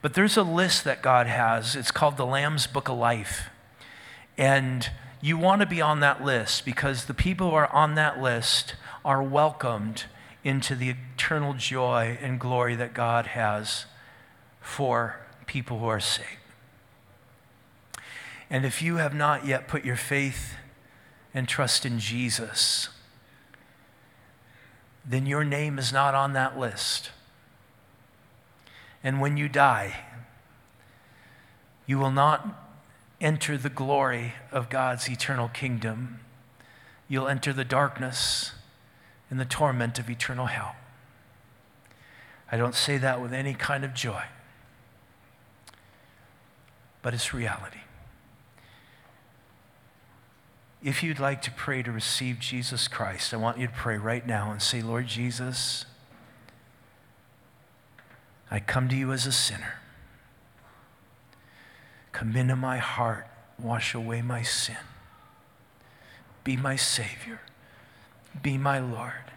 But 0.00 0.14
there's 0.14 0.36
a 0.36 0.44
list 0.44 0.84
that 0.84 1.02
God 1.02 1.26
has. 1.26 1.74
It's 1.74 1.90
called 1.90 2.18
the 2.18 2.26
Lamb's 2.26 2.68
Book 2.68 2.88
of 2.88 2.98
Life. 2.98 3.50
And 4.38 4.90
you 5.26 5.36
want 5.36 5.60
to 5.60 5.66
be 5.66 5.80
on 5.80 5.98
that 5.98 6.22
list 6.22 6.64
because 6.64 7.06
the 7.06 7.14
people 7.14 7.50
who 7.50 7.56
are 7.56 7.72
on 7.72 7.96
that 7.96 8.22
list 8.22 8.76
are 9.04 9.20
welcomed 9.20 10.04
into 10.44 10.76
the 10.76 10.90
eternal 10.90 11.52
joy 11.52 12.16
and 12.20 12.38
glory 12.38 12.76
that 12.76 12.94
God 12.94 13.26
has 13.26 13.86
for 14.60 15.16
people 15.46 15.80
who 15.80 15.86
are 15.86 15.98
saved. 15.98 16.28
And 18.48 18.64
if 18.64 18.80
you 18.80 18.98
have 18.98 19.14
not 19.14 19.44
yet 19.44 19.66
put 19.66 19.84
your 19.84 19.96
faith 19.96 20.54
and 21.34 21.48
trust 21.48 21.84
in 21.84 21.98
Jesus, 21.98 22.88
then 25.04 25.26
your 25.26 25.42
name 25.42 25.76
is 25.76 25.92
not 25.92 26.14
on 26.14 26.34
that 26.34 26.56
list. 26.56 27.10
And 29.02 29.20
when 29.20 29.36
you 29.36 29.48
die, 29.48 30.04
you 31.84 31.98
will 31.98 32.12
not 32.12 32.65
enter 33.20 33.56
the 33.56 33.70
glory 33.70 34.34
of 34.52 34.68
God's 34.68 35.08
eternal 35.08 35.48
kingdom. 35.48 36.20
You'll 37.08 37.28
enter 37.28 37.52
the 37.52 37.64
darkness 37.64 38.52
and 39.30 39.40
the 39.40 39.44
torment 39.44 39.98
of 39.98 40.10
eternal 40.10 40.46
hell. 40.46 40.76
I 42.50 42.56
don't 42.56 42.74
say 42.74 42.98
that 42.98 43.20
with 43.20 43.32
any 43.32 43.54
kind 43.54 43.84
of 43.84 43.94
joy, 43.94 44.22
but 47.02 47.14
it's 47.14 47.34
reality. 47.34 47.80
If 50.82 51.02
you'd 51.02 51.18
like 51.18 51.42
to 51.42 51.50
pray 51.50 51.82
to 51.82 51.90
receive 51.90 52.38
Jesus 52.38 52.86
Christ, 52.86 53.34
I 53.34 53.38
want 53.38 53.58
you 53.58 53.66
to 53.66 53.72
pray 53.72 53.96
right 53.96 54.24
now 54.24 54.52
and 54.52 54.62
say, 54.62 54.82
Lord 54.82 55.08
Jesus, 55.08 55.86
I 58.50 58.60
come 58.60 58.88
to 58.90 58.94
you 58.94 59.12
as 59.12 59.26
a 59.26 59.32
sinner. 59.32 59.80
Come 62.16 62.34
into 62.34 62.56
my 62.56 62.78
heart, 62.78 63.26
wash 63.62 63.92
away 63.92 64.22
my 64.22 64.40
sin. 64.40 64.78
Be 66.44 66.56
my 66.56 66.74
Savior. 66.74 67.42
Be 68.42 68.56
my 68.56 68.78
Lord. 68.78 69.30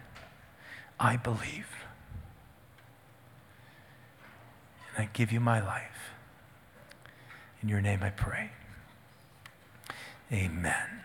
I 0.98 1.18
believe. 1.18 1.68
And 4.96 5.04
I 5.04 5.10
give 5.12 5.30
you 5.30 5.40
my 5.40 5.60
life. 5.60 6.14
In 7.62 7.68
your 7.68 7.82
name 7.82 8.02
I 8.02 8.08
pray. 8.08 8.48
Amen. 10.32 10.99